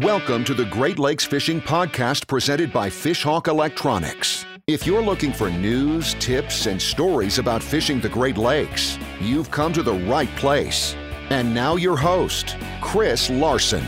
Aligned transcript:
Welcome 0.00 0.42
to 0.46 0.54
the 0.54 0.64
Great 0.64 0.98
Lakes 0.98 1.24
Fishing 1.24 1.60
Podcast 1.60 2.26
presented 2.26 2.72
by 2.72 2.90
Fishhawk 2.90 3.46
Electronics. 3.46 4.44
If 4.66 4.88
you're 4.88 5.00
looking 5.00 5.32
for 5.32 5.50
news, 5.50 6.14
tips, 6.14 6.66
and 6.66 6.82
stories 6.82 7.38
about 7.38 7.62
fishing 7.62 8.00
the 8.00 8.08
Great 8.08 8.36
Lakes, 8.36 8.98
you've 9.20 9.52
come 9.52 9.72
to 9.72 9.84
the 9.84 9.94
right 9.94 10.34
place. 10.34 10.96
And 11.30 11.54
now, 11.54 11.76
your 11.76 11.96
host, 11.96 12.56
Chris 12.80 13.30
Larson. 13.30 13.84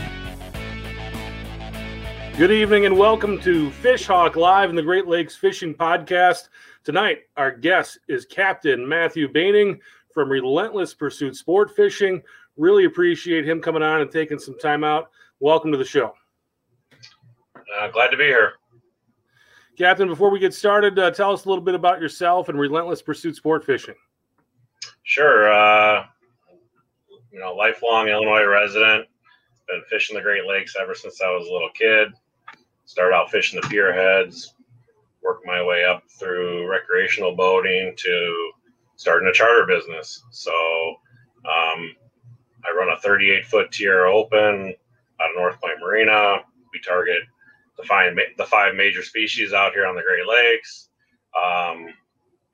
Good 2.37 2.51
evening 2.51 2.85
and 2.85 2.97
welcome 2.97 3.41
to 3.41 3.69
Fishhawk 3.71 4.37
Live 4.37 4.69
in 4.69 4.77
the 4.77 4.83
Great 4.83 5.07
Lakes 5.07 5.35
Fishing 5.35 5.73
Podcast. 5.73 6.47
Tonight, 6.85 7.23
our 7.35 7.51
guest 7.51 7.99
is 8.07 8.25
Captain 8.25 8.87
Matthew 8.87 9.27
Baining 9.27 9.81
from 10.13 10.29
Relentless 10.29 10.93
Pursuit 10.93 11.35
Sport 11.35 11.75
Fishing. 11.75 12.23
Really 12.55 12.85
appreciate 12.85 13.45
him 13.45 13.61
coming 13.61 13.83
on 13.83 13.99
and 13.99 14.09
taking 14.09 14.39
some 14.39 14.57
time 14.57 14.85
out 14.85 15.09
welcome 15.39 15.71
to 15.71 15.77
the 15.77 15.85
show. 15.85 16.13
Uh, 17.79 17.87
glad 17.89 18.09
to 18.09 18.17
be 18.17 18.25
here. 18.25 18.53
Captain, 19.77 20.07
before 20.07 20.31
we 20.31 20.39
get 20.39 20.53
started, 20.53 20.97
uh, 20.97 21.11
tell 21.11 21.31
us 21.31 21.45
a 21.45 21.49
little 21.49 21.63
bit 21.63 21.75
about 21.75 22.01
yourself 22.01 22.49
and 22.49 22.59
Relentless 22.59 23.01
Pursuit 23.01 23.35
Sport 23.35 23.63
Fishing. 23.63 23.95
Sure. 25.03 25.51
Uh, 25.53 26.05
you 27.31 27.39
know, 27.39 27.53
lifelong 27.53 28.07
Illinois 28.07 28.45
resident. 28.45 29.05
Been 29.67 29.83
fishing 29.89 30.15
the 30.15 30.23
Great 30.23 30.45
Lakes 30.45 30.75
ever 30.81 30.95
since 30.95 31.21
I 31.21 31.29
was 31.29 31.47
a 31.47 31.51
little 31.51 31.69
kid. 31.77 32.07
Started 32.85 33.13
out 33.13 33.29
fishing 33.29 33.59
the 33.61 33.67
pier 33.67 33.93
heads, 33.93 34.55
worked 35.21 35.45
my 35.45 35.61
way 35.61 35.83
up 35.83 36.03
through 36.09 36.69
recreational 36.71 37.35
boating 37.35 37.93
to 37.97 38.51
starting 38.95 39.27
a 39.27 39.33
charter 39.33 39.65
business. 39.67 40.23
So 40.31 40.51
um, 41.45 41.95
I 42.65 42.73
run 42.75 42.89
a 42.89 42.99
38 43.01 43.45
foot 43.45 43.71
Tiara 43.71 44.11
open 44.11 44.73
out 45.21 45.29
of 45.29 45.35
North 45.35 45.59
Point 45.61 45.79
Marina. 45.79 46.37
We 46.73 46.79
target 46.79 47.21
the 47.77 47.83
five, 47.83 48.15
the 48.37 48.45
five 48.45 48.75
major 48.75 49.03
species 49.03 49.53
out 49.53 49.73
here 49.73 49.85
on 49.85 49.95
the 49.95 50.01
Great 50.01 50.27
Lakes. 50.27 50.89
Um, 51.35 51.87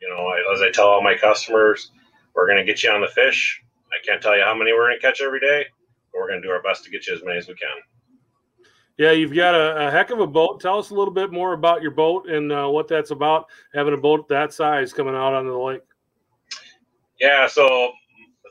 you 0.02 0.10
know, 0.10 0.34
as 0.54 0.62
I 0.62 0.70
tell 0.72 0.88
all 0.88 1.02
my 1.02 1.16
customers, 1.16 1.92
we're 2.36 2.48
going 2.48 2.58
to 2.58 2.66
get 2.66 2.84
you 2.84 2.92
on 2.92 3.02
the 3.02 3.08
fish. 3.08 3.62
I 3.92 4.06
can't 4.06 4.22
tell 4.22 4.36
you 4.38 4.44
how 4.44 4.56
many 4.56 4.74
we're 4.74 4.88
going 4.88 5.00
to 5.00 5.06
catch 5.06 5.22
every 5.22 5.40
day, 5.40 5.66
but 6.12 6.20
we're 6.20 6.28
going 6.28 6.42
to 6.42 6.48
do 6.48 6.52
our 6.52 6.62
best 6.62 6.84
to 6.84 6.90
get 6.90 7.08
you 7.08 7.16
as 7.16 7.24
many 7.24 7.38
as 7.38 7.48
we 7.48 7.54
can. 7.54 7.78
Yeah, 8.98 9.12
you've 9.12 9.34
got 9.34 9.56
a, 9.56 9.88
a 9.88 9.92
heck 9.92 10.12
of 10.12 10.20
a 10.20 10.28
boat. 10.28 10.60
Tell 10.60 10.78
us 10.78 10.92
a 10.92 10.94
little 10.94 11.14
bit 11.14 11.32
more 11.32 11.54
about 11.54 11.82
your 11.82 11.92
boat 11.92 12.30
and 12.30 12.52
uh, 12.52 12.68
what 12.68 12.88
that's 12.88 13.12
about, 13.12 13.48
having 13.74 13.94
a 13.94 13.98
boat 13.98 14.28
that 14.28 14.54
size 14.54 14.94
coming 14.94 15.16
out 15.16 15.34
onto 15.34 15.50
the 15.50 15.58
lake. 15.58 15.82
Yeah, 17.20 17.48
so 17.48 17.92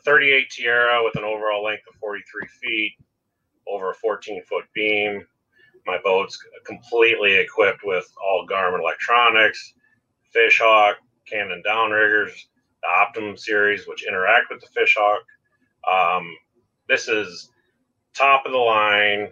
38 0.05 0.51
Tiara 0.51 1.05
with 1.05 1.17
an 1.17 1.25
overall 1.25 1.63
length 1.63 1.85
of 1.89 1.95
43 2.01 2.49
feet 2.61 2.93
over 3.69 3.91
a 3.91 3.95
14 3.95 4.43
foot 4.45 4.65
beam. 4.75 5.27
My 5.87 5.99
boat's 6.03 6.39
completely 6.65 7.35
equipped 7.35 7.85
with 7.85 8.07
all 8.23 8.47
Garmin 8.49 8.81
electronics, 8.81 9.75
Fishhawk, 10.35 10.95
Cannon 11.29 11.63
downriggers, 11.67 12.33
the 12.83 12.89
Optimum 12.89 13.37
series, 13.37 13.87
which 13.87 14.07
interact 14.07 14.47
with 14.51 14.61
the 14.61 14.81
Fishhawk. 14.81 15.23
Um, 15.91 16.37
this 16.89 17.09
is 17.09 17.51
top 18.15 18.47
of 18.47 18.53
the 18.53 18.59
line, 18.59 19.29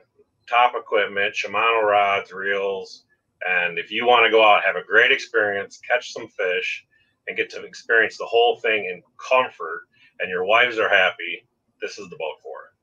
top 0.48 0.74
equipment, 0.74 1.34
Shimano 1.34 1.82
rods, 1.82 2.32
reels. 2.32 3.04
And 3.46 3.78
if 3.78 3.90
you 3.90 4.06
want 4.06 4.26
to 4.26 4.30
go 4.30 4.44
out, 4.44 4.64
have 4.64 4.76
a 4.76 4.84
great 4.84 5.12
experience, 5.12 5.80
catch 5.88 6.12
some 6.12 6.28
fish, 6.28 6.84
and 7.26 7.36
get 7.36 7.50
to 7.50 7.62
experience 7.64 8.18
the 8.18 8.26
whole 8.26 8.58
thing 8.58 8.84
in 8.84 9.02
comfort, 9.28 9.82
and 10.18 10.28
your 10.28 10.44
wives 10.44 10.78
are 10.78 10.88
happy, 10.88 11.46
this 11.80 11.98
is 11.98 12.08
the 12.10 12.16
boat 12.16 12.36
for 12.42 12.64
it. 12.64 12.79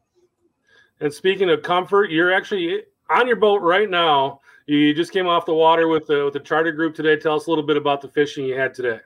And 1.00 1.14
speaking 1.14 1.50
of 1.50 1.62
comfort, 1.62 2.09
you're 2.09 2.34
actually 2.34 2.84
on 3.09 3.28
your 3.28 3.36
boat 3.36 3.62
right 3.62 3.90
now. 3.90 4.42
You 4.66 4.94
just 4.94 5.14
came 5.14 5.28
off 5.28 5.45
the 5.45 5.53
water 5.53 5.88
with 5.88 6.08
the 6.08 6.25
with 6.25 6.34
the 6.34 6.40
charter 6.40 6.72
group 6.72 6.96
today. 6.96 7.16
Tell 7.16 7.35
us 7.35 7.47
a 7.47 7.50
little 7.50 7.66
bit 7.66 7.78
about 7.78 8.02
the 8.02 8.09
fishing 8.09 8.46
you 8.46 8.58
had 8.58 8.74
today. 8.74 9.00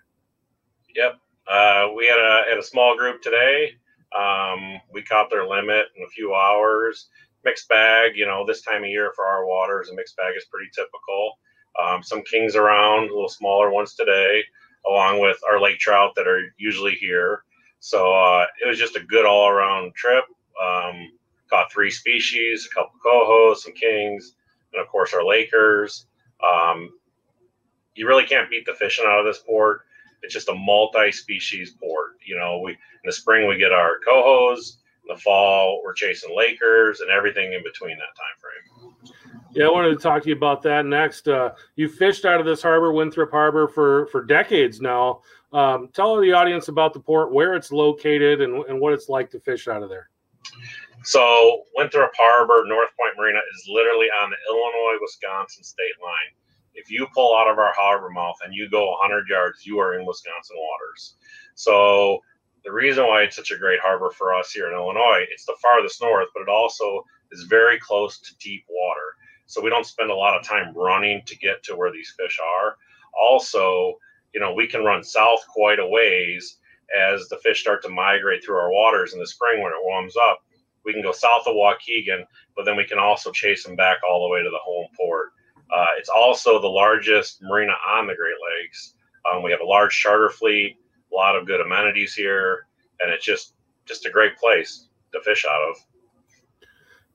Yep, 0.96 1.19
uh, 1.47 1.88
we 1.96 2.07
had 2.07 2.19
a 2.19 2.50
had 2.50 2.57
a 2.57 2.63
small 2.63 2.97
group 2.97 3.22
today. 3.22 3.75
Um, 4.18 4.80
we 4.91 5.03
caught 5.03 5.30
their 5.30 5.46
limit 5.46 5.88
in 5.96 6.03
a 6.03 6.09
few 6.09 6.34
hours. 6.34 7.09
Mixed 7.44 7.69
bag, 7.69 8.13
you 8.16 8.25
know, 8.25 8.46
this 8.46 8.62
time 8.62 8.84
of 8.84 8.90
year 8.90 9.12
for 9.16 9.25
our 9.25 9.46
waters, 9.46 9.90
a 9.90 9.96
mixed 9.96 10.18
bag 10.18 10.34
is 10.38 10.46
pretty 10.46 10.69
typical. 10.75 11.40
Um, 11.81 12.03
some 12.03 12.22
kings 12.24 12.56
around, 12.56 13.09
a 13.09 13.13
little 13.13 13.30
smaller 13.30 13.72
ones 13.72 13.96
today, 13.96 14.44
along 14.88 15.22
with 15.22 15.38
our 15.50 15.59
lake 15.59 15.80
trout 15.80 16.13
that 16.16 16.28
are 16.28 16.53
usually 16.57 16.96
here. 16.96 17.44
So 17.80 18.13
uh, 18.13 18.46
it 18.63 18.68
was 18.68 18.78
just 18.78 18.96
a 18.96 19.03
good 19.03 19.25
all 19.25 19.47
around 19.47 19.96
trip. 19.96 20.25
Um, 20.62 21.12
caught 21.51 21.72
three 21.72 21.91
species, 21.91 22.67
a 22.72 22.73
couple 22.73 23.00
cohos, 23.06 23.57
some 23.57 23.73
kings, 23.73 24.34
and 24.73 24.81
of 24.81 24.88
course 24.88 25.13
our 25.13 25.23
Lakers. 25.23 26.07
Um, 26.41 26.89
you 27.94 28.07
really 28.07 28.25
can't 28.25 28.50
beat 28.50 28.66
the 28.66 28.73
fishing 28.73 29.06
out 29.07 29.19
of 29.19 29.25
this 29.25 29.39
port. 29.39 29.81
It's 30.23 30.34
just 30.34 30.50
a 30.50 30.56
multi-species 30.56 31.72
port. 31.72 32.12
You 32.25 32.38
know, 32.38 32.62
we 32.63 32.72
in 32.72 32.78
the 33.06 33.12
spring 33.12 33.47
we 33.47 33.57
get 33.57 33.72
our 33.72 33.95
cohos. 34.07 34.78
In 35.07 35.16
the 35.16 35.22
fall 35.22 35.81
we're 35.84 35.94
chasing 35.94 36.35
Lakers 36.35 37.01
and 37.01 37.09
everything 37.09 37.53
in 37.53 37.63
between 37.63 37.97
that 37.97 38.16
time 38.16 38.38
frame. 38.39 38.62
Yeah, 39.53 39.66
I 39.66 39.69
wanted 39.69 39.89
to 39.89 39.97
talk 39.97 40.23
to 40.23 40.29
you 40.29 40.35
about 40.35 40.62
that 40.62 40.85
next. 40.85 41.28
Uh, 41.28 41.51
you 41.75 41.89
fished 41.89 42.23
out 42.23 42.39
of 42.39 42.45
this 42.45 42.62
harbor, 42.62 42.94
Winthrop 42.94 43.31
Harbor, 43.31 43.68
for 43.68 44.07
for 44.07 44.23
decades 44.23 44.79
now. 44.79 45.22
Um, 45.51 45.89
tell 45.91 46.16
the 46.22 46.31
audience 46.31 46.69
about 46.69 46.94
the 46.94 47.01
port, 47.01 47.33
where 47.33 47.56
it's 47.56 47.73
located, 47.73 48.39
and, 48.39 48.63
and 48.66 48.79
what 48.79 48.94
it's 48.94 49.09
like 49.09 49.29
to 49.31 49.39
fish 49.41 49.68
out 49.68 49.83
of 49.83 49.89
there. 49.89 50.09
So 51.03 51.63
Winthrop 51.75 52.12
Harbor, 52.16 52.63
North 52.67 52.89
Point 52.97 53.17
Marina 53.17 53.39
is 53.39 53.66
literally 53.67 54.07
on 54.22 54.29
the 54.29 54.38
Illinois 54.50 55.00
Wisconsin 55.01 55.63
state 55.63 55.97
line. 56.03 56.35
If 56.75 56.91
you 56.91 57.07
pull 57.13 57.35
out 57.35 57.50
of 57.50 57.57
our 57.57 57.73
harbor 57.75 58.09
mouth 58.09 58.38
and 58.45 58.53
you 58.53 58.69
go 58.69 58.91
100 58.91 59.28
yards, 59.28 59.66
you 59.66 59.79
are 59.79 60.00
in 60.00 60.06
Wisconsin 60.06 60.57
waters. 60.57 61.16
So 61.56 62.19
the 62.63 62.72
reason 62.72 63.07
why 63.07 63.23
it's 63.23 63.35
such 63.35 63.51
a 63.51 63.57
great 63.57 63.79
harbor 63.79 64.12
for 64.12 64.34
us 64.34 64.51
here 64.51 64.67
in 64.67 64.73
Illinois, 64.73 65.25
it's 65.31 65.45
the 65.45 65.57
farthest 65.62 66.01
north, 66.01 66.28
but 66.34 66.44
it 66.44 66.50
also 66.50 67.03
is 67.31 67.44
very 67.44 67.79
close 67.79 68.19
to 68.19 68.38
deep 68.38 68.63
water. 68.69 69.16
So 69.47 69.62
we 69.62 69.69
don't 69.69 69.85
spend 69.85 70.12
a 70.12 70.16
lot 70.16 70.38
of 70.38 70.45
time 70.45 70.73
running 70.75 71.23
to 71.25 71.38
get 71.38 71.63
to 71.63 71.75
where 71.75 71.91
these 71.91 72.13
fish 72.18 72.39
are. 72.39 72.75
Also, 73.19 73.95
you 74.33 74.39
know, 74.39 74.53
we 74.53 74.68
can 74.68 74.83
run 74.83 75.03
south 75.03 75.44
quite 75.50 75.79
a 75.79 75.88
ways 75.88 76.59
as 76.95 77.28
the 77.28 77.38
fish 77.38 77.62
start 77.62 77.81
to 77.83 77.89
migrate 77.89 78.44
through 78.44 78.57
our 78.57 78.72
waters 78.72 79.13
in 79.13 79.19
the 79.19 79.28
spring 79.28 79.62
when 79.62 79.72
it 79.72 79.83
warms 79.83 80.16
up 80.16 80.41
we 80.86 80.94
can 80.94 81.02
go 81.02 81.12
south 81.12 81.47
of 81.47 81.56
Waukegan, 81.56 82.24
but 82.56 82.66
then 82.66 82.75
we 82.75 82.86
can 82.86 83.00
also 83.00 83.31
chase 83.31 83.64
them 83.64 83.75
back 83.75 83.97
all 84.08 84.28
the 84.28 84.34
way 84.34 84.42
to 84.42 84.50
the 84.50 84.59
home 84.64 84.88
port. 84.97 85.30
Uh, 85.74 85.86
it's 85.97 86.09
also 86.09 86.62
the 86.62 86.68
largest 86.68 87.42
marina 87.42 87.74
on 87.90 88.08
the 88.08 88.16
Great 88.16 88.36
Lakes. 88.59 88.96
Um, 89.31 89.44
we 89.44 89.52
have 89.52 89.62
a 89.62 89.66
large 89.66 89.96
charter 89.96 90.30
fleet, 90.30 90.78
a 91.12 91.16
lot 91.16 91.36
of 91.36 91.46
good 91.46 91.62
amenities 91.62 92.14
here, 92.14 92.68
and 93.00 93.12
it's 93.12 93.25
just 93.25 93.53
just 93.86 94.06
a 94.06 94.09
great 94.09 94.38
place 94.38 94.88
to 95.14 95.22
fish 95.22 95.46
out 95.50 95.62
of. 95.69 95.75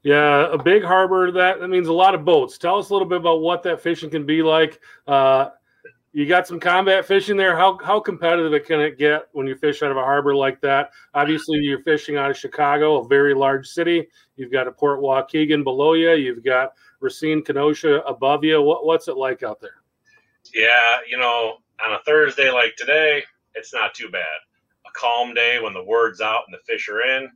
Yeah, 0.02 0.52
a 0.52 0.58
big 0.58 0.84
harbor 0.84 1.32
that 1.32 1.60
that 1.60 1.68
means 1.68 1.88
a 1.88 1.92
lot 1.92 2.14
of 2.14 2.24
boats. 2.24 2.58
Tell 2.58 2.78
us 2.78 2.90
a 2.90 2.92
little 2.92 3.08
bit 3.08 3.18
about 3.18 3.40
what 3.40 3.62
that 3.64 3.80
fishing 3.80 4.10
can 4.10 4.24
be 4.24 4.42
like. 4.42 4.80
Uh, 5.06 5.50
you 6.16 6.24
got 6.24 6.46
some 6.46 6.58
combat 6.58 7.04
fishing 7.04 7.36
there. 7.36 7.54
How 7.54 7.76
how 7.84 8.00
competitive 8.00 8.54
it 8.54 8.64
can 8.64 8.80
it 8.80 8.96
get 8.96 9.28
when 9.32 9.46
you 9.46 9.54
fish 9.54 9.82
out 9.82 9.90
of 9.90 9.98
a 9.98 10.02
harbor 10.02 10.34
like 10.34 10.62
that? 10.62 10.88
Obviously, 11.12 11.58
you're 11.58 11.82
fishing 11.82 12.16
out 12.16 12.30
of 12.30 12.38
Chicago, 12.38 13.04
a 13.04 13.06
very 13.06 13.34
large 13.34 13.68
city. 13.68 14.08
You've 14.36 14.50
got 14.50 14.66
a 14.66 14.72
Port 14.72 15.00
Waukegan 15.00 15.62
below 15.62 15.92
you. 15.92 16.12
You've 16.12 16.42
got 16.42 16.72
Racine, 17.00 17.44
Kenosha 17.44 18.00
above 18.06 18.44
you. 18.44 18.62
What, 18.62 18.86
what's 18.86 19.08
it 19.08 19.18
like 19.18 19.42
out 19.42 19.60
there? 19.60 19.82
Yeah, 20.54 21.00
you 21.06 21.18
know, 21.18 21.58
on 21.84 21.92
a 21.92 22.02
Thursday 22.06 22.50
like 22.50 22.76
today, 22.76 23.22
it's 23.54 23.74
not 23.74 23.92
too 23.92 24.08
bad. 24.08 24.38
A 24.86 24.98
calm 24.98 25.34
day 25.34 25.58
when 25.60 25.74
the 25.74 25.84
word's 25.84 26.22
out 26.22 26.44
and 26.48 26.54
the 26.54 26.64
fish 26.64 26.88
are 26.88 27.02
in. 27.02 27.28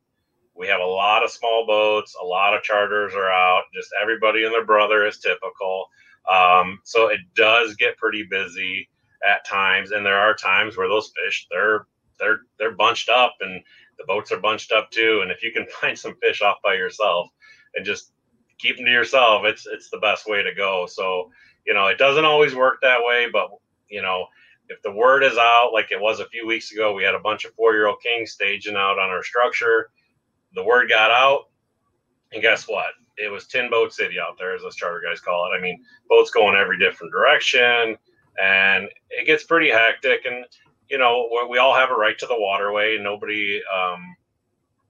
We 0.56 0.69
have 0.69 0.81
a 0.81 0.87
lot 0.87 1.23
of 1.23 1.31
small 1.31 1.67
boats, 1.67 2.17
a 2.19 2.25
lot 2.25 2.56
of 2.56 2.62
charters 2.62 3.12
are 3.15 3.31
out. 3.31 3.65
Just 3.75 3.91
everybody 4.00 4.44
and 4.44 4.55
their 4.55 4.65
brother 4.65 5.06
is 5.06 5.19
typical 5.19 5.85
um, 6.28 6.81
so 6.84 7.08
it 7.08 7.20
does 7.34 7.76
get 7.76 7.96
pretty 7.96 8.25
busy 8.28 8.88
at 9.26 9.46
times, 9.46 9.93
and 9.93 10.05
there 10.05 10.19
are 10.19 10.34
times 10.34 10.76
where 10.76 10.88
those 10.88 11.12
fish 11.17 11.46
they're 11.50 11.87
they're 12.19 12.40
they're 12.58 12.75
bunched 12.75 13.08
up, 13.08 13.34
and 13.40 13.62
the 13.99 14.05
boats 14.06 14.32
are 14.32 14.40
bunched 14.40 14.72
up 14.72 14.90
too. 14.90 15.20
And 15.22 15.31
if 15.31 15.43
you 15.43 15.52
can 15.52 15.67
find 15.81 15.99
some 15.99 16.17
fish 16.22 16.43
off 16.43 16.56
by 16.62 16.75
yourself 16.75 17.28
and 17.75 17.84
just 17.84 18.12
keep 18.58 18.76
them 18.76 18.87
to 18.87 18.93
yourself, 18.93 19.44
it's 19.44 19.67
it's 19.67 19.90
the 19.90 19.99
best 19.99 20.28
way 20.28 20.43
to 20.43 20.55
go. 20.55 20.87
So 20.87 21.31
you 21.67 21.75
know 21.75 21.87
it 21.87 21.99
doesn't 21.99 22.25
always 22.25 22.55
work 22.55 22.78
that 22.82 23.00
way, 23.05 23.28
but 23.32 23.50
you 23.88 24.02
know 24.02 24.26
if 24.70 24.81
the 24.82 24.93
word 24.93 25.25
is 25.25 25.37
out, 25.37 25.73
like 25.73 25.90
it 25.90 26.00
was 26.00 26.20
a 26.20 26.28
few 26.28 26.46
weeks 26.46 26.70
ago, 26.73 26.94
we 26.94 27.02
had 27.02 27.16
a 27.16 27.20
bunch 27.20 27.44
of 27.44 27.52
four 27.55 27.73
year 27.73 27.88
old 27.88 28.00
kings 28.00 28.31
staging 28.32 28.76
out 28.76 28.99
on 28.99 29.11
our 29.11 29.23
structure. 29.23 29.90
The 30.55 30.62
word 30.62 30.88
got 30.88 31.11
out, 31.11 31.50
and 32.32 32.40
guess 32.40 32.69
what? 32.69 32.93
It 33.22 33.31
was 33.31 33.46
tin 33.46 33.70
boat 33.70 33.93
city 33.93 34.17
out 34.20 34.38
there, 34.38 34.55
as 34.55 34.64
us 34.64 34.75
charter 34.75 35.02
guys 35.06 35.20
call 35.20 35.50
it. 35.50 35.56
I 35.56 35.61
mean, 35.61 35.84
boats 36.08 36.31
going 36.31 36.56
every 36.56 36.78
different 36.78 37.12
direction, 37.12 37.96
and 38.43 38.88
it 39.11 39.26
gets 39.26 39.44
pretty 39.44 39.70
hectic. 39.70 40.25
And 40.25 40.44
you 40.88 40.99
know, 40.99 41.28
we 41.49 41.58
all 41.58 41.75
have 41.75 41.90
a 41.90 41.94
right 41.94 42.19
to 42.19 42.26
the 42.26 42.38
waterway. 42.38 42.99
Nobody 42.99 43.61
um, 43.72 44.17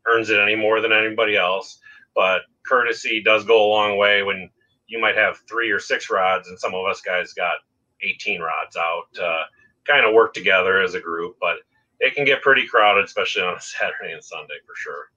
earns 0.07 0.31
it 0.31 0.41
any 0.41 0.57
more 0.57 0.81
than 0.81 0.93
anybody 0.93 1.37
else. 1.37 1.79
But 2.15 2.43
courtesy 2.67 3.23
does 3.23 3.45
go 3.45 3.67
a 3.67 3.73
long 3.73 3.99
way 3.99 4.23
when 4.23 4.51
you 4.87 5.01
might 5.01 5.17
have 5.17 5.39
three 5.49 5.71
or 5.71 5.79
six 5.79 6.11
rods, 6.11 6.49
and 6.49 6.59
some 6.59 6.75
of 6.75 6.87
us 6.87 7.01
guys 7.01 7.33
got 7.33 7.59
18 8.03 8.41
rods 8.41 8.77
out. 8.77 9.07
Uh, 9.21 9.45
kind 9.87 10.05
of 10.07 10.15
work 10.15 10.35
together 10.35 10.81
as 10.81 10.95
a 10.95 11.01
group, 11.01 11.37
but 11.41 11.57
it 12.01 12.15
can 12.15 12.25
get 12.25 12.43
pretty 12.43 12.67
crowded, 12.67 13.05
especially 13.05 13.43
on 13.43 13.57
a 13.57 13.61
Saturday 13.61 14.13
and 14.13 14.25
Sunday 14.25 14.55
for 14.67 14.75
sure. 14.77 15.11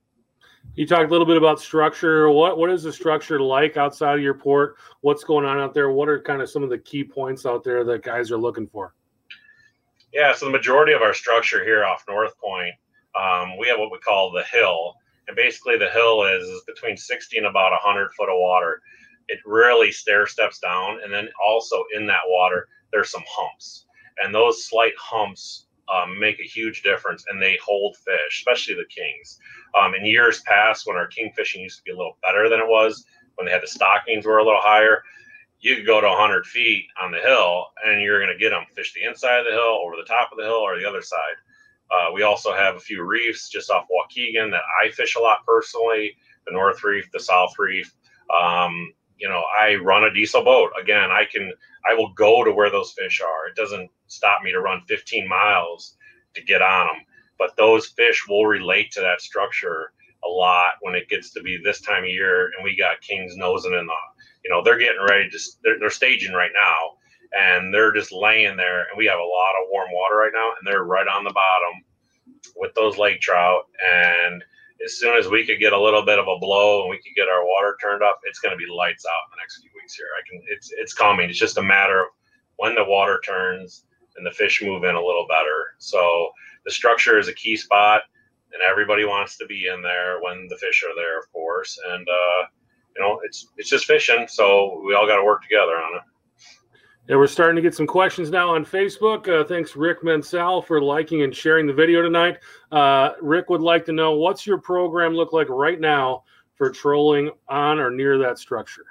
You 0.76 0.88
talked 0.88 1.08
a 1.08 1.12
little 1.12 1.28
bit 1.28 1.38
about 1.38 1.60
structure. 1.60 2.32
What 2.32 2.58
what 2.58 2.72
is 2.72 2.82
the 2.82 2.92
structure 2.92 3.40
like 3.40 3.78
outside 3.78 4.16
of 4.16 4.24
your 4.24 4.34
port? 4.34 4.78
What's 5.02 5.24
going 5.24 5.46
on 5.46 5.60
out 5.60 5.76
there? 5.76 5.92
What 5.92 6.10
are 6.10 6.20
kind 6.20 6.42
of 6.42 6.50
some 6.50 6.64
of 6.64 6.72
the 6.72 6.80
key 6.80 7.04
points 7.04 7.46
out 7.46 7.64
there 7.64 7.84
that 7.84 8.02
guys 8.02 8.32
are 8.32 8.38
looking 8.38 8.68
for? 8.68 8.96
Yeah, 10.12 10.34
so 10.34 10.46
the 10.46 10.52
majority 10.52 10.94
of 10.94 11.04
our 11.04 11.14
structure 11.14 11.64
here 11.64 11.86
off 11.86 12.06
North 12.08 12.34
Point, 12.40 12.74
um, 13.20 13.56
we 13.58 13.68
have 13.68 13.78
what 13.78 13.92
we 13.92 14.00
call 14.00 14.32
the 14.32 14.44
hill, 14.44 14.96
and 15.28 15.36
basically 15.36 15.78
the 15.78 15.90
hill 15.90 16.24
is, 16.24 16.48
is 16.48 16.64
between 16.66 16.98
60 16.98 17.38
and 17.38 17.48
about 17.48 17.72
100 17.72 18.12
foot 18.14 18.30
of 18.30 18.40
water. 18.40 18.82
It 19.28 19.40
really 19.46 19.92
stair 19.92 20.26
steps 20.26 20.58
down, 20.60 21.00
and 21.04 21.14
then 21.14 21.30
also 21.44 21.84
in 21.96 22.08
that 22.08 22.22
water 22.28 22.68
there's 22.92 23.12
some 23.12 23.24
humps, 23.28 23.86
and 24.24 24.34
those 24.34 24.66
slight 24.66 24.94
humps 24.98 25.68
um, 25.92 26.20
make 26.20 26.40
a 26.40 26.44
huge 26.44 26.84
difference 26.84 27.26
and 27.30 27.42
they 27.42 27.58
hold 27.64 27.98
fish, 27.98 28.40
especially 28.40 28.76
the 28.76 28.86
kings. 28.86 29.40
Um, 29.80 29.96
in 29.96 30.06
years 30.06 30.42
past, 30.42 30.88
when 30.88 30.98
our 30.98 31.08
king 31.08 31.32
fishing 31.36 31.62
used 31.62 31.78
to 31.78 31.84
be 31.84 31.92
a 31.92 31.98
little 31.98 32.18
better 32.22 32.50
than 32.50 32.60
it 32.60 32.68
was, 32.68 33.06
when 33.36 33.46
they 33.46 33.52
had 33.52 33.64
the 33.64 33.68
stockings 33.68 34.26
were 34.26 34.38
a 34.38 34.46
little 34.46 34.62
higher, 34.62 35.04
you 35.60 35.76
could 35.76 35.86
go 35.86 36.02
to 36.02 36.08
100 36.08 36.46
feet 36.46 36.86
on 37.02 37.12
the 37.12 37.20
hill 37.20 37.68
and 37.86 38.02
you're 38.02 38.20
going 38.20 38.32
to 38.32 38.40
get 38.40 38.50
them 38.50 38.66
fish 38.76 38.94
the 38.94 39.08
inside 39.08 39.40
of 39.40 39.46
the 39.46 39.52
hill, 39.52 39.80
over 39.84 39.96
the 39.96 40.04
top 40.04 40.32
of 40.32 40.38
the 40.38 40.44
hill, 40.44 40.56
or 40.56 40.78
the 40.78 40.88
other 40.88 41.02
side. 41.02 41.38
Uh, 41.90 42.12
we 42.14 42.24
also 42.24 42.54
have 42.54 42.76
a 42.76 42.80
few 42.80 43.04
reefs 43.04 43.50
just 43.50 43.70
off 43.70 43.88
Waukegan 43.88 44.52
that 44.52 44.64
I 44.84 44.90
fish 44.92 45.16
a 45.16 45.22
lot 45.22 45.46
personally 45.46 46.16
the 46.46 46.52
North 46.52 46.84
Reef, 46.84 47.10
the 47.12 47.20
South 47.20 47.54
Reef. 47.58 47.94
Um, 48.38 48.94
you 49.18 49.30
know, 49.30 49.44
I 49.62 49.76
run 49.76 50.04
a 50.04 50.14
diesel 50.14 50.44
boat. 50.44 50.72
Again, 50.82 51.12
I 51.12 51.26
can, 51.32 51.54
I 51.90 51.94
will 51.94 52.12
go 52.14 52.44
to 52.44 52.52
where 52.52 52.70
those 52.70 52.92
fish 52.92 53.22
are. 53.22 53.48
It 53.48 53.56
doesn't 53.56 53.90
stop 54.14 54.42
me 54.44 54.52
to 54.52 54.62
run 54.62 54.82
15 54.88 55.28
miles 55.28 55.96
to 56.36 56.44
get 56.44 56.62
on 56.62 56.88
them. 56.88 57.06
But 57.38 57.56
those 57.58 57.88
fish 57.88 58.26
will 58.28 58.46
relate 58.46 58.92
to 58.92 59.02
that 59.02 59.22
structure 59.22 59.92
a 60.26 60.30
lot 60.30 60.74
when 60.82 60.96
it 60.96 61.10
gets 61.10 61.32
to 61.32 61.42
be 61.42 61.58
this 61.58 61.82
time 61.82 62.04
of 62.04 62.10
year 62.10 62.46
and 62.56 62.64
we 62.64 62.78
got 62.78 63.02
kings 63.02 63.36
nosing 63.36 63.74
in 63.74 63.86
the, 63.86 63.94
you 64.44 64.52
know, 64.52 64.64
they're 64.64 64.78
getting 64.78 65.06
ready 65.08 65.30
to, 65.30 65.40
they're, 65.64 65.80
they're 65.80 65.90
staging 65.90 66.34
right 66.34 66.52
now 66.54 66.98
and 67.38 67.74
they're 67.74 67.92
just 67.92 68.12
laying 68.12 68.56
there 68.56 68.82
and 68.82 68.98
we 68.98 69.06
have 69.06 69.20
a 69.20 69.22
lot 69.22 69.56
of 69.62 69.70
warm 69.72 69.90
water 69.92 70.16
right 70.16 70.32
now 70.34 70.52
and 70.58 70.66
they're 70.66 70.84
right 70.84 71.08
on 71.08 71.24
the 71.24 71.34
bottom 71.34 71.84
with 72.56 72.74
those 72.76 72.98
lake 72.98 73.20
trout 73.20 73.64
and 73.86 74.44
as 74.84 74.98
soon 75.00 75.18
as 75.18 75.28
we 75.28 75.46
could 75.46 75.60
get 75.60 75.74
a 75.74 75.82
little 75.82 76.04
bit 76.04 76.20
of 76.20 76.28
a 76.28 76.40
blow 76.40 76.82
and 76.82 76.90
we 76.90 76.98
could 76.98 77.16
get 77.16 77.30
our 77.30 77.46
water 77.46 77.78
turned 77.82 78.04
up, 78.04 78.20
it's 78.24 78.40
going 78.40 78.52
to 78.52 78.58
be 78.58 78.72
lights 78.72 79.06
out 79.06 79.28
in 79.28 79.32
the 79.32 79.42
next 79.42 79.62
few 79.62 79.70
weeks 79.76 79.96
here. 79.96 80.08
I 80.18 80.22
can, 80.30 80.42
it's, 80.50 80.72
it's 80.78 80.94
coming. 80.94 81.30
It's 81.30 81.40
just 81.40 81.58
a 81.58 81.64
matter 81.64 82.02
of 82.02 82.08
when 82.58 82.76
the 82.76 82.84
water 82.84 83.22
turns 83.26 83.86
and 84.18 84.26
the 84.26 84.32
fish 84.32 84.62
move 84.62 84.84
in 84.84 84.96
a 84.96 85.02
little 85.02 85.26
better. 85.28 85.76
So 85.80 86.30
the 86.66 86.72
structure 86.72 87.18
is 87.18 87.28
a 87.28 87.34
key 87.34 87.56
spot, 87.56 88.02
and 88.54 88.62
everybody 88.62 89.06
wants 89.06 89.38
to 89.38 89.46
be 89.46 89.68
in 89.68 89.82
there 89.82 90.22
when 90.22 90.48
the 90.50 90.58
fish 90.58 90.84
are 90.84 90.96
there, 90.96 91.20
of 91.20 91.32
course. 91.32 91.80
And 91.92 92.08
uh, 92.08 92.48
you 92.96 93.02
know, 93.02 93.20
it's 93.24 93.48
it's 93.58 93.70
just 93.70 93.86
fishing, 93.86 94.28
so 94.28 94.82
we 94.86 94.94
all 94.94 95.08
got 95.08 95.18
to 95.18 95.24
work 95.24 95.42
together 95.42 95.74
on 95.74 95.96
it. 95.96 96.02
Yeah, 97.10 97.18
we're 97.18 97.28
starting 97.28 97.58
to 97.58 97.62
get 97.62 97.76
some 97.76 97.88
questions 97.88 98.30
now 98.30 98.56
on 98.56 98.64
Facebook. 98.64 99.28
Uh, 99.28 99.44
thanks, 99.46 99.76
Rick 99.76 100.06
Mansell, 100.06 100.62
for 100.62 100.82
liking 100.82 101.24
and 101.24 101.36
sharing 101.36 101.68
the 101.68 101.74
video 101.74 102.02
tonight. 102.02 102.38
Uh, 102.72 103.12
Rick 103.22 103.50
would 103.50 103.60
like 103.60 103.84
to 103.88 103.92
know 103.92 104.16
what's 104.16 104.48
your 104.48 104.58
program 104.58 105.14
look 105.14 105.34
like 105.34 105.50
right 105.50 105.82
now 105.82 106.24
for 106.56 106.70
trolling 106.70 107.30
on 107.50 107.80
or 107.80 107.92
near 107.92 108.18
that 108.20 108.38
structure? 108.38 108.86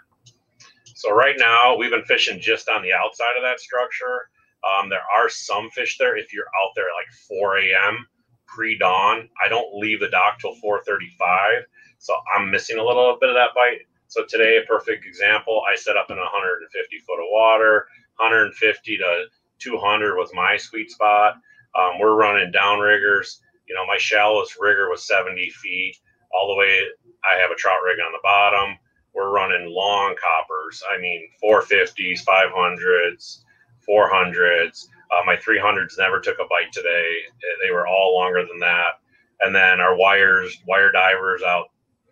So 0.95 1.15
right 1.15 1.37
now 1.39 1.75
we've 1.75 1.91
been 1.91 2.05
fishing 2.05 2.39
just 2.39 2.69
on 2.69 2.83
the 2.83 2.93
outside 2.93 3.35
of 3.39 3.43
that 3.45 3.61
structure. 3.61 4.29
Um, 4.65 4.89
there 4.89 5.05
are 5.15 5.29
some 5.29 5.71
fish 5.71 5.99
there 5.99 6.17
if 6.17 6.33
you're 6.33 6.47
out 6.63 6.73
there 6.77 6.85
at 6.85 6.99
like 6.99 7.13
4 7.29 7.59
a.m. 7.59 8.07
pre-dawn. 8.47 9.29
I 9.45 9.49
don't 9.49 9.79
leave 9.79 10.01
the 10.01 10.11
dock 10.11 10.39
till 10.39 10.55
4:35, 10.57 11.63
so 11.99 12.15
I'm 12.35 12.51
missing 12.51 12.79
a 12.79 12.85
little 12.85 13.17
bit 13.21 13.31
of 13.31 13.35
that 13.37 13.55
bite. 13.55 13.87
So 14.09 14.25
today, 14.29 14.59
a 14.59 14.67
perfect 14.67 15.07
example. 15.07 15.63
I 15.71 15.75
set 15.77 15.97
up 15.97 16.11
in 16.11 16.19
150 16.19 16.99
foot 16.99 17.21
of 17.21 17.27
water. 17.31 17.87
150 18.19 18.97
to 18.99 19.25
200 19.59 20.17
was 20.17 20.31
my 20.35 20.57
sweet 20.57 20.91
spot. 20.91 21.37
Um, 21.75 21.99
we're 21.99 22.15
running 22.15 22.53
down 22.53 22.81
riggers. 22.81 23.41
You 23.67 23.75
know, 23.75 23.87
my 23.87 23.97
shallowest 23.97 24.57
rigger 24.61 24.91
was 24.91 25.07
70 25.07 25.49
feet 25.51 25.97
all 26.33 26.49
the 26.49 26.57
way. 26.59 26.81
I 27.25 27.41
have 27.41 27.51
a 27.51 27.55
trout 27.55 27.79
rig 27.85 27.99
on 28.05 28.13
the 28.13 28.19
bottom. 28.23 28.77
We're 29.15 29.31
running 29.31 29.69
long 29.69 30.15
coppers. 30.17 30.83
I 30.93 31.01
mean, 31.01 31.29
450s, 31.43 32.21
500s, 32.25 33.42
400s. 33.89 34.89
Uh, 35.11 35.23
my 35.27 35.37
300s 35.37 35.99
never 35.99 36.21
took 36.21 36.39
a 36.39 36.49
bite 36.49 36.73
today. 36.73 37.17
They 37.63 37.73
were 37.73 37.87
all 37.87 38.15
longer 38.15 38.47
than 38.47 38.59
that. 38.61 39.01
And 39.41 39.55
then 39.55 39.81
our 39.81 39.97
wires, 39.97 40.59
wire 40.67 40.93
divers 40.93 41.43
out, 41.43 41.67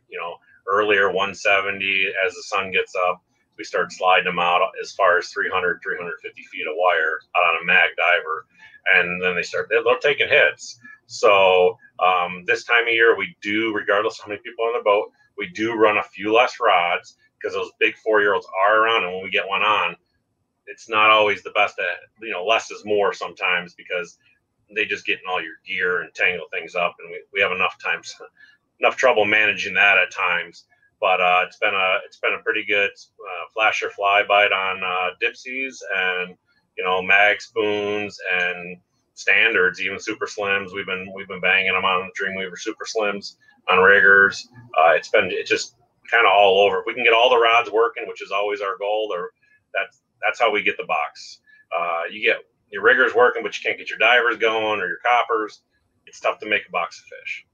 you 0.08 0.19
know, 0.19 0.37
earlier 0.70 1.06
170 1.08 2.12
as 2.26 2.34
the 2.34 2.43
sun 2.43 2.72
gets 2.72 2.94
up. 2.94 3.22
We 3.56 3.64
start 3.64 3.93
sliding 3.93 4.25
them 4.25 4.38
out 4.38 4.62
as 4.81 4.93
far 4.93 5.19
as 5.19 5.28
300, 5.28 5.81
350 5.82 6.43
feet 6.43 6.67
of 6.67 6.75
wire 6.76 7.20
out 7.37 7.55
on 7.55 7.62
a 7.62 7.67
mag 7.67 7.90
diver. 7.96 8.46
And 8.94 9.23
then 9.23 9.34
they 9.34 9.43
start, 9.43 9.69
they're, 9.70 9.84
they're 9.84 9.99
taking 9.99 10.28
hits. 10.28 10.81
So 11.06 11.76
um, 11.99 12.44
this 12.46 12.64
time 12.64 12.87
of 12.87 12.94
year, 12.94 13.16
we 13.16 13.37
do, 13.43 13.75
regardless 13.75 14.19
of 14.19 14.25
how 14.25 14.28
many 14.31 14.40
people 14.43 14.64
on 14.64 14.78
the 14.78 14.84
boat, 14.84 15.12
we 15.37 15.49
do 15.49 15.75
run 15.75 15.99
a 15.99 16.02
few 16.02 16.32
less 16.32 16.58
rods 16.61 17.16
because 17.38 17.55
those 17.55 17.70
big 17.78 17.96
four 17.96 18.20
year 18.20 18.34
olds 18.34 18.46
are 18.64 18.82
around. 18.84 19.05
And 19.05 19.14
when 19.14 19.25
we 19.25 19.31
get 19.31 19.49
one 19.49 19.62
on, 19.62 19.96
it's 20.70 20.88
not 20.88 21.11
always 21.11 21.43
the 21.43 21.50
best 21.50 21.78
at, 21.78 22.25
you 22.25 22.31
know, 22.31 22.44
less 22.44 22.70
is 22.70 22.84
more 22.84 23.12
sometimes 23.12 23.75
because 23.75 24.19
they 24.75 24.84
just 24.84 25.05
get 25.05 25.19
in 25.19 25.28
all 25.28 25.43
your 25.43 25.56
gear 25.67 26.02
and 26.02 26.14
tangle 26.14 26.46
things 26.52 26.75
up. 26.75 26.94
And 27.00 27.11
we, 27.11 27.20
we 27.34 27.40
have 27.40 27.52
enough 27.52 27.76
times, 27.82 28.14
enough 28.81 28.96
trouble 28.96 29.25
managing 29.25 29.75
that 29.75 29.99
at 29.99 30.12
times. 30.12 30.64
But 31.00 31.20
uh, 31.20 31.44
it's 31.46 31.56
been 31.56 31.75
a 31.75 31.99
it's 32.05 32.19
been 32.19 32.34
a 32.38 32.43
pretty 32.43 32.62
good 32.64 32.90
uh, 32.90 33.44
flasher 33.55 33.88
fly 33.88 34.22
bite 34.28 34.52
on 34.52 34.84
uh, 34.84 35.11
dipsies 35.22 35.78
and 35.96 36.37
you 36.76 36.84
know 36.84 37.00
mag 37.00 37.40
spoons 37.40 38.19
and 38.31 38.76
standards, 39.14 39.81
even 39.81 39.99
super 39.99 40.26
slims. 40.26 40.75
We've 40.75 40.84
been 40.84 41.11
we've 41.14 41.26
been 41.26 41.40
banging 41.40 41.73
them 41.73 41.87
on 41.87 42.11
Dreamweaver 42.20 42.58
super 42.58 42.84
slims 42.84 43.37
on 43.70 43.78
riggers. 43.78 44.46
Uh, 44.78 44.90
it's 44.90 45.08
been 45.08 45.31
it's 45.31 45.49
just 45.49 45.75
kind 46.11 46.26
of 46.26 46.33
all 46.35 46.61
over. 46.61 46.80
If 46.80 46.85
we 46.87 46.92
can 46.92 47.04
get 47.04 47.14
all 47.14 47.30
the 47.30 47.38
rods 47.38 47.71
working, 47.71 48.06
which 48.06 48.23
is 48.23 48.30
always 48.30 48.61
our 48.61 48.76
goal, 48.78 49.11
or 49.11 49.30
that's 49.73 50.02
that's 50.24 50.40
how 50.40 50.50
we 50.50 50.62
get 50.62 50.76
the 50.76 50.86
box. 50.86 51.40
Uh, 51.76 52.02
you 52.10 52.24
get 52.24 52.38
your 52.70 52.82
riggers 52.82 53.14
working, 53.14 53.42
but 53.42 53.56
you 53.56 53.62
can't 53.64 53.78
get 53.78 53.90
your 53.90 53.98
divers 53.98 54.36
going 54.36 54.80
or 54.80 54.86
your 54.86 54.98
coppers. 55.04 55.62
It's 56.06 56.20
tough 56.20 56.38
to 56.40 56.48
make 56.48 56.66
a 56.66 56.70
box 56.70 56.98
of 57.00 57.04
fish. 57.04 57.46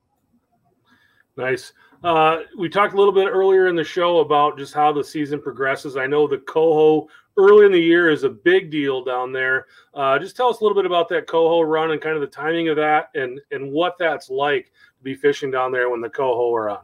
Nice. 1.36 1.72
Uh, 2.02 2.40
we 2.58 2.68
talked 2.68 2.94
a 2.94 2.96
little 2.96 3.12
bit 3.12 3.26
earlier 3.26 3.68
in 3.68 3.76
the 3.76 3.84
show 3.84 4.20
about 4.20 4.58
just 4.58 4.72
how 4.72 4.92
the 4.92 5.04
season 5.04 5.40
progresses. 5.40 5.96
I 5.96 6.06
know 6.06 6.26
the 6.26 6.38
coho 6.38 7.08
early 7.36 7.66
in 7.66 7.72
the 7.72 7.80
year 7.80 8.10
is 8.10 8.24
a 8.24 8.28
big 8.28 8.70
deal 8.70 9.04
down 9.04 9.32
there. 9.32 9.66
Uh, 9.94 10.18
just 10.18 10.36
tell 10.36 10.48
us 10.48 10.60
a 10.60 10.62
little 10.62 10.76
bit 10.76 10.86
about 10.86 11.08
that 11.10 11.26
coho 11.26 11.60
run 11.60 11.90
and 11.90 12.00
kind 12.00 12.14
of 12.14 12.20
the 12.20 12.26
timing 12.26 12.68
of 12.68 12.76
that 12.76 13.10
and 13.14 13.40
and 13.50 13.70
what 13.70 13.96
that's 13.98 14.30
like 14.30 14.66
to 14.96 15.04
be 15.04 15.14
fishing 15.14 15.50
down 15.50 15.72
there 15.72 15.90
when 15.90 16.00
the 16.00 16.08
coho 16.08 16.54
are 16.54 16.70
on. 16.70 16.82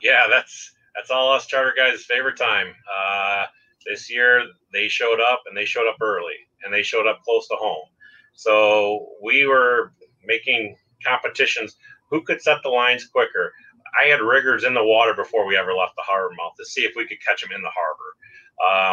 Yeah, 0.00 0.24
that's 0.28 0.72
that's 0.94 1.10
all 1.10 1.32
us 1.32 1.46
charter 1.46 1.74
guys' 1.76 2.04
favorite 2.04 2.36
time. 2.36 2.68
Uh, 2.92 3.46
this 3.88 4.10
year 4.10 4.44
they 4.72 4.88
showed 4.88 5.20
up 5.20 5.42
and 5.46 5.56
they 5.56 5.64
showed 5.64 5.88
up 5.88 5.96
early 6.00 6.34
and 6.64 6.72
they 6.72 6.82
showed 6.82 7.06
up 7.06 7.22
close 7.22 7.48
to 7.48 7.56
home. 7.56 7.86
So 8.34 9.08
we 9.22 9.46
were 9.46 9.92
making 10.24 10.76
competitions 11.04 11.76
who 12.10 12.22
could 12.22 12.42
set 12.42 12.58
the 12.62 12.68
lines 12.68 13.06
quicker. 13.06 13.52
I 13.98 14.06
had 14.06 14.20
riggers 14.20 14.64
in 14.64 14.74
the 14.74 14.84
water 14.84 15.14
before 15.14 15.46
we 15.46 15.56
ever 15.56 15.72
left 15.72 15.96
the 15.96 16.02
harbor 16.02 16.34
mouth 16.36 16.52
to 16.58 16.66
see 16.66 16.82
if 16.82 16.92
we 16.96 17.06
could 17.06 17.24
catch 17.26 17.42
them 17.42 17.52
in 17.54 17.62
the 17.62 17.70
harbor. 17.74 18.16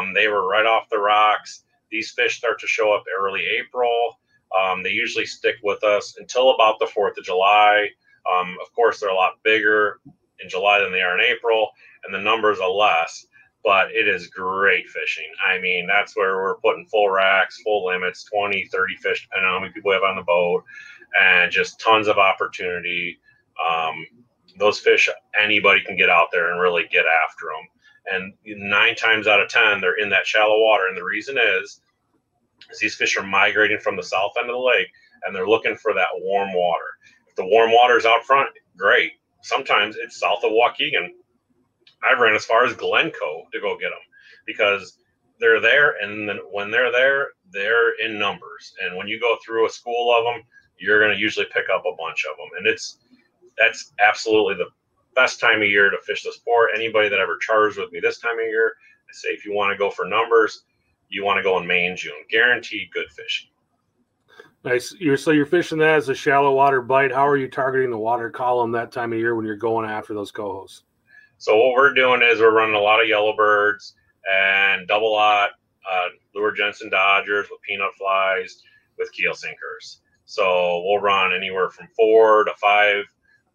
Um, 0.08 0.14
they 0.14 0.28
were 0.28 0.48
right 0.48 0.66
off 0.66 0.90
the 0.90 1.00
rocks. 1.00 1.64
These 1.92 2.12
fish 2.12 2.38
start 2.38 2.60
to 2.62 2.68
show 2.68 2.94
up 2.94 3.04
early 3.20 3.46
April. 3.60 4.20
Um, 4.58 4.84
they 4.84 4.92
usually 4.92 5.26
stick 5.26 5.56
with 5.64 5.84
us 5.84 6.16
until 6.20 6.52
about 6.52 6.80
the 6.80 6.86
4th 6.86 7.18
of 7.18 7.24
July. 7.24 7.90
Um, 8.32 8.58
of 8.62 8.72
course, 8.74 9.00
they're 9.00 9.10
a 9.10 9.16
lot 9.16 9.34
bigger 9.44 10.00
in 10.42 10.50
July 10.50 10.80
than 10.80 10.92
they 10.92 11.02
are 11.02 11.20
in 11.20 11.26
April, 11.26 11.70
and 12.04 12.14
the 12.14 12.20
numbers 12.20 12.60
are 12.60 12.70
less, 12.70 13.26
but 13.64 13.92
it 13.92 14.08
is 14.08 14.28
great 14.28 14.90
fishing. 14.90 15.30
I 15.46 15.60
mean, 15.60 15.88
that's 15.88 16.16
where 16.16 16.38
we're 16.38 16.58
putting 16.58 16.86
full 16.86 17.10
racks, 17.10 17.62
full 17.62 17.86
limits, 17.86 18.24
20, 18.26 18.66
30 18.66 18.96
fish, 18.98 19.24
depending 19.24 19.48
on 19.48 19.54
how 19.54 19.60
many 19.60 19.74
people 19.74 19.90
we 19.90 19.96
have 19.96 20.04
on 20.04 20.16
the 20.16 20.24
boat, 20.24 20.64
and 21.20 21.52
just 21.52 21.80
tons 21.80 22.08
of 22.08 22.18
opportunity. 22.18 23.20
Um, 23.66 24.06
those 24.58 24.80
fish, 24.80 25.10
anybody 25.42 25.82
can 25.82 25.96
get 25.98 26.10
out 26.10 26.28
there 26.32 26.52
and 26.52 26.62
really 26.62 26.84
get 26.92 27.06
after 27.06 27.46
them. 27.46 27.68
And 28.06 28.34
nine 28.46 28.96
times 28.96 29.28
out 29.28 29.42
of 29.42 29.50
10, 29.50 29.80
they're 29.80 29.98
in 29.98 30.10
that 30.10 30.28
shallow 30.28 30.60
water. 30.60 30.88
And 30.88 30.98
the 30.98 31.04
reason 31.04 31.38
is, 31.38 31.80
is 32.72 32.80
these 32.80 32.96
fish 32.96 33.18
are 33.18 33.24
migrating 33.24 33.80
from 33.80 33.96
the 33.96 34.04
south 34.04 34.34
end 34.38 34.50
of 34.50 34.56
the 34.56 34.60
lake 34.60 34.90
and 35.26 35.36
they're 35.36 35.48
looking 35.48 35.76
for 35.76 35.94
that 35.94 36.08
warm 36.18 36.54
water. 36.54 36.98
If 37.28 37.36
the 37.36 37.46
warm 37.46 37.72
water 37.72 37.98
is 37.98 38.06
out 38.06 38.24
front, 38.24 38.50
great. 38.78 39.14
Sometimes 39.42 39.96
it's 39.98 40.20
south 40.20 40.44
of 40.44 40.52
Waukegan. 40.52 41.10
I've 42.04 42.20
ran 42.20 42.36
as 42.36 42.46
far 42.46 42.66
as 42.66 42.76
Glencoe 42.76 43.48
to 43.52 43.60
go 43.60 43.78
get 43.78 43.90
them 43.90 44.00
because 44.46 44.98
they're 45.40 45.62
there, 45.62 45.96
and 46.02 46.28
then 46.28 46.40
when 46.52 46.72
they're 46.72 46.92
there, 46.92 47.30
they're 47.52 48.00
in 48.00 48.20
numbers. 48.20 48.74
And 48.82 48.96
when 48.98 49.08
you 49.08 49.20
go 49.20 49.38
through 49.44 49.66
a 49.66 49.70
school 49.70 50.16
of 50.18 50.24
them, 50.24 50.44
you're 50.78 51.00
going 51.00 51.14
to 51.14 51.20
usually 51.20 51.46
pick 51.48 51.66
up 51.74 51.84
a 51.86 51.96
bunch 51.98 52.26
of 52.30 52.38
them, 52.38 52.50
and 52.58 52.68
it's 52.68 53.00
that's 53.58 53.94
absolutely 54.00 54.56
the 54.56 54.70
best 55.16 55.40
time 55.40 55.62
of 55.62 55.68
year 55.68 55.90
to 55.90 55.98
fish 56.06 56.24
the 56.24 56.32
sport. 56.32 56.72
Anybody 56.76 57.10
that 57.10 57.20
ever 57.20 57.38
charters 57.38 57.78
with 57.78 57.92
me 57.92 58.00
this 58.00 58.20
time 58.20 58.40
of 58.40 58.46
year, 58.46 58.74
I 59.08 59.12
say 59.14 59.30
if 59.30 59.46
you 59.46 59.54
want 59.54 59.72
to 59.72 59.78
go 59.78 59.92
for 59.92 60.06
numbers, 60.06 60.64
you 61.10 61.24
want 61.24 61.38
to 61.38 61.44
go 61.44 61.60
in 61.60 61.68
May 61.68 61.86
and 61.86 61.98
June. 61.98 62.14
Guaranteed 62.30 62.90
good 62.92 63.10
fishing. 63.12 63.50
Nice. 64.64 64.96
You're 64.98 65.18
so 65.18 65.32
you're 65.32 65.46
fishing 65.46 65.78
that 65.80 65.96
as 65.96 66.10
a 66.10 66.16
shallow 66.16 66.54
water 66.54 66.82
bite. 66.82 67.12
How 67.12 67.28
are 67.28 67.38
you 67.38 67.50
targeting 67.50 67.92
the 67.92 67.98
water 67.98 68.30
column 68.30 68.72
that 68.72 68.92
time 68.92 69.12
of 69.12 69.20
year 69.20 69.36
when 69.36 69.46
you're 69.46 69.56
going 69.56 69.90
after 69.90 70.14
those 70.14 70.32
cohos? 70.32 70.82
So 71.44 71.58
what 71.58 71.74
we're 71.74 71.94
doing 71.94 72.22
is 72.22 72.40
we're 72.40 72.56
running 72.56 72.76
a 72.76 72.80
lot 72.80 73.02
of 73.02 73.10
yellowbirds 73.10 73.96
and 74.32 74.88
double 74.88 75.12
lot 75.12 75.50
uh, 75.92 76.08
Luhr-Jensen 76.34 76.90
Dodgers 76.90 77.48
with 77.52 77.60
peanut 77.64 77.94
flies 77.96 78.62
with 78.98 79.12
keel 79.12 79.34
sinkers. 79.34 80.00
So 80.24 80.82
we'll 80.86 81.02
run 81.02 81.34
anywhere 81.34 81.70
from 81.70 81.90
four 81.98 82.46
to 82.46 82.54
five 82.62 83.04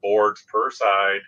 boards 0.02 0.44
per 0.52 0.70
side. 0.70 1.20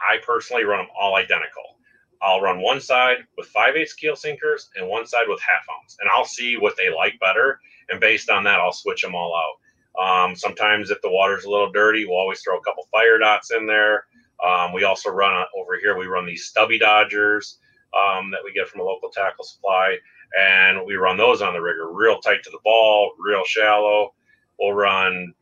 I 0.00 0.16
personally 0.26 0.64
run 0.64 0.80
them 0.80 0.88
all 1.00 1.14
identical. 1.14 1.78
I'll 2.20 2.40
run 2.40 2.60
one 2.60 2.80
side 2.80 3.18
with 3.36 3.46
5 3.46 3.76
8 3.76 3.88
keel 3.96 4.16
sinkers 4.16 4.70
and 4.74 4.88
one 4.88 5.06
side 5.06 5.26
with 5.28 5.40
half 5.40 5.64
ounce, 5.80 5.96
and 6.00 6.10
I'll 6.12 6.24
see 6.24 6.56
what 6.56 6.76
they 6.76 6.92
like 6.92 7.20
better. 7.20 7.60
And 7.88 8.00
based 8.00 8.30
on 8.30 8.42
that, 8.44 8.58
I'll 8.58 8.72
switch 8.72 9.02
them 9.02 9.14
all 9.14 9.32
out. 9.36 9.60
Um, 10.02 10.34
sometimes 10.34 10.90
if 10.90 11.00
the 11.02 11.10
water's 11.10 11.44
a 11.44 11.50
little 11.50 11.70
dirty, 11.70 12.04
we'll 12.04 12.18
always 12.18 12.40
throw 12.40 12.58
a 12.58 12.62
couple 12.64 12.88
fire 12.90 13.18
dots 13.18 13.52
in 13.52 13.68
there. 13.68 14.06
Um, 14.44 14.72
we 14.72 14.84
also 14.84 15.10
run 15.10 15.44
over 15.58 15.78
here, 15.80 15.96
we 15.96 16.06
run 16.06 16.26
these 16.26 16.44
stubby 16.44 16.78
Dodgers 16.78 17.58
um, 17.96 18.30
that 18.30 18.40
we 18.44 18.52
get 18.52 18.68
from 18.68 18.80
a 18.80 18.84
local 18.84 19.10
tackle 19.10 19.44
supply, 19.44 19.96
and 20.38 20.84
we 20.86 20.96
run 20.96 21.16
those 21.16 21.42
on 21.42 21.54
the 21.54 21.60
rigger 21.60 21.90
real 21.92 22.20
tight 22.20 22.42
to 22.44 22.50
the 22.50 22.58
ball, 22.64 23.12
real 23.18 23.44
shallow. 23.44 24.14
We'll 24.58 24.72
run 24.72 25.34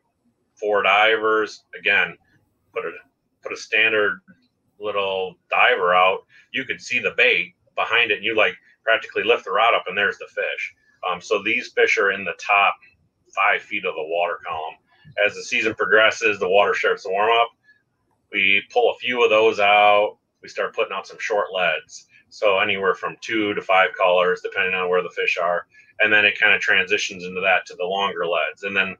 four 0.59 0.83
divers. 0.83 1.63
Again, 1.77 2.17
put 2.73 2.85
a 2.85 2.91
put 3.43 3.53
a 3.53 3.57
standard 3.57 4.21
little 4.79 5.35
diver 5.49 5.93
out. 5.93 6.19
You 6.51 6.65
could 6.65 6.81
see 6.81 6.99
the 6.99 7.13
bait 7.17 7.55
behind 7.75 8.11
it, 8.11 8.17
and 8.17 8.25
you 8.25 8.35
like 8.35 8.55
practically 8.83 9.23
lift 9.23 9.45
the 9.45 9.51
rod 9.51 9.73
up, 9.73 9.85
and 9.87 9.97
there's 9.97 10.17
the 10.17 10.27
fish. 10.27 10.73
Um, 11.09 11.21
so 11.21 11.41
these 11.43 11.71
fish 11.73 11.97
are 11.97 12.11
in 12.11 12.23
the 12.23 12.33
top 12.39 12.75
five 13.35 13.61
feet 13.61 13.85
of 13.85 13.95
the 13.95 14.03
water 14.03 14.39
column. 14.45 14.75
As 15.25 15.35
the 15.35 15.43
season 15.43 15.75
progresses, 15.75 16.39
the 16.39 16.49
water 16.49 16.73
starts 16.73 17.03
to 17.03 17.09
warm 17.09 17.31
up. 17.31 17.49
We 18.35 18.61
pull 18.69 18.91
a 18.91 18.97
few 18.97 19.23
of 19.23 19.29
those 19.29 19.61
out. 19.61 20.17
We 20.43 20.49
start 20.49 20.75
putting 20.75 20.91
out 20.93 21.07
some 21.07 21.19
short 21.19 21.47
leads. 21.53 22.05
So 22.27 22.59
anywhere 22.59 22.93
from 22.93 23.15
two 23.21 23.53
to 23.53 23.61
five 23.61 23.91
colors, 23.97 24.41
depending 24.43 24.73
on 24.73 24.89
where 24.89 25.01
the 25.01 25.09
fish 25.09 25.37
are. 25.41 25.67
And 26.01 26.11
then 26.11 26.25
it 26.25 26.37
kind 26.37 26.53
of 26.53 26.59
transitions 26.59 27.23
into 27.23 27.39
that 27.39 27.65
to 27.67 27.75
the 27.75 27.85
longer 27.85 28.25
leads. 28.25 28.63
And 28.63 28.75
then 28.75 28.97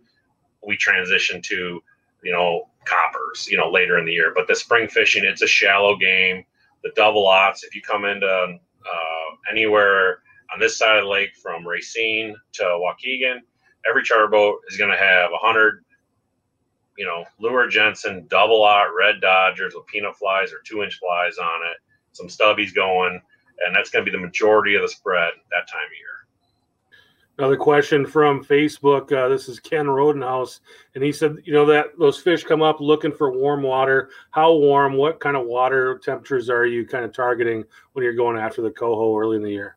we 0.66 0.78
transition 0.78 1.42
to, 1.42 1.84
you 2.24 2.32
know, 2.32 2.70
coppers, 2.86 3.46
you 3.52 3.58
know, 3.58 3.70
later 3.70 4.00
in 4.00 4.06
the 4.06 4.14
year. 4.14 4.32
But 4.34 4.48
the 4.48 4.56
spring 4.56 4.88
fishing, 4.88 5.26
it's 5.26 5.42
a 5.42 5.48
shallow 5.48 5.98
game. 5.98 6.46
The 6.84 6.92
double 6.96 7.26
lots, 7.26 7.66
if 7.66 7.76
you 7.76 7.82
come 7.82 8.06
into 8.06 8.26
uh, 8.26 9.52
anywhere 9.52 10.20
on 10.54 10.62
this 10.62 10.78
side 10.78 10.96
of 10.96 11.04
the 11.04 11.10
lake 11.10 11.36
from 11.36 11.68
Racine 11.68 12.38
to 12.54 12.64
Waukegan, 12.64 13.40
every 13.90 14.04
charter 14.04 14.28
boat 14.28 14.60
is 14.70 14.78
going 14.78 14.92
to 14.92 14.98
have 14.98 15.32
100, 15.32 15.84
you 16.98 17.06
know, 17.06 17.26
Luhr-Jensen, 17.42 18.28
double 18.30 18.62
lot, 18.62 18.88
red 18.98 19.22
Dodgers 19.22 19.74
with 19.76 19.86
peanut 19.88 20.16
flies 20.16 20.52
or 20.52 20.60
two 20.64 20.84
inch 20.84 21.00
flies 21.00 21.38
on 21.38 21.62
it, 21.72 21.78
some 22.14 22.28
stubbies 22.28 22.74
going, 22.74 23.22
and 23.66 23.76
that's 23.76 23.90
going 23.90 24.06
to 24.06 24.12
be 24.12 24.16
the 24.16 24.22
majority 24.22 24.76
of 24.76 24.82
the 24.82 24.88
spread 24.88 25.32
that 25.52 25.68
time 25.68 25.86
of 25.86 25.92
year. 25.92 26.16
Another 27.38 27.58
question 27.58 28.06
from 28.06 28.46
Facebook. 28.46 29.12
Uh, 29.12 29.28
this 29.28 29.50
is 29.50 29.60
Ken 29.60 29.88
Rodenhouse, 29.88 30.62
and 30.94 31.04
he 31.04 31.12
said, 31.12 31.36
you 31.44 31.52
know 31.52 31.66
that 31.66 31.88
those 32.00 32.18
fish 32.18 32.46
come 32.46 32.62
up 32.62 32.80
looking 32.80 33.12
for 33.12 33.30
warm 33.30 33.62
water. 33.62 34.10
How 34.32 34.54
warm? 34.54 34.94
What 34.94 35.20
kind 35.20 35.36
of 35.36 35.46
water 35.46 36.00
temperatures 36.02 36.50
are 36.50 36.66
you 36.66 36.88
kind 36.88 37.04
of 37.04 37.14
targeting 37.14 37.66
when 37.92 38.04
you're 38.04 38.14
going 38.14 38.38
after 38.38 38.62
the 38.62 38.72
coho 38.72 39.18
early 39.18 39.36
in 39.36 39.44
the 39.44 39.52
year? 39.52 39.76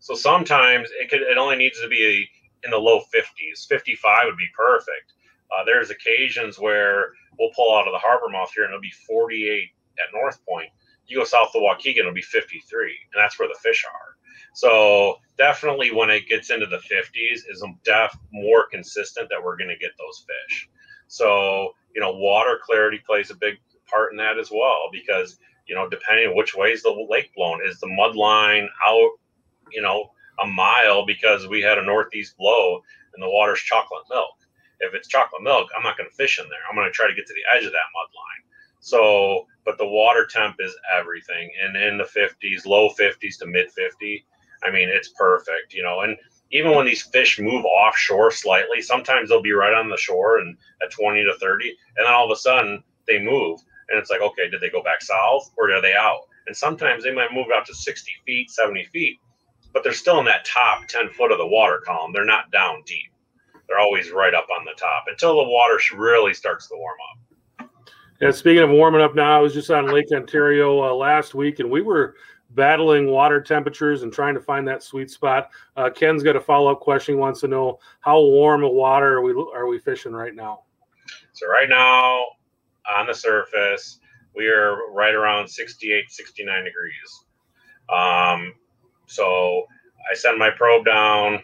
So 0.00 0.16
sometimes 0.16 0.88
it 1.00 1.08
could. 1.08 1.22
It 1.22 1.38
only 1.38 1.54
needs 1.54 1.80
to 1.80 1.86
be 1.86 2.28
in 2.64 2.72
the 2.72 2.76
low 2.76 3.02
50s. 3.14 3.68
55 3.68 4.24
would 4.26 4.36
be 4.36 4.48
perfect. 4.56 5.12
Uh, 5.54 5.64
there's 5.64 5.90
occasions 5.90 6.58
where 6.58 7.12
we'll 7.38 7.50
pull 7.54 7.76
out 7.76 7.86
of 7.86 7.92
the 7.92 7.98
harbor 7.98 8.28
mouth 8.28 8.50
here, 8.54 8.64
and 8.64 8.72
it'll 8.72 8.80
be 8.80 8.92
48 9.06 9.70
at 9.98 10.14
North 10.14 10.44
Point. 10.46 10.68
You 11.06 11.18
go 11.18 11.24
south 11.24 11.52
to 11.52 11.58
Waukegan, 11.58 11.98
it'll 11.98 12.12
be 12.12 12.22
53, 12.22 12.82
and 12.82 13.22
that's 13.22 13.38
where 13.38 13.48
the 13.48 13.58
fish 13.62 13.84
are. 13.84 14.16
So 14.54 15.16
definitely 15.36 15.92
when 15.92 16.10
it 16.10 16.28
gets 16.28 16.50
into 16.50 16.66
the 16.66 16.78
50s 16.78 17.42
is 17.48 17.64
def 17.84 18.16
more 18.32 18.66
consistent 18.70 19.28
that 19.28 19.42
we're 19.42 19.56
going 19.56 19.68
to 19.68 19.76
get 19.76 19.90
those 19.98 20.24
fish. 20.26 20.68
So, 21.08 21.72
you 21.94 22.00
know, 22.00 22.12
water 22.12 22.58
clarity 22.64 23.00
plays 23.04 23.30
a 23.30 23.36
big 23.36 23.56
part 23.86 24.12
in 24.12 24.16
that 24.18 24.38
as 24.38 24.50
well 24.50 24.88
because, 24.92 25.38
you 25.66 25.74
know, 25.74 25.88
depending 25.88 26.28
on 26.28 26.36
which 26.36 26.54
way 26.54 26.68
is 26.68 26.82
the 26.82 27.06
lake 27.10 27.32
blown, 27.36 27.60
is 27.66 27.78
the 27.80 27.88
mud 27.88 28.16
line 28.16 28.68
out, 28.86 29.10
you 29.72 29.82
know, 29.82 30.10
a 30.42 30.46
mile 30.46 31.04
because 31.04 31.46
we 31.46 31.60
had 31.60 31.78
a 31.78 31.84
northeast 31.84 32.36
blow 32.36 32.80
and 33.14 33.22
the 33.22 33.28
water's 33.28 33.60
chocolate 33.60 34.04
milk. 34.10 34.34
If 34.80 34.94
it's 34.94 35.08
chocolate 35.08 35.42
milk, 35.42 35.68
I'm 35.76 35.82
not 35.82 35.96
going 35.96 36.08
to 36.08 36.16
fish 36.16 36.38
in 36.38 36.48
there. 36.48 36.60
I'm 36.68 36.76
going 36.76 36.88
to 36.88 36.92
try 36.92 37.08
to 37.08 37.14
get 37.14 37.26
to 37.26 37.34
the 37.34 37.56
edge 37.56 37.64
of 37.64 37.72
that 37.72 37.92
mud 37.94 38.10
line. 38.14 38.44
So, 38.80 39.46
but 39.64 39.78
the 39.78 39.86
water 39.86 40.26
temp 40.26 40.56
is 40.58 40.76
everything. 40.94 41.50
And 41.62 41.76
in 41.76 41.96
the 41.96 42.04
50s, 42.04 42.66
low 42.66 42.90
50s 42.90 43.38
to 43.38 43.46
mid 43.46 43.70
50, 43.72 44.26
I 44.62 44.70
mean, 44.70 44.88
it's 44.88 45.08
perfect, 45.08 45.72
you 45.72 45.82
know. 45.82 46.00
And 46.00 46.16
even 46.50 46.74
when 46.74 46.86
these 46.86 47.02
fish 47.02 47.38
move 47.38 47.64
offshore 47.64 48.30
slightly, 48.30 48.82
sometimes 48.82 49.28
they'll 49.28 49.42
be 49.42 49.52
right 49.52 49.74
on 49.74 49.88
the 49.88 49.96
shore 49.96 50.38
and 50.38 50.56
at 50.82 50.90
20 50.90 51.24
to 51.24 51.34
30, 51.40 51.68
and 51.68 52.06
then 52.06 52.12
all 52.12 52.30
of 52.30 52.30
a 52.30 52.40
sudden 52.40 52.82
they 53.06 53.18
move. 53.18 53.60
And 53.88 53.98
it's 53.98 54.10
like, 54.10 54.20
okay, 54.20 54.48
did 54.50 54.60
they 54.60 54.70
go 54.70 54.82
back 54.82 55.02
south 55.02 55.50
or 55.56 55.70
are 55.72 55.80
they 55.80 55.94
out? 55.94 56.20
And 56.46 56.56
sometimes 56.56 57.04
they 57.04 57.14
might 57.14 57.32
move 57.32 57.46
out 57.54 57.66
to 57.66 57.74
60 57.74 58.12
feet, 58.26 58.50
70 58.50 58.84
feet, 58.92 59.18
but 59.72 59.82
they're 59.82 59.92
still 59.92 60.18
in 60.18 60.26
that 60.26 60.44
top 60.44 60.86
10 60.88 61.10
foot 61.10 61.32
of 61.32 61.38
the 61.38 61.46
water 61.46 61.82
column. 61.84 62.12
They're 62.12 62.24
not 62.24 62.50
down 62.52 62.82
deep. 62.86 63.10
They're 63.68 63.78
always 63.78 64.10
right 64.10 64.34
up 64.34 64.46
on 64.56 64.64
the 64.64 64.78
top 64.78 65.04
until 65.08 65.36
the 65.36 65.48
water 65.48 65.78
really 65.96 66.34
starts 66.34 66.68
to 66.68 66.74
warm 66.76 66.98
up. 67.10 67.70
Yeah, 68.20 68.30
speaking 68.30 68.62
of 68.62 68.70
warming 68.70 69.02
up 69.02 69.14
now, 69.14 69.36
I 69.36 69.40
was 69.40 69.54
just 69.54 69.70
on 69.70 69.86
Lake 69.86 70.06
Ontario 70.12 70.82
uh, 70.82 70.94
last 70.94 71.34
week, 71.34 71.58
and 71.58 71.70
we 71.70 71.82
were 71.82 72.14
battling 72.50 73.10
water 73.10 73.40
temperatures 73.40 74.02
and 74.02 74.12
trying 74.12 74.34
to 74.34 74.40
find 74.40 74.66
that 74.68 74.82
sweet 74.82 75.10
spot. 75.10 75.50
Uh, 75.76 75.90
Ken's 75.90 76.22
got 76.22 76.36
a 76.36 76.40
follow 76.40 76.70
up 76.70 76.80
question. 76.80 77.16
He 77.16 77.20
wants 77.20 77.40
to 77.40 77.48
know 77.48 77.80
how 78.00 78.20
warm 78.20 78.64
of 78.64 78.72
water 78.72 79.18
are 79.18 79.22
we 79.22 79.32
are 79.32 79.66
we 79.66 79.78
fishing 79.78 80.12
right 80.12 80.34
now? 80.34 80.60
So 81.32 81.48
right 81.48 81.68
now 81.68 82.24
on 82.96 83.06
the 83.06 83.14
surface, 83.14 83.98
we 84.36 84.46
are 84.46 84.92
right 84.92 85.14
around 85.14 85.48
68, 85.48 86.10
69 86.10 86.64
degrees. 86.64 87.24
Um, 87.88 88.54
so 89.06 89.64
I 90.10 90.14
send 90.14 90.38
my 90.38 90.50
probe 90.50 90.84
down, 90.84 91.42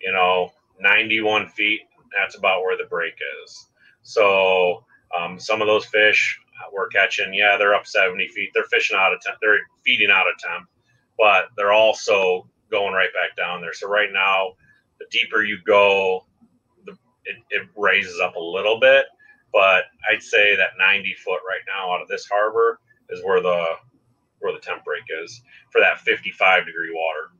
you 0.00 0.12
know, 0.12 0.52
91 0.84 1.48
feet. 1.48 1.80
That's 2.16 2.36
about 2.36 2.60
where 2.62 2.76
the 2.76 2.88
break 2.88 3.14
is. 3.44 3.66
So 4.02 4.84
um, 5.18 5.40
some 5.40 5.60
of 5.60 5.66
those 5.66 5.86
fish 5.86 6.38
we're 6.72 6.88
catching, 6.88 7.34
yeah, 7.34 7.56
they're 7.58 7.74
up 7.74 7.86
70 7.86 8.28
feet. 8.28 8.50
They're 8.54 8.64
fishing 8.64 8.96
out 8.98 9.12
of 9.12 9.20
temp. 9.20 9.38
They're 9.40 9.58
feeding 9.84 10.10
out 10.10 10.26
of 10.28 10.38
temp, 10.38 10.68
but 11.18 11.46
they're 11.56 11.72
also 11.72 12.48
going 12.70 12.94
right 12.94 13.10
back 13.12 13.36
down 13.36 13.60
there. 13.60 13.72
So 13.72 13.88
right 13.88 14.10
now, 14.12 14.52
the 14.98 15.06
deeper 15.10 15.42
you 15.44 15.58
go, 15.66 16.24
the, 16.86 16.92
it, 17.24 17.36
it 17.50 17.68
raises 17.76 18.20
up 18.20 18.36
a 18.36 18.40
little 18.40 18.80
bit. 18.80 19.06
But 19.52 19.84
I'd 20.10 20.22
say 20.22 20.56
that 20.56 20.70
90 20.78 21.14
foot 21.24 21.40
right 21.46 21.62
now 21.66 21.92
out 21.94 22.02
of 22.02 22.08
this 22.08 22.26
harbor 22.26 22.80
is 23.10 23.22
where 23.24 23.40
the 23.40 23.64
where 24.40 24.52
the 24.52 24.58
temp 24.58 24.84
break 24.84 25.04
is 25.22 25.40
for 25.70 25.80
that 25.80 26.00
55 26.00 26.66
degree 26.66 26.92
water 26.92 27.30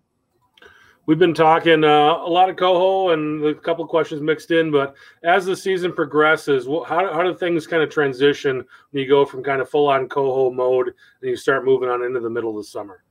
we've 1.06 1.18
been 1.18 1.34
talking 1.34 1.84
uh, 1.84 2.16
a 2.16 2.28
lot 2.28 2.48
of 2.48 2.56
coho 2.56 3.10
and 3.10 3.44
a 3.44 3.54
couple 3.54 3.84
of 3.84 3.90
questions 3.90 4.20
mixed 4.20 4.50
in 4.50 4.70
but 4.70 4.94
as 5.22 5.44
the 5.44 5.56
season 5.56 5.92
progresses 5.92 6.66
how, 6.66 7.12
how 7.12 7.22
do 7.22 7.34
things 7.34 7.66
kind 7.66 7.82
of 7.82 7.90
transition 7.90 8.64
when 8.90 9.02
you 9.02 9.08
go 9.08 9.24
from 9.24 9.42
kind 9.42 9.60
of 9.60 9.68
full 9.68 9.88
on 9.88 10.08
coho 10.08 10.50
mode 10.50 10.88
and 10.88 11.30
you 11.30 11.36
start 11.36 11.64
moving 11.64 11.88
on 11.88 12.02
into 12.02 12.20
the 12.20 12.30
middle 12.30 12.50
of 12.50 12.56
the 12.56 12.64
summer? 12.64 13.02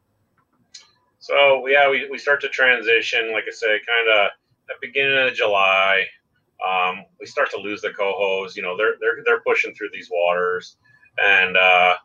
So 1.19 1.67
yeah 1.67 1.89
we, 1.89 2.07
we 2.09 2.17
start 2.17 2.41
to 2.41 2.49
transition 2.49 3.31
like 3.31 3.45
i 3.47 3.51
say 3.51 3.67
kind 3.67 4.19
of 4.19 4.31
at 4.69 4.81
beginning 4.81 5.27
of 5.27 5.33
july 5.33 6.05
um, 6.65 7.03
we 7.19 7.25
start 7.25 7.51
to 7.51 7.57
lose 7.57 7.81
the 7.81 7.89
cohos 7.89 8.55
you 8.55 8.61
know 8.61 8.77
they're 8.77 8.95
they're, 8.99 9.23
they're 9.25 9.41
pushing 9.41 9.73
through 9.75 9.89
these 9.93 10.09
waters 10.11 10.77
and 11.23 11.57
uh, 11.57 11.95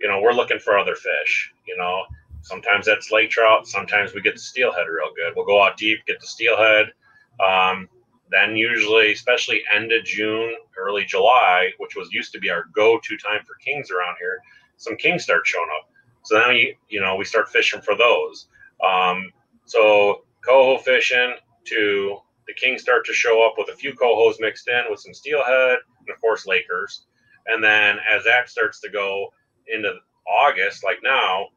you 0.00 0.08
know 0.08 0.20
we're 0.20 0.32
looking 0.32 0.58
for 0.58 0.76
other 0.76 0.94
fish 0.94 1.52
you 1.66 1.76
know 1.76 2.04
Sometimes 2.42 2.86
that's 2.86 3.10
lake 3.10 3.30
trout. 3.30 3.66
Sometimes 3.66 4.14
we 4.14 4.22
get 4.22 4.34
the 4.34 4.40
steelhead 4.40 4.86
real 4.88 5.12
good. 5.14 5.34
We'll 5.36 5.46
go 5.46 5.62
out 5.62 5.76
deep, 5.76 5.98
get 6.06 6.20
the 6.20 6.26
steelhead. 6.26 6.86
Um, 7.44 7.88
then 8.30 8.56
usually, 8.56 9.12
especially 9.12 9.62
end 9.74 9.92
of 9.92 10.04
June, 10.04 10.54
early 10.78 11.04
July, 11.04 11.70
which 11.78 11.96
was 11.96 12.12
used 12.12 12.32
to 12.32 12.38
be 12.38 12.50
our 12.50 12.66
go-to 12.74 13.16
time 13.18 13.40
for 13.46 13.54
kings 13.64 13.90
around 13.90 14.16
here, 14.18 14.40
some 14.76 14.96
kings 14.96 15.24
start 15.24 15.46
showing 15.46 15.68
up. 15.76 15.90
So 16.22 16.38
then 16.38 16.48
we, 16.50 16.76
you 16.88 17.00
know, 17.00 17.16
we 17.16 17.24
start 17.24 17.48
fishing 17.48 17.80
for 17.80 17.96
those. 17.96 18.46
Um, 18.84 19.32
so 19.64 20.24
coho 20.46 20.78
fishing 20.78 21.34
to 21.64 22.18
the 22.46 22.54
kings 22.54 22.82
start 22.82 23.04
to 23.06 23.12
show 23.12 23.46
up 23.46 23.54
with 23.58 23.68
a 23.68 23.76
few 23.76 23.94
cohos 23.94 24.34
mixed 24.40 24.68
in 24.68 24.84
with 24.88 25.00
some 25.00 25.14
steelhead 25.14 25.78
and 26.00 26.10
of 26.14 26.20
course 26.20 26.46
Lakers. 26.46 27.06
And 27.46 27.62
then 27.62 27.98
as 28.10 28.24
that 28.24 28.48
starts 28.48 28.80
to 28.80 28.90
go 28.90 29.32
into 29.66 29.94
August, 30.26 30.84
like 30.84 30.98
now, 31.02 31.48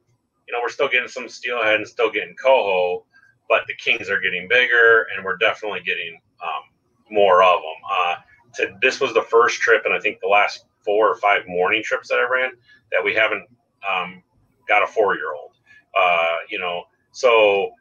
you 0.47 0.53
know, 0.53 0.59
we're 0.61 0.69
still 0.69 0.89
getting 0.89 1.09
some 1.09 1.29
steelhead 1.29 1.75
and 1.75 1.87
still 1.87 2.11
getting 2.11 2.35
coho, 2.35 3.05
but 3.49 3.61
the 3.67 3.75
kings 3.75 4.09
are 4.09 4.19
getting 4.19 4.47
bigger 4.49 5.07
and 5.15 5.23
we're 5.23 5.37
definitely 5.37 5.81
getting 5.85 6.19
um, 6.41 6.63
more 7.09 7.43
of 7.43 7.61
them. 7.61 7.81
Uh, 7.91 8.15
to, 8.55 8.77
this 8.81 8.99
was 8.99 9.13
the 9.13 9.23
first 9.23 9.59
trip, 9.61 9.83
and 9.85 9.93
I 9.93 9.99
think 9.99 10.19
the 10.21 10.27
last 10.27 10.65
four 10.83 11.09
or 11.09 11.15
five 11.15 11.47
morning 11.47 11.81
trips 11.83 12.09
that 12.09 12.19
I 12.19 12.27
ran 12.31 12.51
that 12.91 13.03
we 13.03 13.13
haven't 13.13 13.47
um, 13.89 14.21
got 14.67 14.83
a 14.83 14.87
four 14.87 15.15
year 15.15 15.33
old. 15.33 15.51
Uh, 15.97 16.37
you 16.49 16.59
know, 16.59 16.83
so 17.11 17.71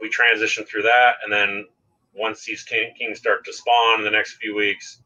we 0.00 0.08
transition 0.08 0.64
through 0.64 0.82
that, 0.82 1.14
and 1.24 1.32
then 1.32 1.66
once 2.14 2.44
these 2.44 2.64
kings 2.64 3.18
start 3.18 3.44
to 3.44 3.52
spawn 3.52 3.98
in 3.98 4.04
the 4.04 4.10
next 4.10 4.34
few 4.34 4.54
weeks, 4.54 5.02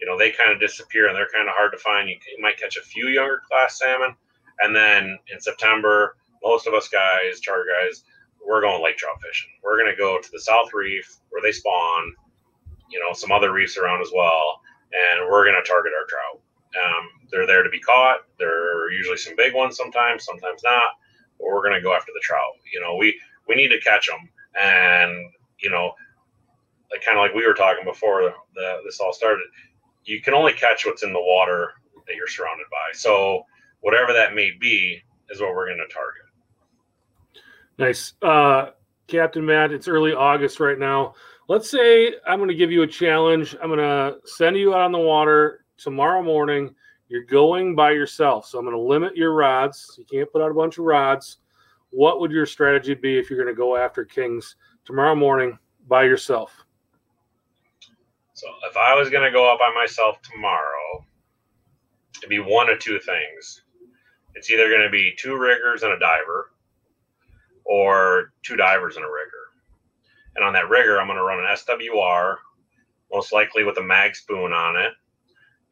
you 0.00 0.06
know, 0.06 0.18
they 0.18 0.30
kind 0.30 0.50
of 0.50 0.58
disappear 0.58 1.06
and 1.06 1.14
they're 1.14 1.28
kind 1.32 1.48
of 1.48 1.54
hard 1.54 1.72
to 1.72 1.78
find. 1.78 2.08
You, 2.08 2.16
you 2.36 2.42
might 2.42 2.58
catch 2.58 2.76
a 2.76 2.82
few 2.82 3.08
younger 3.08 3.40
class 3.46 3.78
salmon, 3.78 4.14
and 4.62 4.74
then 4.74 5.18
in 5.32 5.40
September, 5.40 6.16
most 6.42 6.66
of 6.66 6.74
us 6.74 6.88
guys, 6.88 7.40
charter 7.40 7.66
guys, 7.68 8.04
we're 8.46 8.60
going 8.60 8.82
lake 8.82 8.96
trout 8.96 9.20
fishing. 9.22 9.50
We're 9.62 9.78
going 9.78 9.90
to 9.90 9.96
go 9.96 10.20
to 10.20 10.30
the 10.32 10.40
South 10.40 10.72
Reef 10.72 11.18
where 11.30 11.42
they 11.42 11.52
spawn, 11.52 12.14
you 12.90 12.98
know, 12.98 13.12
some 13.12 13.32
other 13.32 13.52
reefs 13.52 13.76
around 13.76 14.00
as 14.00 14.10
well, 14.14 14.60
and 14.92 15.28
we're 15.28 15.44
going 15.44 15.60
to 15.62 15.68
target 15.68 15.92
our 15.98 16.06
trout. 16.06 16.42
Um, 16.82 17.08
they're 17.30 17.46
there 17.46 17.62
to 17.62 17.70
be 17.70 17.80
caught. 17.80 18.20
There 18.38 18.84
are 18.84 18.90
usually 18.90 19.16
some 19.16 19.36
big 19.36 19.54
ones 19.54 19.76
sometimes, 19.76 20.24
sometimes 20.24 20.62
not. 20.62 20.94
But 21.38 21.48
we're 21.48 21.62
going 21.62 21.74
to 21.74 21.82
go 21.82 21.94
after 21.94 22.12
the 22.14 22.20
trout. 22.22 22.52
You 22.72 22.80
know, 22.80 22.96
we 22.96 23.18
we 23.48 23.54
need 23.54 23.68
to 23.68 23.80
catch 23.80 24.06
them, 24.06 24.28
and 24.60 25.30
you 25.58 25.70
know, 25.70 25.92
like 26.90 27.04
kind 27.04 27.18
of 27.18 27.22
like 27.22 27.34
we 27.34 27.46
were 27.46 27.54
talking 27.54 27.84
before 27.84 28.32
the, 28.54 28.78
this 28.84 29.00
all 29.00 29.12
started. 29.12 29.46
You 30.04 30.20
can 30.20 30.34
only 30.34 30.52
catch 30.52 30.86
what's 30.86 31.02
in 31.02 31.12
the 31.12 31.20
water 31.20 31.72
that 32.06 32.16
you're 32.16 32.28
surrounded 32.28 32.66
by. 32.70 32.92
So 32.92 33.44
whatever 33.80 34.12
that 34.12 34.34
may 34.34 34.50
be 34.60 35.02
is 35.30 35.40
what 35.40 35.54
we're 35.54 35.66
going 35.66 35.84
to 35.86 35.94
target. 35.94 36.22
Nice. 37.78 38.12
Uh, 38.20 38.70
Captain 39.06 39.44
Matt, 39.44 39.72
it's 39.72 39.88
early 39.88 40.12
August 40.12 40.60
right 40.60 40.78
now. 40.78 41.14
Let's 41.48 41.70
say 41.70 42.14
I'm 42.26 42.38
going 42.38 42.48
to 42.48 42.54
give 42.54 42.70
you 42.70 42.82
a 42.82 42.86
challenge. 42.86 43.56
I'm 43.60 43.68
going 43.68 43.78
to 43.78 44.18
send 44.24 44.56
you 44.56 44.74
out 44.74 44.82
on 44.82 44.92
the 44.92 44.98
water 44.98 45.64
tomorrow 45.76 46.22
morning. 46.22 46.74
You're 47.08 47.24
going 47.24 47.74
by 47.74 47.90
yourself. 47.90 48.46
So 48.46 48.58
I'm 48.58 48.64
going 48.64 48.76
to 48.76 48.80
limit 48.80 49.16
your 49.16 49.34
rods. 49.34 49.96
You 49.98 50.04
can't 50.04 50.30
put 50.30 50.42
out 50.42 50.50
a 50.50 50.54
bunch 50.54 50.78
of 50.78 50.84
rods. 50.84 51.38
What 51.90 52.20
would 52.20 52.30
your 52.30 52.46
strategy 52.46 52.94
be 52.94 53.18
if 53.18 53.28
you're 53.28 53.42
going 53.42 53.52
to 53.52 53.58
go 53.58 53.76
after 53.76 54.04
kings 54.04 54.54
tomorrow 54.84 55.16
morning 55.16 55.58
by 55.88 56.04
yourself? 56.04 56.54
So 58.34 58.46
if 58.70 58.76
I 58.76 58.94
was 58.94 59.10
going 59.10 59.24
to 59.24 59.32
go 59.32 59.50
out 59.50 59.58
by 59.58 59.72
myself 59.74 60.22
tomorrow, 60.22 61.04
it'd 62.18 62.30
be 62.30 62.38
one 62.38 62.70
of 62.70 62.78
two 62.78 63.00
things. 63.00 63.62
It's 64.34 64.50
either 64.50 64.68
going 64.68 64.82
to 64.82 64.90
be 64.90 65.14
two 65.18 65.36
riggers 65.36 65.82
and 65.82 65.92
a 65.92 65.98
diver, 65.98 66.52
or 67.64 68.32
two 68.42 68.56
divers 68.56 68.96
and 68.96 69.04
a 69.04 69.08
rigger. 69.08 69.40
And 70.36 70.44
on 70.44 70.52
that 70.54 70.68
rigger, 70.68 71.00
I'm 71.00 71.06
going 71.06 71.18
to 71.18 71.24
run 71.24 71.40
an 71.40 71.56
SWR, 71.56 72.36
most 73.12 73.32
likely 73.32 73.64
with 73.64 73.78
a 73.78 73.82
mag 73.82 74.14
spoon 74.14 74.52
on 74.52 74.76
it. 74.76 74.92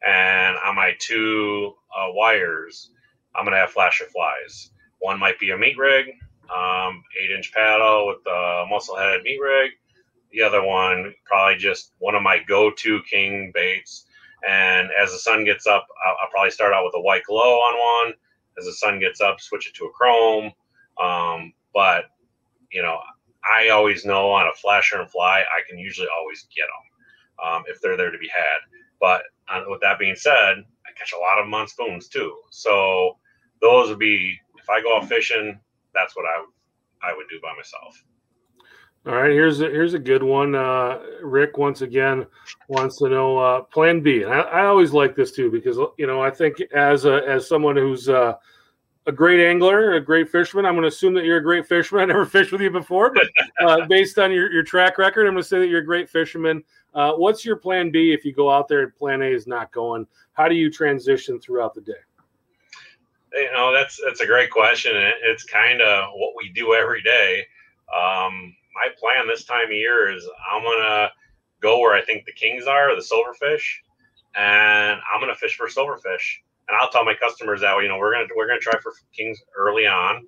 And 0.05 0.57
on 0.65 0.75
my 0.75 0.93
two 0.99 1.73
uh, 1.95 2.07
wires, 2.11 2.91
I'm 3.35 3.43
going 3.43 3.53
to 3.53 3.59
have 3.59 3.71
flasher 3.71 4.05
flies. 4.05 4.71
One 4.99 5.19
might 5.19 5.39
be 5.39 5.51
a 5.51 5.57
meat 5.57 5.77
rig, 5.77 6.07
um, 6.53 7.03
eight 7.21 7.31
inch 7.31 7.53
paddle 7.53 8.07
with 8.07 8.25
a 8.27 8.65
muscle 8.69 8.97
head 8.97 9.21
meat 9.23 9.39
rig. 9.39 9.71
The 10.31 10.41
other 10.41 10.63
one, 10.63 11.13
probably 11.25 11.57
just 11.57 11.93
one 11.99 12.15
of 12.15 12.21
my 12.21 12.39
go 12.47 12.71
to 12.71 13.01
king 13.09 13.51
baits. 13.53 14.05
And 14.47 14.89
as 15.01 15.11
the 15.11 15.17
sun 15.17 15.43
gets 15.43 15.67
up, 15.67 15.87
I'll, 16.05 16.15
I'll, 16.21 16.29
probably 16.29 16.51
start 16.51 16.73
out 16.73 16.85
with 16.85 16.93
a 16.95 17.01
white 17.01 17.23
glow 17.25 17.57
on 17.59 18.07
one. 18.07 18.13
As 18.59 18.65
the 18.65 18.73
sun 18.73 18.99
gets 18.99 19.21
up, 19.21 19.39
switch 19.39 19.67
it 19.67 19.73
to 19.75 19.85
a 19.85 19.91
chrome. 19.91 20.51
Um, 21.01 21.53
but 21.73 22.05
you 22.71 22.81
know, 22.81 22.99
I 23.43 23.69
always 23.69 24.05
know 24.05 24.31
on 24.31 24.47
a 24.47 24.53
flasher 24.53 24.99
and 24.99 25.09
fly, 25.09 25.39
I 25.41 25.61
can 25.67 25.79
usually 25.79 26.09
always 26.15 26.47
get 26.55 26.65
them 26.65 27.47
um, 27.47 27.63
if 27.67 27.81
they're 27.81 27.97
there 27.97 28.11
to 28.11 28.17
be 28.17 28.27
had. 28.27 28.59
But 28.99 29.23
uh, 29.47 29.63
with 29.67 29.81
that 29.81 29.97
being 29.97 30.15
said, 30.15 30.57
I 30.57 30.91
catch 30.97 31.13
a 31.13 31.19
lot 31.19 31.39
of 31.39 31.45
them 31.45 31.53
on 31.53 31.67
spoons 31.67 32.09
too. 32.09 32.35
So 32.51 33.17
those 33.61 33.89
would 33.89 33.99
be 33.99 34.37
if 34.57 34.69
I 34.69 34.81
go 34.81 34.97
out 34.97 35.07
fishing, 35.07 35.59
that's 35.93 36.15
what 36.15 36.25
I 36.25 36.45
I 37.01 37.15
would 37.15 37.27
do 37.29 37.39
by 37.41 37.53
myself. 37.55 38.03
All 39.05 39.15
right, 39.15 39.31
here's 39.31 39.61
a, 39.61 39.65
here's 39.65 39.93
a 39.93 39.99
good 39.99 40.21
one. 40.21 40.55
Uh, 40.55 40.99
Rick 41.21 41.57
once 41.57 41.81
again 41.81 42.25
wants 42.67 42.97
to 42.97 43.09
know 43.09 43.37
uh, 43.37 43.61
Plan 43.61 44.01
B, 44.01 44.23
and 44.23 44.33
I, 44.33 44.41
I, 44.41 44.65
always 44.65 44.91
like 44.91 45.15
this 45.15 45.31
too 45.31 45.49
because 45.49 45.77
you 45.97 46.05
know 46.05 46.21
I 46.21 46.29
think 46.29 46.59
as 46.75 47.05
a, 47.05 47.21
as 47.25 47.47
someone 47.47 47.77
who's 47.77 48.09
uh, 48.09 48.33
a 49.09 49.11
great 49.11 49.39
angler, 49.39 49.93
a 49.93 50.01
great 50.01 50.29
fisherman. 50.29 50.65
I'm 50.65 50.73
going 50.73 50.83
to 50.83 50.89
assume 50.89 51.13
that 51.15 51.25
you're 51.25 51.37
a 51.37 51.43
great 51.43 51.65
fisherman. 51.65 52.03
I 52.03 52.05
never 52.07 52.25
fished 52.25 52.51
with 52.51 52.61
you 52.61 52.69
before, 52.69 53.11
but 53.13 53.27
uh, 53.65 53.85
based 53.87 54.19
on 54.19 54.31
your, 54.31 54.51
your 54.51 54.63
track 54.63 54.97
record, 54.97 55.25
I'm 55.25 55.33
going 55.33 55.43
to 55.43 55.47
say 55.47 55.59
that 55.59 55.67
you're 55.67 55.79
a 55.79 55.85
great 55.85 56.09
fisherman. 56.09 56.63
Uh, 56.93 57.13
what's 57.13 57.43
your 57.43 57.55
plan 57.55 57.91
B 57.91 58.13
if 58.13 58.25
you 58.25 58.33
go 58.33 58.51
out 58.51 58.67
there 58.67 58.83
and 58.83 58.95
plan 58.95 59.21
A 59.21 59.25
is 59.25 59.47
not 59.47 59.71
going? 59.71 60.05
How 60.33 60.47
do 60.47 60.55
you 60.55 60.71
transition 60.71 61.39
throughout 61.39 61.73
the 61.73 61.81
day? 61.81 61.93
You 63.33 63.51
know, 63.51 63.73
that's 63.73 63.99
that's 64.05 64.21
a 64.21 64.25
great 64.25 64.49
question. 64.49 64.91
It's 64.95 65.43
kind 65.43 65.81
of 65.81 66.09
what 66.13 66.33
we 66.35 66.49
do 66.49 66.73
every 66.73 67.01
day. 67.01 67.45
Um, 67.95 68.55
my 68.79 68.87
plan 68.99 69.27
this 69.27 69.43
time 69.45 69.65
of 69.65 69.71
year 69.71 70.15
is 70.15 70.27
I'm 70.51 70.63
gonna 70.63 71.09
go 71.61 71.79
where 71.79 71.93
I 71.93 72.03
think 72.03 72.25
the 72.25 72.31
kings 72.31 72.65
are, 72.65 72.95
the 72.95 73.01
silverfish, 73.01 73.65
and 74.35 74.99
I'm 75.13 75.19
gonna 75.19 75.35
fish 75.35 75.57
for 75.57 75.67
silverfish 75.67 76.39
and 76.69 76.77
I'll 76.79 76.89
tell 76.89 77.03
my 77.03 77.15
customers 77.15 77.61
that 77.61 77.75
you 77.81 77.89
know 77.89 77.97
we're 77.97 78.13
gonna 78.13 78.27
we're 78.35 78.47
gonna 78.47 78.59
try 78.59 78.79
for 78.79 78.93
kings 79.15 79.41
early 79.57 79.87
on, 79.87 80.25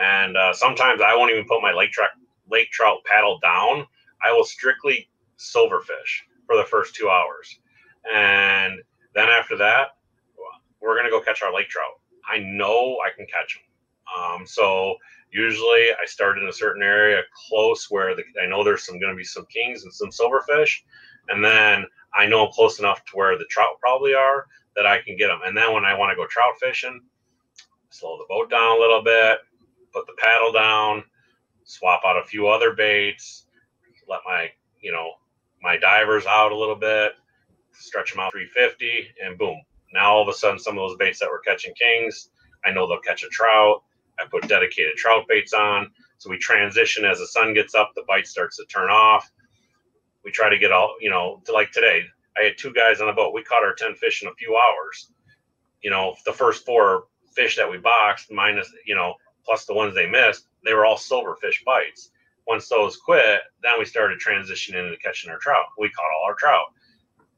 and 0.00 0.36
uh, 0.36 0.52
sometimes 0.52 1.02
I 1.02 1.14
won't 1.16 1.32
even 1.32 1.44
put 1.44 1.60
my 1.60 1.72
lake 1.72 1.90
trout 1.90 2.10
lake 2.50 2.70
trout 2.70 2.98
paddle 3.04 3.38
down. 3.42 3.86
I 4.24 4.32
will 4.32 4.44
strictly 4.44 5.08
silverfish 5.38 6.22
for 6.46 6.56
the 6.56 6.64
first 6.64 6.94
two 6.94 7.08
hours, 7.10 7.58
and 8.14 8.80
then 9.14 9.28
after 9.28 9.56
that, 9.58 9.88
we're 10.80 10.96
gonna 10.96 11.10
go 11.10 11.20
catch 11.20 11.42
our 11.42 11.52
lake 11.52 11.68
trout. 11.68 12.00
I 12.30 12.38
know 12.38 12.98
I 13.04 13.10
can 13.14 13.26
catch 13.26 13.56
them. 13.56 13.64
Um, 14.18 14.46
so 14.46 14.96
usually 15.30 15.88
I 16.00 16.06
start 16.06 16.38
in 16.38 16.48
a 16.48 16.52
certain 16.52 16.82
area 16.82 17.22
close 17.48 17.90
where 17.90 18.14
the, 18.14 18.22
I 18.42 18.46
know 18.46 18.62
there's 18.64 18.84
some 18.84 19.00
going 19.00 19.12
to 19.12 19.16
be 19.16 19.24
some 19.24 19.46
kings 19.46 19.84
and 19.84 19.92
some 19.92 20.10
silverfish, 20.10 20.82
and 21.28 21.44
then 21.44 21.86
I 22.14 22.26
know 22.26 22.46
I'm 22.46 22.52
close 22.52 22.78
enough 22.78 23.04
to 23.06 23.12
where 23.14 23.38
the 23.38 23.46
trout 23.46 23.78
probably 23.80 24.14
are 24.14 24.46
that 24.76 24.86
I 24.86 25.00
can 25.00 25.16
get 25.16 25.28
them. 25.28 25.40
And 25.44 25.56
then 25.56 25.72
when 25.72 25.84
I 25.84 25.96
want 25.96 26.10
to 26.10 26.16
go 26.16 26.26
trout 26.26 26.54
fishing, 26.60 27.00
slow 27.90 28.18
the 28.18 28.26
boat 28.28 28.50
down 28.50 28.76
a 28.76 28.80
little 28.80 29.02
bit, 29.02 29.38
put 29.92 30.06
the 30.06 30.14
paddle 30.18 30.52
down, 30.52 31.04
swap 31.64 32.02
out 32.04 32.22
a 32.22 32.26
few 32.26 32.48
other 32.48 32.74
baits, 32.74 33.46
let 34.08 34.20
my, 34.26 34.50
you 34.80 34.92
know, 34.92 35.12
my 35.62 35.76
divers 35.76 36.26
out 36.26 36.52
a 36.52 36.56
little 36.56 36.76
bit, 36.76 37.12
stretch 37.72 38.12
them 38.12 38.20
out 38.20 38.32
350, 38.32 39.14
and 39.24 39.38
boom. 39.38 39.60
Now 39.92 40.12
all 40.12 40.22
of 40.22 40.28
a 40.28 40.32
sudden, 40.32 40.58
some 40.58 40.78
of 40.78 40.88
those 40.88 40.96
baits 40.96 41.20
that 41.20 41.30
were 41.30 41.40
catching 41.40 41.74
kings, 41.74 42.30
I 42.64 42.72
know 42.72 42.86
they'll 42.86 43.00
catch 43.00 43.22
a 43.24 43.28
trout. 43.28 43.82
I 44.22 44.26
put 44.26 44.48
dedicated 44.48 44.94
trout 44.96 45.24
baits 45.28 45.52
on. 45.52 45.90
So 46.18 46.30
we 46.30 46.38
transition 46.38 47.04
as 47.04 47.18
the 47.18 47.26
sun 47.26 47.54
gets 47.54 47.74
up, 47.74 47.92
the 47.94 48.04
bite 48.06 48.26
starts 48.26 48.56
to 48.56 48.64
turn 48.66 48.90
off. 48.90 49.30
We 50.24 50.30
try 50.30 50.48
to 50.48 50.58
get 50.58 50.70
all, 50.70 50.94
you 51.00 51.10
know, 51.10 51.42
to 51.46 51.52
like 51.52 51.72
today, 51.72 52.04
I 52.38 52.44
had 52.44 52.58
two 52.58 52.72
guys 52.72 53.00
on 53.00 53.08
the 53.08 53.12
boat. 53.12 53.34
We 53.34 53.42
caught 53.42 53.64
our 53.64 53.74
10 53.74 53.94
fish 53.96 54.22
in 54.22 54.28
a 54.28 54.34
few 54.34 54.56
hours. 54.56 55.10
You 55.82 55.90
know, 55.90 56.14
the 56.24 56.32
first 56.32 56.64
four 56.64 57.04
fish 57.34 57.56
that 57.56 57.70
we 57.70 57.78
boxed, 57.78 58.30
minus, 58.30 58.72
you 58.86 58.94
know, 58.94 59.14
plus 59.44 59.64
the 59.64 59.74
ones 59.74 59.94
they 59.94 60.08
missed, 60.08 60.46
they 60.64 60.74
were 60.74 60.86
all 60.86 60.96
silverfish 60.96 61.64
bites. 61.66 62.10
Once 62.46 62.68
those 62.68 62.96
quit, 62.96 63.40
then 63.62 63.72
we 63.78 63.84
started 63.84 64.20
transitioning 64.20 64.84
into 64.84 64.96
catching 64.98 65.30
our 65.30 65.38
trout. 65.38 65.66
We 65.78 65.90
caught 65.90 66.12
all 66.16 66.24
our 66.26 66.34
trout. 66.34 66.66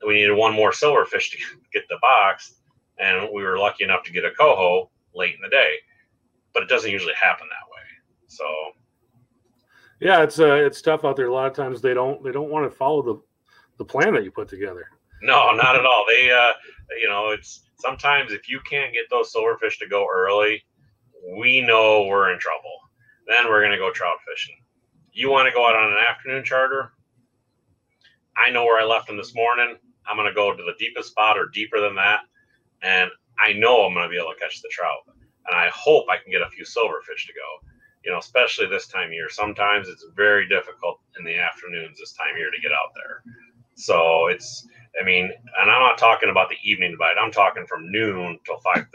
We 0.06 0.14
needed 0.14 0.34
one 0.34 0.54
more 0.54 0.72
silverfish 0.72 1.30
to 1.30 1.38
get 1.72 1.88
the 1.88 1.98
box, 2.02 2.56
and 2.98 3.28
we 3.32 3.42
were 3.42 3.58
lucky 3.58 3.84
enough 3.84 4.04
to 4.04 4.12
get 4.12 4.24
a 4.24 4.30
coho 4.30 4.90
late 5.14 5.34
in 5.34 5.40
the 5.42 5.48
day. 5.48 5.76
But 6.54 6.62
it 6.62 6.68
doesn't 6.68 6.90
usually 6.90 7.14
happen 7.14 7.46
that 7.48 7.68
way. 7.68 7.82
So, 8.28 8.44
yeah, 10.00 10.22
it's 10.22 10.38
uh, 10.38 10.54
it's 10.54 10.80
tough 10.80 11.04
out 11.04 11.16
there. 11.16 11.26
A 11.26 11.32
lot 11.34 11.46
of 11.46 11.54
times 11.54 11.82
they 11.82 11.94
don't 11.94 12.22
they 12.24 12.32
don't 12.32 12.50
want 12.50 12.70
to 12.70 12.76
follow 12.76 13.02
the 13.02 13.20
the 13.78 13.84
plan 13.84 14.14
that 14.14 14.24
you 14.24 14.30
put 14.30 14.48
together. 14.48 14.86
No, 15.22 15.52
not 15.52 15.76
at 15.76 15.86
all. 15.86 16.04
They, 16.08 16.30
uh, 16.30 16.52
you 17.00 17.08
know, 17.08 17.30
it's 17.30 17.64
sometimes 17.78 18.32
if 18.32 18.48
you 18.48 18.60
can't 18.68 18.92
get 18.92 19.04
those 19.10 19.32
silverfish 19.32 19.78
to 19.78 19.88
go 19.88 20.06
early, 20.12 20.62
we 21.36 21.60
know 21.60 22.06
we're 22.06 22.32
in 22.32 22.38
trouble. 22.38 22.70
Then 23.26 23.48
we're 23.48 23.60
going 23.60 23.72
to 23.72 23.78
go 23.78 23.90
trout 23.90 24.16
fishing. 24.28 24.56
You 25.12 25.30
want 25.30 25.46
to 25.46 25.54
go 25.54 25.66
out 25.66 25.76
on 25.76 25.92
an 25.92 25.98
afternoon 26.08 26.44
charter? 26.44 26.92
I 28.36 28.50
know 28.50 28.64
where 28.64 28.80
I 28.80 28.84
left 28.84 29.06
them 29.06 29.16
this 29.16 29.34
morning. 29.34 29.76
I'm 30.06 30.16
going 30.16 30.28
to 30.28 30.34
go 30.34 30.54
to 30.54 30.62
the 30.62 30.74
deepest 30.78 31.10
spot 31.10 31.38
or 31.38 31.46
deeper 31.46 31.80
than 31.80 31.94
that. 31.94 32.20
And 32.82 33.10
I 33.42 33.52
know 33.54 33.84
I'm 33.84 33.94
going 33.94 34.04
to 34.04 34.10
be 34.10 34.18
able 34.18 34.32
to 34.34 34.40
catch 34.40 34.60
the 34.60 34.68
trout. 34.68 34.98
And 35.46 35.56
I 35.56 35.68
hope 35.74 36.06
I 36.10 36.16
can 36.16 36.32
get 36.32 36.42
a 36.42 36.50
few 36.50 36.64
silverfish 36.64 37.26
to 37.26 37.32
go, 37.32 37.68
you 38.04 38.10
know, 38.10 38.18
especially 38.18 38.66
this 38.66 38.86
time 38.86 39.08
of 39.08 39.12
year. 39.12 39.28
Sometimes 39.28 39.88
it's 39.88 40.04
very 40.14 40.48
difficult 40.48 41.00
in 41.18 41.24
the 41.24 41.38
afternoons 41.38 41.98
this 41.98 42.12
time 42.12 42.32
of 42.32 42.38
year 42.38 42.50
to 42.50 42.60
get 42.62 42.72
out 42.72 42.94
there. 42.94 43.22
So 43.74 44.28
it's, 44.28 44.66
I 45.00 45.04
mean, 45.04 45.24
and 45.24 45.70
I'm 45.70 45.80
not 45.82 45.98
talking 45.98 46.30
about 46.30 46.48
the 46.48 46.56
evening 46.68 46.96
bite. 46.98 47.16
I'm 47.20 47.32
talking 47.32 47.66
from 47.66 47.90
noon 47.90 48.38
till 48.46 48.60
5:30, 48.60 48.86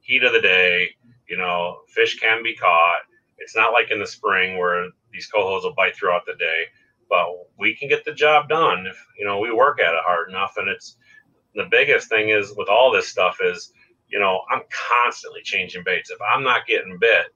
heat 0.00 0.24
of 0.24 0.32
the 0.32 0.40
day. 0.40 0.90
You 1.28 1.36
know, 1.36 1.80
fish 1.88 2.18
can 2.18 2.42
be 2.42 2.56
caught. 2.56 3.02
It's 3.38 3.54
not 3.54 3.72
like 3.72 3.90
in 3.90 4.00
the 4.00 4.06
spring 4.06 4.58
where 4.58 4.88
these 5.12 5.30
cohos 5.30 5.62
will 5.62 5.74
bite 5.74 5.94
throughout 5.94 6.24
the 6.26 6.34
day, 6.34 6.64
but 7.08 7.26
we 7.58 7.76
can 7.76 7.88
get 7.88 8.04
the 8.04 8.12
job 8.12 8.48
done 8.48 8.86
if 8.86 8.98
you 9.18 9.26
know 9.26 9.38
we 9.38 9.52
work 9.52 9.78
at 9.80 9.94
it 9.94 10.00
hard 10.04 10.30
enough. 10.30 10.54
And 10.56 10.68
it's 10.68 10.96
the 11.54 11.68
biggest 11.70 12.08
thing 12.08 12.30
is 12.30 12.54
with 12.56 12.68
all 12.68 12.90
this 12.90 13.08
stuff 13.08 13.38
is, 13.42 13.72
you 14.08 14.18
know, 14.18 14.40
I'm 14.50 14.62
constantly 14.70 15.40
changing 15.42 15.84
baits. 15.84 16.10
If 16.10 16.18
I'm 16.22 16.42
not 16.42 16.66
getting 16.66 16.98
bit, 16.98 17.26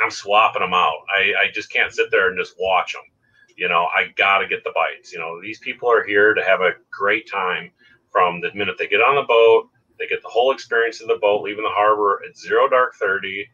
I'm 0.00 0.10
swapping 0.10 0.62
them 0.62 0.74
out. 0.74 0.98
I, 1.16 1.32
I 1.44 1.50
just 1.52 1.72
can't 1.72 1.92
sit 1.92 2.10
there 2.10 2.28
and 2.28 2.38
just 2.38 2.54
watch 2.58 2.92
them. 2.92 3.02
You 3.56 3.68
know, 3.68 3.88
I 3.94 4.08
got 4.16 4.38
to 4.38 4.48
get 4.48 4.64
the 4.64 4.72
bites. 4.74 5.12
You 5.12 5.18
know, 5.18 5.40
these 5.42 5.58
people 5.58 5.90
are 5.90 6.04
here 6.04 6.32
to 6.32 6.42
have 6.42 6.60
a 6.60 6.72
great 6.90 7.30
time 7.30 7.70
from 8.10 8.40
the 8.40 8.52
minute 8.54 8.76
they 8.78 8.88
get 8.88 9.00
on 9.00 9.16
the 9.16 9.22
boat, 9.22 9.68
they 9.98 10.06
get 10.06 10.22
the 10.22 10.28
whole 10.28 10.50
experience 10.50 11.00
of 11.00 11.08
the 11.08 11.18
boat, 11.20 11.42
leaving 11.42 11.62
the 11.62 11.70
harbor 11.70 12.22
at 12.26 12.36
zero 12.36 12.68
dark 12.68 12.94
30 12.94 13.46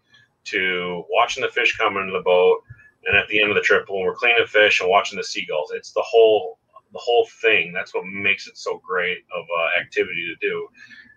to 0.44 1.04
watching 1.10 1.42
the 1.42 1.48
fish 1.48 1.76
come 1.76 1.96
into 1.96 2.12
the 2.12 2.22
boat. 2.22 2.60
And 3.04 3.16
at 3.16 3.28
the 3.28 3.40
end 3.40 3.50
of 3.50 3.56
the 3.56 3.62
trip, 3.62 3.86
when 3.88 4.04
we're 4.04 4.14
cleaning 4.14 4.46
fish 4.46 4.80
and 4.80 4.88
watching 4.88 5.18
the 5.18 5.24
seagulls, 5.24 5.72
it's 5.74 5.92
the 5.92 6.02
whole 6.02 6.58
the 6.92 7.00
whole 7.00 7.26
thing. 7.42 7.72
That's 7.72 7.92
what 7.92 8.04
makes 8.06 8.46
it 8.46 8.56
so 8.56 8.80
great 8.86 9.18
of 9.36 9.44
uh, 9.44 9.80
activity 9.80 10.24
to 10.32 10.48
do. 10.48 10.68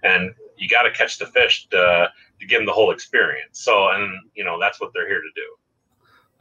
And 0.03 0.33
you 0.59 0.67
got 0.69 0.83
to 0.83 0.91
catch 0.91 1.17
the 1.17 1.25
fish 1.27 1.67
to, 1.69 2.11
to 2.39 2.45
give 2.45 2.59
them 2.59 2.65
the 2.65 2.73
whole 2.73 2.91
experience. 2.91 3.59
So, 3.59 3.89
and 3.89 4.11
you 4.35 4.43
know, 4.43 4.59
that's 4.59 4.79
what 4.79 4.91
they're 4.93 5.07
here 5.07 5.21
to 5.21 5.31
do. 5.35 5.55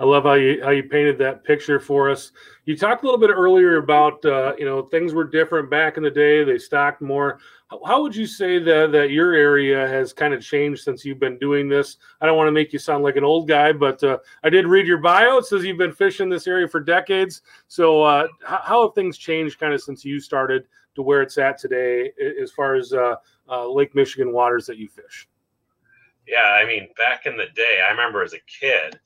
I 0.00 0.04
love 0.04 0.24
how 0.24 0.34
you 0.34 0.62
how 0.62 0.70
you 0.70 0.84
painted 0.84 1.18
that 1.18 1.42
picture 1.42 1.80
for 1.80 2.08
us. 2.08 2.30
You 2.66 2.76
talked 2.76 3.02
a 3.02 3.06
little 3.06 3.18
bit 3.18 3.30
earlier 3.30 3.78
about 3.78 4.24
uh, 4.24 4.54
you 4.56 4.64
know 4.64 4.82
things 4.82 5.12
were 5.12 5.24
different 5.24 5.70
back 5.70 5.96
in 5.96 6.04
the 6.04 6.10
day. 6.10 6.44
They 6.44 6.58
stocked 6.58 7.02
more. 7.02 7.40
How, 7.84 8.00
would 8.00 8.14
you 8.14 8.26
say 8.26 8.60
that 8.60 8.92
that 8.92 9.10
your 9.10 9.34
area 9.34 9.88
has 9.88 10.12
kind 10.12 10.32
of 10.32 10.40
changed 10.40 10.84
since 10.84 11.04
you've 11.04 11.18
been 11.18 11.36
doing 11.38 11.68
this? 11.68 11.96
I 12.20 12.26
don't 12.26 12.36
want 12.36 12.46
to 12.46 12.52
make 12.52 12.72
you 12.72 12.78
sound 12.78 13.02
like 13.02 13.16
an 13.16 13.24
old 13.24 13.48
guy, 13.48 13.72
but 13.72 14.02
uh, 14.04 14.18
I 14.44 14.50
did 14.50 14.66
read 14.66 14.86
your 14.86 14.98
bio. 14.98 15.38
It 15.38 15.46
says 15.46 15.64
you've 15.64 15.78
been 15.78 15.92
fishing 15.92 16.28
this 16.28 16.46
area 16.46 16.68
for 16.68 16.80
decades. 16.80 17.42
So 17.66 18.02
uh, 18.02 18.28
how, 18.44 18.60
how, 18.62 18.82
have 18.82 18.94
things 18.94 19.18
changed 19.18 19.58
kind 19.58 19.74
of 19.74 19.82
since 19.82 20.04
you 20.04 20.20
started 20.20 20.66
to 20.98 21.02
where 21.02 21.22
it's 21.22 21.38
at 21.38 21.58
today, 21.58 22.12
as 22.42 22.50
far 22.52 22.74
as 22.74 22.92
uh, 22.92 23.16
uh, 23.48 23.68
Lake 23.68 23.94
Michigan 23.94 24.32
waters 24.32 24.66
that 24.66 24.76
you 24.78 24.88
fish? 24.88 25.28
Yeah, 26.26 26.44
I 26.44 26.66
mean, 26.66 26.88
back 26.98 27.24
in 27.24 27.36
the 27.36 27.46
day, 27.54 27.80
I 27.86 27.90
remember 27.90 28.22
as 28.22 28.34
a 28.34 28.40
kid 28.60 28.98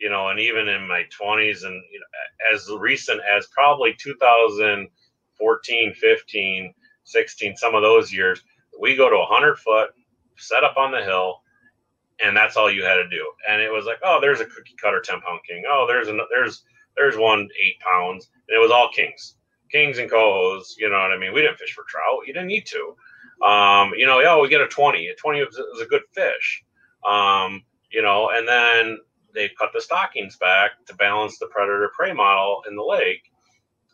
you 0.00 0.08
know, 0.08 0.28
and 0.28 0.40
even 0.40 0.66
in 0.66 0.88
my 0.88 1.04
20s 1.20 1.64
and 1.64 1.82
you 1.92 2.00
know, 2.00 2.54
as 2.54 2.68
recent 2.80 3.20
as 3.20 3.46
probably 3.48 3.94
2014, 3.98 5.94
15, 5.94 6.74
16, 7.04 7.56
some 7.56 7.74
of 7.74 7.82
those 7.82 8.12
years, 8.12 8.42
we 8.80 8.96
go 8.96 9.10
to 9.10 9.16
100 9.16 9.58
foot, 9.58 9.90
set 10.38 10.64
up 10.64 10.76
on 10.78 10.90
the 10.90 11.02
hill, 11.02 11.42
and 12.24 12.34
that's 12.34 12.56
all 12.56 12.70
you 12.70 12.82
had 12.82 12.94
to 12.94 13.08
do. 13.08 13.30
And 13.48 13.60
it 13.60 13.70
was 13.70 13.84
like, 13.84 13.98
oh, 14.02 14.18
there's 14.20 14.40
a 14.40 14.46
cookie 14.46 14.74
cutter 14.82 15.00
10 15.00 15.20
pound 15.20 15.40
king. 15.46 15.64
Oh, 15.68 15.84
there's 15.86 16.08
an, 16.08 16.18
there's 16.30 16.64
there's 16.96 17.16
one 17.16 17.48
eight 17.62 17.78
pounds. 17.80 18.30
And 18.48 18.56
it 18.56 18.60
was 18.60 18.70
all 18.70 18.88
kings, 18.94 19.36
kings 19.70 19.98
and 19.98 20.10
cohos. 20.10 20.74
You 20.78 20.88
know 20.90 20.98
what 20.98 21.12
I 21.12 21.18
mean? 21.18 21.32
We 21.32 21.42
didn't 21.42 21.58
fish 21.58 21.74
for 21.74 21.84
trout. 21.88 22.26
You 22.26 22.32
didn't 22.32 22.48
need 22.48 22.66
to. 22.66 23.46
Um, 23.46 23.92
you 23.96 24.06
know, 24.06 24.20
yeah, 24.20 24.38
we 24.38 24.48
get 24.48 24.60
a 24.60 24.68
20. 24.68 25.06
A 25.06 25.14
20 25.14 25.40
was, 25.40 25.56
was 25.56 25.82
a 25.82 25.88
good 25.88 26.02
fish. 26.12 26.64
Um, 27.08 27.62
you 27.90 28.02
know, 28.02 28.30
and 28.30 28.46
then 28.46 28.98
they 29.34 29.50
cut 29.58 29.70
the 29.72 29.80
stockings 29.80 30.36
back 30.36 30.72
to 30.86 30.94
balance 30.94 31.38
the 31.38 31.46
predator 31.46 31.90
prey 31.96 32.12
model 32.12 32.62
in 32.68 32.76
the 32.76 32.82
lake. 32.82 33.22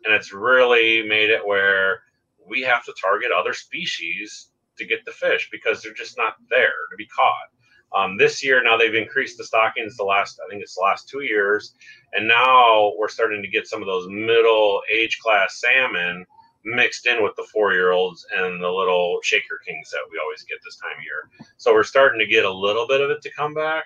And 0.05 0.15
it's 0.15 0.33
really 0.33 1.07
made 1.07 1.31
it 1.31 1.47
where 1.47 2.01
we 2.47 2.63
have 2.63 2.85
to 2.85 2.95
target 3.01 3.31
other 3.33 3.53
species 3.53 4.51
to 4.79 4.87
get 4.87 5.05
the 5.05 5.13
fish 5.13 5.49
because 5.51 5.83
they're 5.83 5.95
just 5.95 6.17
not 6.17 6.37
there 6.51 6.75
to 6.91 6.97
be 6.97 7.07
caught. 7.07 7.49
Um, 7.95 8.17
this 8.17 8.45
year, 8.45 8.63
now 8.63 8.77
they've 8.77 8.95
increased 8.95 9.39
the 9.39 9.45
stockings 9.45 9.97
the 9.97 10.05
last, 10.05 10.39
I 10.45 10.49
think 10.51 10.63
it's 10.63 10.75
the 10.75 10.83
last 10.83 11.09
two 11.09 11.23
years. 11.23 11.75
And 12.13 12.29
now 12.29 12.93
we're 12.99 13.09
starting 13.09 13.43
to 13.43 13.49
get 13.49 13.67
some 13.67 13.81
of 13.81 13.87
those 13.87 14.09
middle 14.09 14.83
age 14.93 15.19
class 15.19 15.61
salmon 15.61 16.27
mixed 16.65 17.07
in 17.07 17.23
with 17.23 17.35
the 17.37 17.47
four 17.53 17.73
year 17.73 17.93
olds 17.93 18.27
and 18.37 18.61
the 18.61 18.71
little 18.71 19.21
shaker 19.23 19.61
kings 19.67 19.89
that 19.91 20.01
we 20.11 20.19
always 20.23 20.43
get 20.43 20.59
this 20.65 20.77
time 20.77 20.99
of 20.99 21.05
year. 21.05 21.49
So 21.57 21.73
we're 21.73 21.85
starting 21.85 22.19
to 22.19 22.27
get 22.27 22.45
a 22.45 22.53
little 22.53 22.87
bit 22.87 23.01
of 23.01 23.11
it 23.11 23.23
to 23.23 23.33
come 23.33 23.55
back. 23.55 23.85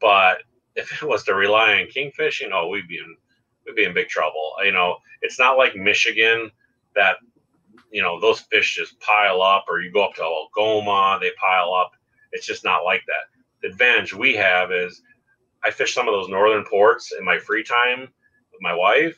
But 0.00 0.38
if 0.74 1.02
it 1.02 1.08
was 1.08 1.24
to 1.24 1.34
rely 1.34 1.80
on 1.80 1.86
kingfishing, 1.86 2.50
oh, 2.52 2.68
we'd 2.68 2.88
be 2.88 2.98
in 2.98 3.16
we'd 3.66 3.76
be 3.76 3.84
in 3.84 3.94
big 3.94 4.08
trouble. 4.08 4.52
You 4.64 4.72
know, 4.72 4.96
it's 5.22 5.38
not 5.38 5.58
like 5.58 5.76
Michigan 5.76 6.50
that 6.94 7.16
you 7.90 8.02
know 8.02 8.20
those 8.20 8.40
fish 8.40 8.76
just 8.76 8.98
pile 9.00 9.42
up, 9.42 9.64
or 9.68 9.80
you 9.80 9.92
go 9.92 10.04
up 10.04 10.14
to 10.14 10.22
Algoma, 10.22 11.18
they 11.20 11.30
pile 11.40 11.72
up. 11.74 11.92
It's 12.32 12.46
just 12.46 12.64
not 12.64 12.84
like 12.84 13.02
that. 13.06 13.30
The 13.62 13.68
advantage 13.68 14.14
we 14.14 14.34
have 14.36 14.72
is 14.72 15.02
I 15.64 15.70
fish 15.70 15.94
some 15.94 16.08
of 16.08 16.12
those 16.12 16.28
northern 16.28 16.64
ports 16.64 17.12
in 17.18 17.24
my 17.24 17.38
free 17.38 17.64
time 17.64 18.00
with 18.00 18.60
my 18.60 18.74
wife, 18.74 19.16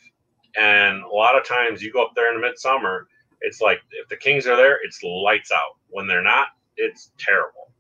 and 0.57 1.03
a 1.03 1.09
lot 1.09 1.37
of 1.39 1.47
times 1.47 1.83
you 1.83 1.93
go 1.93 2.05
up 2.05 2.13
there 2.15 2.35
in 2.35 2.41
the 2.41 2.47
midsummer, 2.47 3.09
it's 3.41 3.61
like 3.61 3.81
if 3.93 4.09
the 4.09 4.17
kings 4.17 4.47
are 4.47 4.57
there, 4.57 4.79
it's 4.83 5.03
lights 5.03 5.53
out. 5.53 5.77
When 5.89 6.07
they're 6.07 6.23
not, 6.23 6.49
it's 6.77 7.13
terrible. 7.19 7.73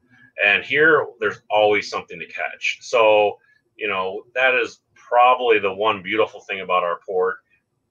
And 0.45 0.65
here, 0.65 1.07
there's 1.21 1.41
always 1.51 1.91
something 1.91 2.19
to 2.19 2.27
catch. 2.27 2.79
So 2.81 3.39
you 3.79 3.89
know, 3.89 4.25
that 4.35 4.55
is 4.55 4.81
probably 4.95 5.59
the 5.59 5.73
one 5.73 6.03
beautiful 6.03 6.41
thing 6.41 6.61
about 6.61 6.83
our 6.83 6.99
port. 7.07 7.37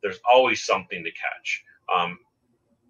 There's 0.04 0.20
always 0.30 0.64
something 0.64 1.04
to 1.04 1.12
catch. 1.12 1.64
Um, 1.94 2.20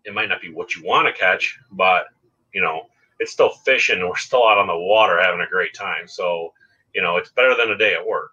it 0.03 0.13
might 0.13 0.29
not 0.29 0.41
be 0.41 0.51
what 0.51 0.75
you 0.75 0.83
want 0.83 1.07
to 1.07 1.13
catch, 1.13 1.57
but 1.71 2.05
you 2.53 2.61
know, 2.61 2.87
it's 3.19 3.31
still 3.31 3.49
fishing 3.49 4.07
we're 4.07 4.15
still 4.15 4.47
out 4.47 4.57
on 4.57 4.67
the 4.67 4.77
water 4.77 5.21
having 5.21 5.41
a 5.41 5.49
great 5.49 5.73
time. 5.73 6.07
So, 6.07 6.53
you 6.93 7.01
know, 7.01 7.17
it's 7.17 7.31
better 7.31 7.55
than 7.55 7.71
a 7.71 7.77
day 7.77 7.93
at 7.93 8.05
work. 8.05 8.31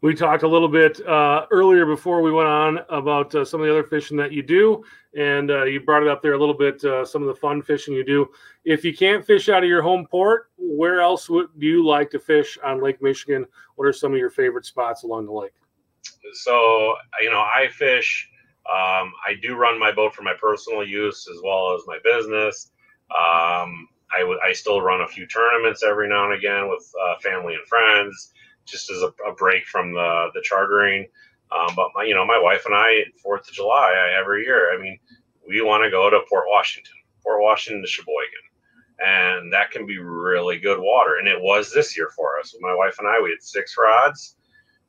We 0.00 0.14
talked 0.14 0.44
a 0.44 0.48
little 0.48 0.68
bit 0.68 1.04
uh, 1.08 1.46
earlier 1.50 1.84
before 1.84 2.22
we 2.22 2.30
went 2.30 2.48
on 2.48 2.78
about 2.88 3.34
uh, 3.34 3.44
some 3.44 3.60
of 3.60 3.66
the 3.66 3.72
other 3.72 3.82
fishing 3.82 4.16
that 4.18 4.30
you 4.30 4.44
do, 4.44 4.84
and 5.16 5.50
uh, 5.50 5.64
you 5.64 5.80
brought 5.80 6.02
it 6.02 6.08
up 6.08 6.22
there 6.22 6.34
a 6.34 6.38
little 6.38 6.54
bit. 6.54 6.84
Uh, 6.84 7.04
some 7.04 7.20
of 7.20 7.26
the 7.26 7.34
fun 7.34 7.62
fishing 7.62 7.94
you 7.94 8.04
do. 8.04 8.30
If 8.64 8.84
you 8.84 8.96
can't 8.96 9.26
fish 9.26 9.48
out 9.48 9.64
of 9.64 9.68
your 9.68 9.82
home 9.82 10.06
port, 10.08 10.50
where 10.56 11.00
else 11.00 11.28
would 11.28 11.48
do 11.58 11.66
you 11.66 11.84
like 11.84 12.10
to 12.10 12.20
fish 12.20 12.56
on 12.64 12.80
Lake 12.80 13.02
Michigan? 13.02 13.44
What 13.74 13.86
are 13.86 13.92
some 13.92 14.12
of 14.12 14.18
your 14.18 14.30
favorite 14.30 14.66
spots 14.66 15.02
along 15.02 15.26
the 15.26 15.32
lake? 15.32 15.52
So, 16.32 16.94
you 17.20 17.30
know, 17.30 17.40
I 17.40 17.68
fish. 17.72 18.30
Um, 18.66 19.12
I 19.26 19.34
do 19.42 19.56
run 19.56 19.80
my 19.80 19.90
boat 19.90 20.14
for 20.14 20.22
my 20.22 20.34
personal 20.40 20.86
use 20.86 21.26
as 21.28 21.40
well 21.42 21.74
as 21.74 21.82
my 21.88 21.98
business. 22.04 22.70
Um, 23.10 23.88
I, 24.14 24.20
w- 24.20 24.40
I 24.42 24.52
still 24.52 24.80
run 24.80 25.00
a 25.00 25.08
few 25.08 25.26
tournaments 25.26 25.82
every 25.82 26.08
now 26.08 26.24
and 26.24 26.34
again 26.34 26.68
with 26.68 26.90
uh, 27.02 27.18
family 27.18 27.54
and 27.54 27.66
friends 27.66 28.32
just 28.66 28.90
as 28.90 29.02
a, 29.02 29.12
a 29.28 29.34
break 29.34 29.66
from 29.66 29.92
the 29.92 30.28
the 30.34 30.42
chartering. 30.42 31.06
Um, 31.50 31.74
but 31.74 31.88
my, 31.94 32.04
you 32.04 32.14
know, 32.14 32.26
my 32.26 32.38
wife 32.38 32.64
and 32.66 32.74
I, 32.74 33.04
Fourth 33.22 33.48
of 33.48 33.54
July 33.54 33.94
every 34.18 34.44
year. 34.44 34.74
I 34.74 34.80
mean, 34.80 34.98
we 35.46 35.62
want 35.62 35.84
to 35.84 35.90
go 35.90 36.10
to 36.10 36.20
Port 36.28 36.44
Washington, 36.48 36.92
Port 37.22 37.40
Washington 37.40 37.80
to 37.80 37.88
Sheboygan, 37.88 38.44
and 39.04 39.52
that 39.52 39.70
can 39.70 39.86
be 39.86 39.98
really 39.98 40.58
good 40.58 40.78
water. 40.78 41.16
And 41.16 41.26
it 41.26 41.40
was 41.40 41.72
this 41.72 41.96
year 41.96 42.10
for 42.14 42.38
us. 42.38 42.54
My 42.60 42.74
wife 42.74 42.96
and 42.98 43.08
I, 43.08 43.20
we 43.22 43.30
had 43.30 43.42
six 43.42 43.76
rods, 43.78 44.36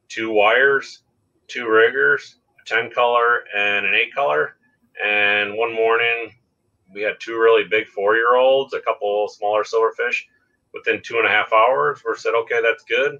two 0.09 0.31
wires, 0.31 1.03
two 1.47 1.69
riggers, 1.69 2.35
a 2.61 2.65
ten 2.65 2.91
color 2.91 3.43
and 3.55 3.85
an 3.85 3.93
eight 3.93 4.13
color. 4.13 4.57
And 5.01 5.55
one 5.57 5.73
morning, 5.73 6.33
we 6.93 7.01
had 7.01 7.15
two 7.19 7.39
really 7.39 7.63
big 7.63 7.87
four 7.87 8.15
year 8.15 8.35
olds, 8.35 8.73
a 8.73 8.81
couple 8.81 9.27
smaller 9.29 9.63
silverfish. 9.63 10.23
Within 10.73 11.01
two 11.03 11.17
and 11.17 11.25
a 11.25 11.29
half 11.29 11.51
hours, 11.51 12.01
we 12.05 12.15
said, 12.15 12.35
okay, 12.35 12.61
that's 12.61 12.83
good 12.83 13.19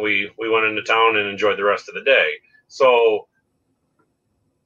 we 0.00 0.30
we 0.38 0.48
went 0.48 0.66
into 0.66 0.82
town 0.82 1.16
and 1.16 1.28
enjoyed 1.28 1.58
the 1.58 1.64
rest 1.64 1.88
of 1.88 1.94
the 1.94 2.02
day. 2.02 2.32
So 2.68 3.28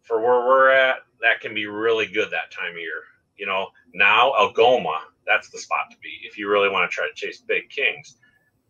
for 0.02 0.20
where 0.20 0.46
we're 0.46 0.70
at, 0.70 0.98
that 1.22 1.40
can 1.40 1.54
be 1.54 1.66
really 1.66 2.06
good 2.06 2.30
that 2.30 2.50
time 2.50 2.72
of 2.72 2.78
year. 2.78 3.02
You 3.36 3.46
know, 3.46 3.68
now 3.94 4.32
Algoma, 4.38 5.00
that's 5.26 5.50
the 5.50 5.58
spot 5.58 5.90
to 5.90 5.96
be 5.98 6.20
if 6.24 6.38
you 6.38 6.50
really 6.50 6.68
want 6.68 6.90
to 6.90 6.94
try 6.94 7.06
to 7.06 7.14
chase 7.14 7.40
big 7.40 7.68
kings. 7.70 8.16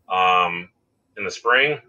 Um, 0.09 0.69
in 1.17 1.23
the 1.23 1.31
spring, 1.31 1.79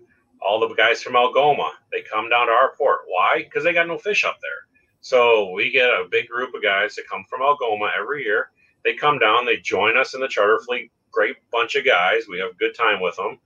all 0.41 0.61
the 0.61 0.75
guys 0.75 1.03
from 1.03 1.17
Algoma 1.17 1.73
they 1.91 2.03
come 2.03 2.29
down 2.29 2.47
to 2.47 2.53
our 2.53 2.75
port. 2.77 3.01
Why? 3.07 3.43
Because 3.43 3.65
they 3.65 3.73
got 3.73 3.89
no 3.89 3.99
fish 3.99 4.25
up 4.25 4.39
there. 4.41 4.72
So 5.03 5.51
we 5.51 5.71
get 5.71 5.91
a 5.91 6.07
big 6.11 6.29
group 6.29 6.55
of 6.55 6.63
guys 6.63 6.95
that 6.95 7.09
come 7.11 7.25
from 7.29 7.43
Algoma 7.43 7.91
every 7.99 8.25
year. 8.25 8.51
They 8.85 8.95
come 8.95 9.19
down, 9.19 9.45
they 9.45 9.59
join 9.59 9.97
us 9.97 10.15
in 10.15 10.21
the 10.21 10.29
charter 10.29 10.61
fleet. 10.65 10.91
Great 11.11 11.37
bunch 11.51 11.75
of 11.75 11.85
guys. 11.85 12.23
We 12.29 12.39
have 12.39 12.53
a 12.53 12.55
good 12.55 12.75
time 12.75 13.01
with 13.01 13.17
them 13.17 13.39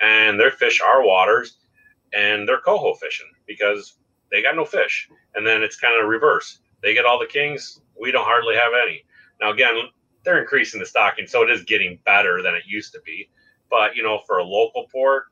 and 0.00 0.38
they 0.38 0.50
fish 0.50 0.80
our 0.80 1.04
waters 1.04 1.58
and 2.12 2.46
they're 2.46 2.60
coho 2.60 2.94
fishing 2.94 3.30
because 3.46 3.94
they 4.30 4.42
got 4.42 4.56
no 4.56 4.64
fish. 4.64 5.08
And 5.34 5.46
then 5.46 5.62
it's 5.62 5.78
kind 5.78 6.00
of 6.00 6.08
reverse. 6.08 6.58
They 6.82 6.94
get 6.94 7.04
all 7.04 7.18
the 7.18 7.26
kings. 7.26 7.80
We 8.00 8.10
don't 8.10 8.24
hardly 8.24 8.54
have 8.56 8.72
any. 8.82 9.04
Now, 9.40 9.52
again, 9.52 9.74
they're 10.24 10.40
increasing 10.40 10.80
the 10.80 10.86
stocking, 10.86 11.26
so 11.26 11.42
it 11.42 11.50
is 11.50 11.64
getting 11.64 11.98
better 12.04 12.42
than 12.42 12.54
it 12.54 12.62
used 12.66 12.92
to 12.92 13.00
be. 13.04 13.28
But, 13.70 13.96
you 13.96 14.02
know, 14.02 14.20
for 14.26 14.38
a 14.38 14.44
local 14.44 14.86
port, 14.90 15.24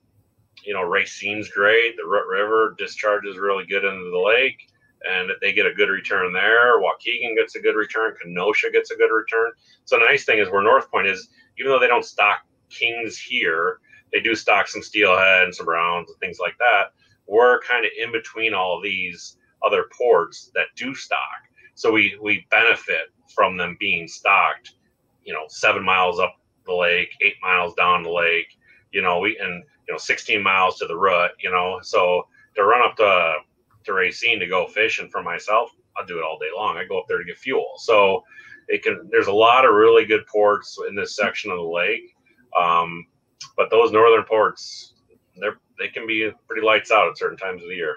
you 0.64 0.74
know, 0.74 0.82
Racine's 0.82 1.48
great. 1.48 1.96
The 1.96 2.06
River 2.06 2.74
discharges 2.78 3.38
really 3.38 3.66
good 3.66 3.84
into 3.84 4.10
the 4.10 4.18
lake, 4.18 4.68
and 5.08 5.30
they 5.40 5.52
get 5.52 5.66
a 5.66 5.74
good 5.74 5.88
return 5.88 6.32
there. 6.32 6.80
Waukegan 6.80 7.36
gets 7.36 7.56
a 7.56 7.60
good 7.60 7.76
return. 7.76 8.14
Kenosha 8.20 8.70
gets 8.70 8.90
a 8.90 8.96
good 8.96 9.12
return. 9.12 9.50
So 9.84 9.98
the 9.98 10.04
nice 10.04 10.24
thing 10.24 10.38
is 10.38 10.50
where 10.50 10.62
North 10.62 10.90
Point 10.90 11.06
is, 11.06 11.28
even 11.58 11.70
though 11.70 11.78
they 11.78 11.86
don't 11.86 12.04
stock 12.04 12.40
kings 12.68 13.18
here, 13.18 13.78
they 14.12 14.20
do 14.20 14.34
stock 14.34 14.68
some 14.68 14.82
steelhead 14.82 15.44
and 15.44 15.54
some 15.54 15.66
browns 15.66 16.10
and 16.10 16.18
things 16.18 16.38
like 16.38 16.56
that. 16.58 16.92
We're 17.26 17.60
kind 17.60 17.84
of 17.84 17.92
in 17.96 18.12
between 18.12 18.54
all 18.54 18.76
of 18.76 18.82
these 18.82 19.36
other 19.64 19.84
ports 19.96 20.50
that 20.54 20.66
do 20.76 20.94
stock. 20.94 21.20
So 21.74 21.92
we 21.92 22.18
we 22.20 22.46
benefit 22.50 23.12
from 23.34 23.56
them 23.56 23.76
being 23.78 24.08
stocked, 24.08 24.72
you 25.24 25.32
know, 25.32 25.44
seven 25.48 25.84
miles 25.84 26.18
up 26.18 26.36
the 26.66 26.74
lake, 26.74 27.10
eight 27.22 27.36
miles 27.42 27.74
down 27.74 28.02
the 28.02 28.10
lake, 28.10 28.58
you 28.92 29.02
know, 29.02 29.20
we 29.20 29.38
and 29.38 29.62
you 29.88 29.94
know, 29.94 29.98
16 29.98 30.42
miles 30.42 30.78
to 30.78 30.86
the 30.86 30.96
root, 30.96 31.32
you 31.38 31.50
know. 31.50 31.80
So 31.82 32.26
to 32.56 32.64
run 32.64 32.82
up 32.86 32.96
to 32.96 33.36
to 33.84 33.92
Racine 33.92 34.40
to 34.40 34.46
go 34.46 34.66
fishing 34.66 35.08
for 35.08 35.22
myself, 35.22 35.70
I'll 35.96 36.06
do 36.06 36.18
it 36.18 36.24
all 36.24 36.38
day 36.38 36.50
long. 36.54 36.76
I 36.76 36.84
go 36.84 36.98
up 36.98 37.06
there 37.08 37.18
to 37.18 37.24
get 37.24 37.38
fuel. 37.38 37.72
So 37.76 38.22
it 38.68 38.82
can 38.82 39.08
there's 39.10 39.26
a 39.26 39.32
lot 39.32 39.64
of 39.64 39.74
really 39.74 40.04
good 40.04 40.26
ports 40.26 40.78
in 40.88 40.94
this 40.94 41.16
section 41.16 41.50
of 41.50 41.58
the 41.58 41.64
lake. 41.64 42.14
Um, 42.60 43.06
but 43.56 43.70
those 43.70 43.92
northern 43.92 44.24
ports, 44.24 44.94
they're 45.36 45.58
they 45.78 45.88
can 45.88 46.06
be 46.06 46.30
pretty 46.46 46.64
lights 46.64 46.90
out 46.90 47.08
at 47.08 47.18
certain 47.18 47.38
times 47.38 47.62
of 47.62 47.68
the 47.68 47.74
year. 47.74 47.96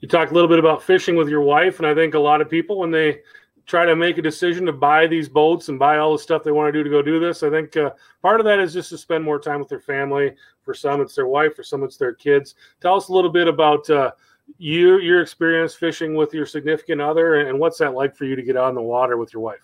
You 0.00 0.08
talked 0.08 0.30
a 0.30 0.34
little 0.34 0.48
bit 0.48 0.58
about 0.58 0.82
fishing 0.82 1.16
with 1.16 1.28
your 1.28 1.42
wife, 1.42 1.78
and 1.78 1.86
I 1.86 1.94
think 1.94 2.14
a 2.14 2.18
lot 2.18 2.40
of 2.40 2.48
people 2.48 2.78
when 2.78 2.90
they 2.90 3.20
try 3.66 3.84
to 3.84 3.94
make 3.94 4.16
a 4.16 4.22
decision 4.22 4.64
to 4.64 4.72
buy 4.72 5.06
these 5.06 5.28
boats 5.28 5.68
and 5.68 5.78
buy 5.78 5.98
all 5.98 6.12
the 6.12 6.18
stuff 6.18 6.42
they 6.42 6.52
want 6.52 6.72
to 6.72 6.78
do 6.78 6.82
to 6.82 6.88
go 6.88 7.02
do 7.02 7.20
this. 7.20 7.42
I 7.42 7.50
think 7.50 7.76
uh, 7.76 7.90
part 8.22 8.40
of 8.40 8.46
that 8.46 8.58
is 8.58 8.72
just 8.72 8.88
to 8.90 8.98
spend 8.98 9.22
more 9.22 9.38
time 9.38 9.60
with 9.60 9.68
their 9.68 9.80
family. 9.80 10.34
For 10.62 10.72
some, 10.72 11.02
it's 11.02 11.14
their 11.14 11.26
wife. 11.26 11.54
For 11.54 11.62
some, 11.62 11.82
it's 11.82 11.98
their 11.98 12.14
kids. 12.14 12.54
Tell 12.80 12.96
us 12.96 13.08
a 13.08 13.12
little 13.12 13.30
bit 13.30 13.46
about 13.46 13.88
uh, 13.90 14.12
you, 14.56 14.98
your 14.98 15.20
experience 15.20 15.74
fishing 15.74 16.14
with 16.14 16.32
your 16.32 16.46
significant 16.46 17.00
other, 17.00 17.48
and 17.48 17.58
what's 17.58 17.78
that 17.78 17.94
like 17.94 18.16
for 18.16 18.24
you 18.24 18.36
to 18.36 18.42
get 18.42 18.56
in 18.56 18.74
the 18.74 18.82
water 18.82 19.16
with 19.16 19.32
your 19.32 19.42
wife? 19.42 19.60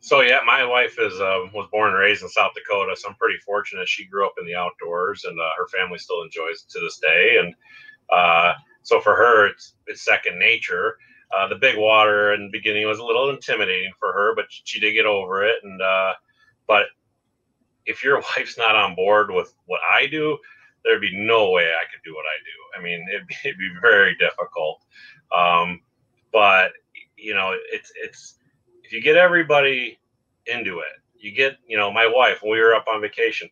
So 0.00 0.22
yeah, 0.22 0.38
my 0.46 0.64
wife 0.64 0.96
is 0.98 1.12
uh, 1.20 1.44
was 1.52 1.68
born 1.70 1.90
and 1.90 1.98
raised 1.98 2.22
in 2.22 2.30
South 2.30 2.52
Dakota, 2.54 2.96
so 2.96 3.10
I'm 3.10 3.14
pretty 3.16 3.38
fortunate. 3.44 3.86
She 3.86 4.06
grew 4.06 4.24
up 4.24 4.32
in 4.40 4.46
the 4.46 4.54
outdoors, 4.54 5.24
and 5.24 5.38
uh, 5.38 5.50
her 5.58 5.68
family 5.68 5.98
still 5.98 6.22
enjoys 6.22 6.64
it 6.64 6.70
to 6.70 6.80
this 6.80 6.98
day. 6.98 7.36
And 7.38 7.54
uh, 8.10 8.54
so 8.82 9.00
for 9.00 9.14
her, 9.14 9.48
it's 9.48 9.74
it's 9.86 10.02
second 10.02 10.38
nature. 10.38 10.96
Uh, 11.36 11.46
the 11.48 11.56
big 11.56 11.76
water 11.76 12.32
in 12.32 12.44
the 12.44 12.50
beginning 12.50 12.86
was 12.86 13.00
a 13.00 13.04
little 13.04 13.28
intimidating 13.28 13.92
for 13.98 14.14
her, 14.14 14.34
but 14.34 14.46
she 14.48 14.80
did 14.80 14.94
get 14.94 15.04
over 15.04 15.44
it. 15.44 15.56
And 15.62 15.82
uh, 15.82 16.14
but 16.66 16.86
if 17.84 18.02
your 18.02 18.22
wife's 18.36 18.56
not 18.56 18.76
on 18.76 18.94
board 18.94 19.30
with 19.30 19.52
what 19.66 19.80
I 19.92 20.06
do, 20.06 20.38
there'd 20.84 21.00
be 21.00 21.16
no 21.16 21.50
way 21.50 21.64
I 21.64 21.84
could 21.90 22.02
do 22.04 22.14
what 22.14 22.24
I 22.24 22.38
do. 22.44 22.78
I 22.78 22.82
mean, 22.82 23.06
it'd 23.12 23.26
be, 23.26 23.34
it'd 23.44 23.58
be 23.58 23.70
very 23.80 24.16
difficult. 24.16 24.82
Um, 25.36 25.80
but 26.32 26.72
you 27.16 27.34
know, 27.34 27.54
it's 27.72 27.92
it's 27.96 28.34
if 28.82 28.92
you 28.92 29.02
get 29.02 29.16
everybody 29.16 29.98
into 30.46 30.80
it, 30.80 31.00
you 31.18 31.32
get 31.32 31.56
you 31.66 31.76
know 31.76 31.92
my 31.92 32.06
wife 32.06 32.42
when 32.42 32.52
we 32.52 32.60
were 32.60 32.74
up 32.74 32.86
on 32.88 33.00
vacation, 33.00 33.48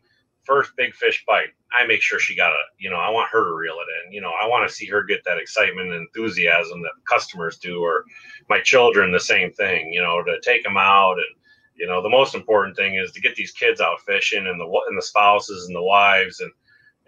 first 0.46 0.70
big 0.76 0.94
fish 0.94 1.24
bite, 1.26 1.50
I 1.78 1.86
make 1.86 2.00
sure 2.00 2.18
she 2.18 2.36
got 2.36 2.52
a, 2.52 2.62
you 2.78 2.88
know, 2.88 2.96
I 2.96 3.10
want 3.10 3.30
her 3.30 3.44
to 3.44 3.54
reel 3.54 3.74
it 3.74 4.06
in. 4.06 4.12
You 4.12 4.20
know, 4.20 4.32
I 4.40 4.46
want 4.46 4.66
to 4.68 4.74
see 4.74 4.86
her 4.86 5.02
get 5.02 5.24
that 5.24 5.38
excitement 5.38 5.92
and 5.92 6.06
enthusiasm 6.06 6.80
that 6.82 6.92
customers 7.04 7.58
do, 7.58 7.82
or 7.82 8.04
my 8.48 8.60
children, 8.60 9.12
the 9.12 9.20
same 9.20 9.52
thing, 9.52 9.92
you 9.92 10.00
know, 10.00 10.22
to 10.22 10.40
take 10.42 10.62
them 10.62 10.76
out. 10.76 11.14
And, 11.14 11.26
you 11.74 11.86
know, 11.86 12.00
the 12.00 12.08
most 12.08 12.34
important 12.34 12.76
thing 12.76 12.94
is 12.94 13.12
to 13.12 13.20
get 13.20 13.34
these 13.34 13.52
kids 13.52 13.80
out 13.80 14.00
fishing 14.06 14.46
and 14.46 14.60
the, 14.60 14.82
and 14.88 14.96
the 14.96 15.02
spouses 15.02 15.66
and 15.66 15.76
the 15.76 15.82
wives 15.82 16.40
and, 16.40 16.52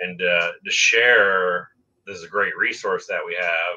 and 0.01 0.21
uh, 0.21 0.53
to 0.65 0.71
share 0.71 1.69
this 2.07 2.19
is 2.19 2.25
a 2.25 2.29
great 2.29 2.57
resource 2.57 3.07
that 3.07 3.21
we 3.25 3.37
have. 3.41 3.77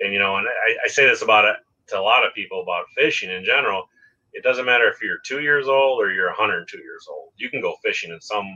And, 0.00 0.12
you 0.12 0.18
know, 0.18 0.36
and 0.36 0.46
I, 0.46 0.76
I 0.84 0.88
say 0.88 1.06
this 1.06 1.22
about 1.22 1.44
it 1.44 1.56
to 1.88 1.98
a 1.98 2.00
lot 2.00 2.26
of 2.26 2.34
people 2.34 2.62
about 2.62 2.86
fishing 2.96 3.30
in 3.30 3.44
general. 3.44 3.88
It 4.32 4.42
doesn't 4.42 4.66
matter 4.66 4.88
if 4.88 5.00
you're 5.02 5.18
two 5.24 5.40
years 5.40 5.68
old 5.68 6.00
or 6.00 6.10
you're 6.12 6.28
102 6.28 6.78
years 6.78 7.06
old. 7.08 7.30
You 7.36 7.48
can 7.50 7.60
go 7.60 7.76
fishing 7.84 8.12
in 8.12 8.20
some 8.20 8.46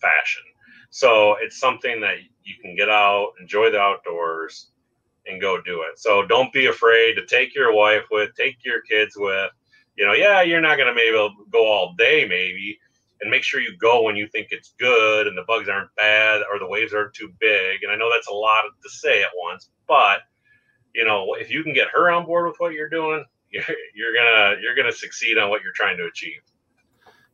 fashion. 0.00 0.42
So 0.90 1.36
it's 1.40 1.58
something 1.58 2.00
that 2.02 2.16
you 2.44 2.54
can 2.60 2.76
get 2.76 2.88
out, 2.88 3.32
enjoy 3.40 3.70
the 3.70 3.78
outdoors, 3.78 4.68
and 5.26 5.40
go 5.40 5.60
do 5.62 5.82
it. 5.82 5.98
So 5.98 6.26
don't 6.26 6.52
be 6.52 6.66
afraid 6.66 7.14
to 7.14 7.26
take 7.26 7.54
your 7.54 7.74
wife 7.74 8.04
with, 8.10 8.34
take 8.36 8.58
your 8.64 8.82
kids 8.82 9.14
with. 9.16 9.50
You 9.96 10.06
know, 10.06 10.12
yeah, 10.12 10.42
you're 10.42 10.60
not 10.60 10.78
gonna 10.78 10.94
maybe 10.94 11.16
go 11.50 11.66
all 11.66 11.94
day, 11.96 12.26
maybe, 12.28 12.78
and 13.22 13.30
make 13.30 13.44
sure 13.44 13.60
you 13.60 13.76
go 13.78 14.02
when 14.02 14.16
you 14.16 14.26
think 14.28 14.48
it's 14.50 14.74
good 14.78 15.26
and 15.26 15.38
the 15.38 15.44
bugs 15.46 15.68
aren't 15.68 15.94
bad 15.96 16.42
or 16.52 16.58
the 16.58 16.66
waves 16.66 16.92
aren't 16.92 17.14
too 17.14 17.32
big. 17.40 17.82
And 17.82 17.90
I 17.90 17.96
know 17.96 18.10
that's 18.10 18.28
a 18.28 18.34
lot 18.34 18.64
to 18.82 18.90
say 18.90 19.22
at 19.22 19.30
once, 19.40 19.70
but 19.88 20.20
you 20.94 21.04
know, 21.06 21.34
if 21.34 21.50
you 21.50 21.62
can 21.62 21.72
get 21.72 21.88
her 21.88 22.10
on 22.10 22.26
board 22.26 22.46
with 22.46 22.56
what 22.58 22.72
you're 22.72 22.88
doing, 22.88 23.24
you're, 23.50 23.64
you're 23.94 24.14
gonna 24.14 24.56
you're 24.60 24.74
gonna 24.74 24.92
succeed 24.92 25.38
on 25.38 25.48
what 25.48 25.62
you're 25.62 25.72
trying 25.72 25.96
to 25.96 26.06
achieve 26.06 26.42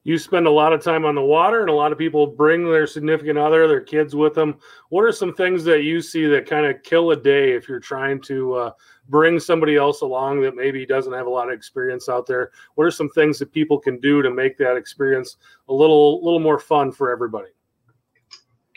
you 0.08 0.16
spend 0.16 0.46
a 0.46 0.50
lot 0.50 0.72
of 0.72 0.82
time 0.82 1.04
on 1.04 1.14
the 1.14 1.20
water 1.20 1.60
and 1.60 1.68
a 1.68 1.74
lot 1.74 1.92
of 1.92 1.98
people 1.98 2.26
bring 2.26 2.64
their 2.64 2.86
significant 2.86 3.38
other 3.38 3.68
their 3.68 3.82
kids 3.82 4.16
with 4.16 4.32
them. 4.32 4.56
What 4.88 5.02
are 5.02 5.12
some 5.12 5.34
things 5.34 5.64
that 5.64 5.82
you 5.82 6.00
see 6.00 6.24
that 6.28 6.46
kind 6.46 6.64
of 6.64 6.82
kill 6.82 7.10
a 7.10 7.16
day 7.16 7.52
if 7.52 7.68
you're 7.68 7.78
trying 7.78 8.22
to 8.22 8.54
uh, 8.54 8.70
bring 9.10 9.38
somebody 9.38 9.76
else 9.76 10.00
along 10.00 10.40
that 10.40 10.56
maybe 10.56 10.86
doesn't 10.86 11.12
have 11.12 11.26
a 11.26 11.30
lot 11.30 11.48
of 11.48 11.52
experience 11.52 12.08
out 12.08 12.26
there? 12.26 12.52
What 12.74 12.84
are 12.84 12.90
some 12.90 13.10
things 13.10 13.38
that 13.40 13.52
people 13.52 13.78
can 13.78 14.00
do 14.00 14.22
to 14.22 14.30
make 14.30 14.56
that 14.56 14.78
experience 14.78 15.36
a 15.68 15.74
little 15.74 16.24
little 16.24 16.40
more 16.40 16.58
fun 16.58 16.90
for 16.90 17.10
everybody? 17.10 17.50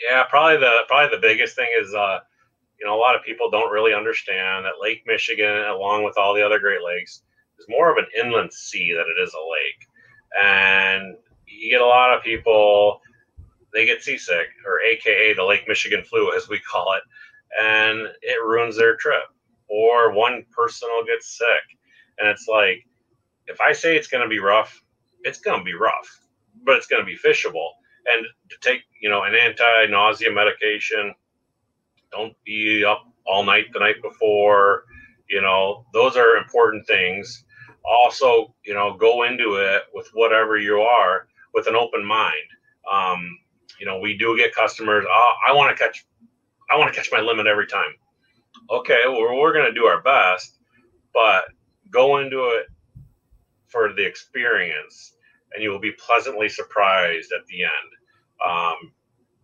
Yeah 0.06 0.24
probably 0.28 0.58
the 0.58 0.80
probably 0.86 1.16
the 1.16 1.22
biggest 1.22 1.56
thing 1.56 1.68
is 1.80 1.94
uh 1.94 2.18
you 2.78 2.84
know 2.84 2.94
a 2.94 3.00
lot 3.00 3.16
of 3.16 3.22
people 3.22 3.50
don't 3.50 3.72
really 3.72 3.94
understand 3.94 4.66
that 4.66 4.82
lake 4.82 5.04
michigan 5.06 5.64
along 5.68 6.04
with 6.04 6.18
all 6.18 6.34
the 6.34 6.44
other 6.44 6.58
great 6.58 6.82
lakes 6.82 7.22
is 7.58 7.66
more 7.70 7.90
of 7.90 7.96
an 7.96 8.06
inland 8.22 8.52
sea 8.52 8.92
than 8.92 9.06
it 9.06 9.22
is 9.22 9.32
a 9.32 9.38
lake. 9.38 9.88
And 10.40 11.16
you 11.58 11.70
get 11.70 11.80
a 11.80 11.86
lot 11.86 12.16
of 12.16 12.22
people 12.22 13.00
they 13.72 13.86
get 13.86 14.02
seasick 14.02 14.48
or 14.66 14.80
aka 14.80 15.34
the 15.34 15.44
lake 15.44 15.64
michigan 15.68 16.02
flu 16.04 16.34
as 16.36 16.48
we 16.48 16.58
call 16.60 16.92
it 16.94 17.02
and 17.60 18.00
it 18.22 18.42
ruins 18.44 18.76
their 18.76 18.96
trip. 18.96 19.22
Or 19.68 20.12
one 20.12 20.44
person 20.50 20.88
will 20.92 21.04
get 21.04 21.22
sick. 21.22 21.78
And 22.18 22.28
it's 22.28 22.46
like 22.48 22.84
if 23.46 23.60
i 23.60 23.72
say 23.72 23.96
it's 23.96 24.08
going 24.08 24.22
to 24.22 24.28
be 24.28 24.38
rough 24.38 24.82
it's 25.24 25.40
going 25.40 25.58
to 25.58 25.64
be 25.64 25.74
rough 25.74 26.20
but 26.64 26.76
it's 26.76 26.86
going 26.86 27.02
to 27.02 27.06
be 27.06 27.16
fishable. 27.16 27.70
And 28.06 28.26
to 28.50 28.56
take 28.60 28.82
you 29.00 29.08
know 29.08 29.22
an 29.22 29.34
anti-nausea 29.34 30.30
medication 30.30 31.14
don't 32.10 32.34
be 32.44 32.84
up 32.84 33.04
all 33.26 33.44
night 33.44 33.66
the 33.72 33.80
night 33.80 34.02
before 34.02 34.84
you 35.28 35.40
know 35.40 35.86
those 35.92 36.16
are 36.16 36.36
important 36.36 36.86
things. 36.86 37.44
Also, 37.84 38.54
you 38.64 38.74
know, 38.74 38.96
go 38.96 39.24
into 39.24 39.54
it 39.56 39.82
with 39.92 40.08
whatever 40.14 40.56
you 40.56 40.80
are 40.80 41.26
with 41.54 41.66
an 41.66 41.76
open 41.76 42.04
mind. 42.04 42.48
Um, 42.90 43.38
you 43.78 43.86
know, 43.86 43.98
we 43.98 44.16
do 44.16 44.36
get 44.36 44.54
customers. 44.54 45.04
Oh, 45.08 45.32
I 45.48 45.52
want 45.52 45.76
to 45.76 45.82
catch, 45.82 46.04
I 46.70 46.78
want 46.78 46.92
to 46.92 46.96
catch 46.98 47.10
my 47.12 47.20
limit 47.20 47.46
every 47.46 47.66
time. 47.66 47.94
Okay, 48.70 49.02
well, 49.06 49.38
we're 49.38 49.52
going 49.52 49.66
to 49.66 49.78
do 49.78 49.86
our 49.86 50.02
best, 50.02 50.58
but 51.12 51.44
go 51.90 52.18
into 52.18 52.48
it 52.48 52.66
for 53.66 53.92
the 53.92 54.04
experience, 54.04 55.14
and 55.52 55.62
you 55.62 55.70
will 55.70 55.80
be 55.80 55.92
pleasantly 55.92 56.48
surprised 56.48 57.32
at 57.32 57.46
the 57.46 57.64
end. 57.64 57.90
Um, 58.46 58.92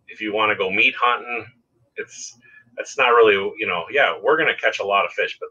if 0.07 0.21
you 0.21 0.33
want 0.33 0.51
to 0.51 0.55
go 0.55 0.69
meat 0.69 0.95
hunting, 0.99 1.45
it's 1.97 2.37
it's 2.77 2.97
not 2.97 3.09
really 3.09 3.35
you 3.57 3.67
know 3.67 3.85
yeah 3.91 4.17
we're 4.21 4.37
going 4.37 4.47
to 4.47 4.59
catch 4.59 4.79
a 4.79 4.85
lot 4.85 5.05
of 5.05 5.11
fish, 5.11 5.37
but 5.39 5.49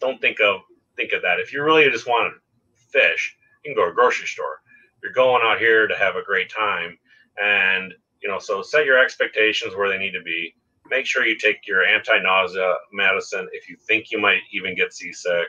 don't 0.00 0.20
think 0.20 0.40
of 0.40 0.60
think 0.96 1.12
of 1.12 1.22
that. 1.22 1.40
If 1.40 1.52
you 1.52 1.62
really 1.62 1.88
just 1.90 2.06
want 2.06 2.32
to 2.32 2.84
fish, 2.90 3.36
you 3.64 3.70
can 3.70 3.76
go 3.76 3.86
to 3.86 3.92
a 3.92 3.94
grocery 3.94 4.26
store. 4.26 4.60
You're 5.02 5.12
going 5.12 5.42
out 5.44 5.58
here 5.58 5.86
to 5.86 5.96
have 5.96 6.16
a 6.16 6.22
great 6.22 6.50
time. 6.50 6.98
And, 7.42 7.92
you 8.22 8.28
know, 8.28 8.38
so 8.38 8.62
set 8.62 8.86
your 8.86 9.02
expectations 9.02 9.74
where 9.74 9.88
they 9.88 9.98
need 9.98 10.12
to 10.12 10.22
be. 10.22 10.54
Make 10.88 11.06
sure 11.06 11.26
you 11.26 11.38
take 11.38 11.66
your 11.66 11.84
anti 11.84 12.18
nausea 12.20 12.74
medicine 12.92 13.48
if 13.52 13.68
you 13.68 13.76
think 13.76 14.10
you 14.10 14.20
might 14.20 14.40
even 14.52 14.76
get 14.76 14.92
seasick. 14.92 15.48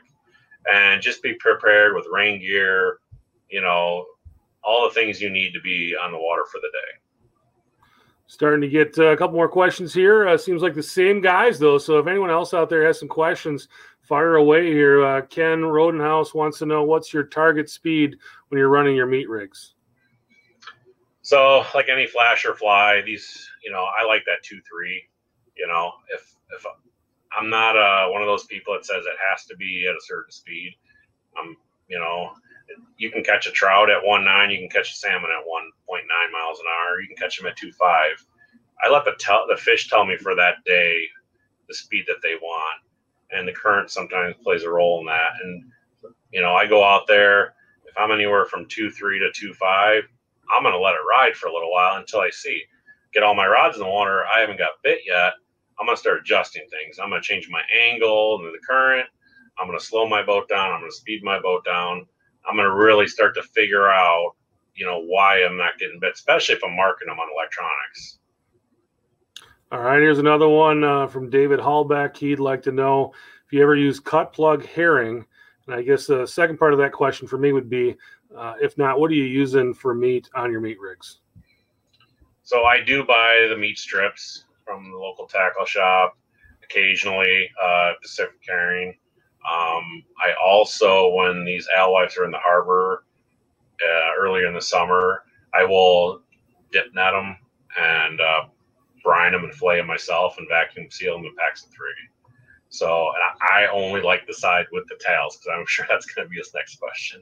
And 0.71 1.01
just 1.01 1.21
be 1.21 1.33
prepared 1.33 1.93
with 1.93 2.05
rain 2.11 2.39
gear, 2.39 2.99
you 3.49 3.61
know, 3.61 4.05
all 4.63 4.87
the 4.87 4.93
things 4.93 5.21
you 5.21 5.29
need 5.29 5.51
to 5.53 5.59
be 5.59 5.93
on 6.01 6.11
the 6.13 6.17
water 6.17 6.45
for 6.49 6.59
the 6.61 6.69
day. 6.71 7.02
Starting 8.33 8.61
to 8.61 8.67
get 8.67 8.97
uh, 8.97 9.11
a 9.11 9.15
couple 9.15 9.35
more 9.35 9.47
questions 9.47 9.93
here. 9.93 10.27
Uh, 10.27 10.35
seems 10.35 10.63
like 10.63 10.73
the 10.73 10.81
same 10.81 11.21
guys, 11.21 11.59
though. 11.59 11.77
So 11.77 11.99
if 11.99 12.07
anyone 12.07 12.31
else 12.31 12.51
out 12.51 12.67
there 12.67 12.83
has 12.83 12.97
some 12.97 13.07
questions, 13.07 13.67
fire 14.01 14.37
away 14.37 14.71
here. 14.71 15.05
Uh, 15.05 15.21
Ken 15.21 15.59
Rodenhouse 15.61 16.33
wants 16.33 16.57
to 16.57 16.65
know 16.65 16.81
what's 16.81 17.13
your 17.13 17.25
target 17.25 17.69
speed 17.69 18.15
when 18.47 18.57
you're 18.57 18.69
running 18.69 18.95
your 18.95 19.05
meat 19.05 19.29
rigs. 19.29 19.75
So, 21.21 21.63
like 21.75 21.89
any 21.89 22.07
flasher 22.07 22.55
fly, 22.55 23.03
these, 23.05 23.47
you 23.63 23.71
know, 23.71 23.85
I 23.99 24.03
like 24.03 24.23
that 24.25 24.41
two 24.41 24.59
three. 24.67 25.03
You 25.55 25.67
know, 25.67 25.91
if 26.11 26.33
if 26.57 26.65
I'm 27.37 27.51
not 27.51 27.77
uh, 27.77 28.09
one 28.09 28.23
of 28.23 28.27
those 28.27 28.45
people 28.45 28.73
that 28.73 28.83
says 28.83 29.05
it 29.05 29.17
has 29.29 29.45
to 29.45 29.55
be 29.57 29.85
at 29.87 29.93
a 29.93 30.01
certain 30.01 30.31
speed. 30.31 30.73
I'm, 31.37 31.55
you 31.87 31.99
know, 31.99 32.31
you 32.97 33.11
can 33.11 33.23
catch 33.23 33.47
a 33.47 33.51
trout 33.51 33.89
at 33.89 34.03
one 34.05 34.23
nine, 34.25 34.51
you 34.51 34.59
can 34.59 34.69
catch 34.69 34.91
a 34.91 34.95
salmon 34.95 35.31
at 35.31 35.47
one 35.47 35.69
point 35.87 36.05
nine 36.09 36.31
miles 36.31 36.59
an 36.59 36.65
hour, 36.67 37.01
you 37.01 37.07
can 37.07 37.17
catch 37.17 37.37
them 37.37 37.47
at 37.47 37.57
two 37.57 37.71
five. 37.73 38.25
I 38.83 38.89
let 38.89 39.05
the 39.05 39.13
tell 39.19 39.45
the 39.49 39.57
fish 39.57 39.89
tell 39.89 40.05
me 40.05 40.17
for 40.17 40.35
that 40.35 40.55
day 40.65 41.05
the 41.67 41.73
speed 41.73 42.05
that 42.07 42.21
they 42.23 42.35
want, 42.41 42.81
and 43.31 43.47
the 43.47 43.53
current 43.53 43.91
sometimes 43.91 44.35
plays 44.43 44.63
a 44.63 44.69
role 44.69 44.99
in 45.01 45.05
that. 45.07 45.31
And 45.43 45.63
you 46.31 46.41
know, 46.41 46.53
I 46.53 46.67
go 46.67 46.83
out 46.83 47.07
there 47.07 47.55
if 47.85 47.97
I'm 47.97 48.11
anywhere 48.11 48.45
from 48.45 48.67
two 48.67 48.89
three 48.91 49.19
to 49.19 49.31
two 49.33 49.53
five, 49.53 50.03
I'm 50.53 50.63
gonna 50.63 50.79
let 50.79 50.95
it 50.95 51.07
ride 51.09 51.35
for 51.35 51.47
a 51.47 51.53
little 51.53 51.71
while 51.71 51.97
until 51.97 52.21
I 52.21 52.29
see 52.31 52.63
get 53.13 53.23
all 53.23 53.35
my 53.35 53.47
rods 53.47 53.77
in 53.77 53.83
the 53.83 53.89
water. 53.89 54.25
I 54.35 54.39
haven't 54.41 54.57
got 54.57 54.71
bit 54.83 55.01
yet. 55.05 55.33
I'm 55.79 55.85
gonna 55.85 55.97
start 55.97 56.19
adjusting 56.21 56.65
things. 56.69 56.99
I'm 56.99 57.09
gonna 57.09 57.21
change 57.21 57.49
my 57.49 57.61
angle 57.91 58.39
and 58.43 58.53
the 58.53 58.59
current. 58.67 59.07
I'm 59.59 59.67
gonna 59.67 59.79
slow 59.79 60.07
my 60.07 60.23
boat 60.23 60.49
down. 60.49 60.71
I'm 60.73 60.81
gonna 60.81 60.91
speed 60.91 61.23
my 61.23 61.39
boat 61.39 61.63
down. 61.65 62.07
I'm 62.47 62.55
gonna 62.55 62.73
really 62.73 63.07
start 63.07 63.35
to 63.35 63.43
figure 63.43 63.89
out, 63.89 64.33
you 64.75 64.85
know, 64.85 64.99
why 64.99 65.43
I'm 65.43 65.57
not 65.57 65.77
getting 65.79 65.99
bit, 65.99 66.13
especially 66.13 66.55
if 66.55 66.63
I'm 66.63 66.75
marking 66.75 67.07
them 67.07 67.19
on 67.19 67.27
electronics. 67.33 68.19
All 69.71 69.81
right, 69.81 69.99
here's 69.99 70.19
another 70.19 70.47
one 70.47 70.83
uh, 70.83 71.07
from 71.07 71.29
David 71.29 71.59
Hallback. 71.59 72.15
He'd 72.15 72.39
like 72.39 72.61
to 72.63 72.71
know 72.71 73.11
if 73.45 73.51
you 73.51 73.63
ever 73.63 73.75
use 73.75 73.99
cut 73.99 74.31
plug 74.31 74.65
herring. 74.65 75.25
And 75.65 75.75
I 75.75 75.81
guess 75.81 76.05
the 76.05 76.27
second 76.27 76.57
part 76.57 76.73
of 76.73 76.79
that 76.79 76.91
question 76.91 77.27
for 77.27 77.37
me 77.37 77.53
would 77.53 77.69
be, 77.69 77.95
uh, 78.37 78.53
if 78.61 78.77
not, 78.77 78.99
what 78.99 79.09
are 79.09 79.15
you 79.15 79.23
using 79.23 79.73
for 79.73 79.95
meat 79.95 80.29
on 80.35 80.51
your 80.51 80.61
meat 80.61 80.79
rigs? 80.79 81.21
So 82.43 82.65
I 82.65 82.81
do 82.83 83.05
buy 83.05 83.47
the 83.49 83.57
meat 83.57 83.77
strips 83.77 84.45
from 84.65 84.91
the 84.91 84.97
local 84.97 85.25
tackle 85.25 85.65
shop, 85.65 86.17
occasionally 86.63 87.49
uh, 87.61 87.93
Pacific 88.01 88.35
herring. 88.47 88.95
Um, 89.45 90.03
I 90.19 90.33
also, 90.41 91.13
when 91.13 91.43
these 91.43 91.67
alewives 91.77 92.17
are 92.17 92.25
in 92.25 92.31
the 92.31 92.39
harbor 92.39 93.03
uh, 93.83 94.09
earlier 94.17 94.47
in 94.47 94.53
the 94.53 94.61
summer, 94.61 95.23
I 95.53 95.65
will 95.65 96.21
dip 96.71 96.93
net 96.95 97.11
them 97.11 97.37
and 97.79 98.21
uh, 98.21 98.43
brine 99.03 99.33
them 99.33 99.43
and 99.43 99.53
flay 99.53 99.77
them 99.77 99.87
myself 99.87 100.37
and 100.37 100.47
vacuum 100.49 100.87
seal 100.89 101.17
them 101.17 101.25
in 101.25 101.35
packs 101.35 101.65
of 101.65 101.71
three. 101.71 101.93
So 102.69 103.11
I 103.41 103.67
only 103.71 104.01
like 104.01 104.25
the 104.25 104.33
side 104.33 104.65
with 104.71 104.87
the 104.87 104.95
tails 104.99 105.37
because 105.37 105.51
I'm 105.55 105.65
sure 105.67 105.85
that's 105.89 106.05
going 106.05 106.25
to 106.25 106.29
be 106.29 106.37
his 106.37 106.53
next 106.53 106.79
question. 106.79 107.21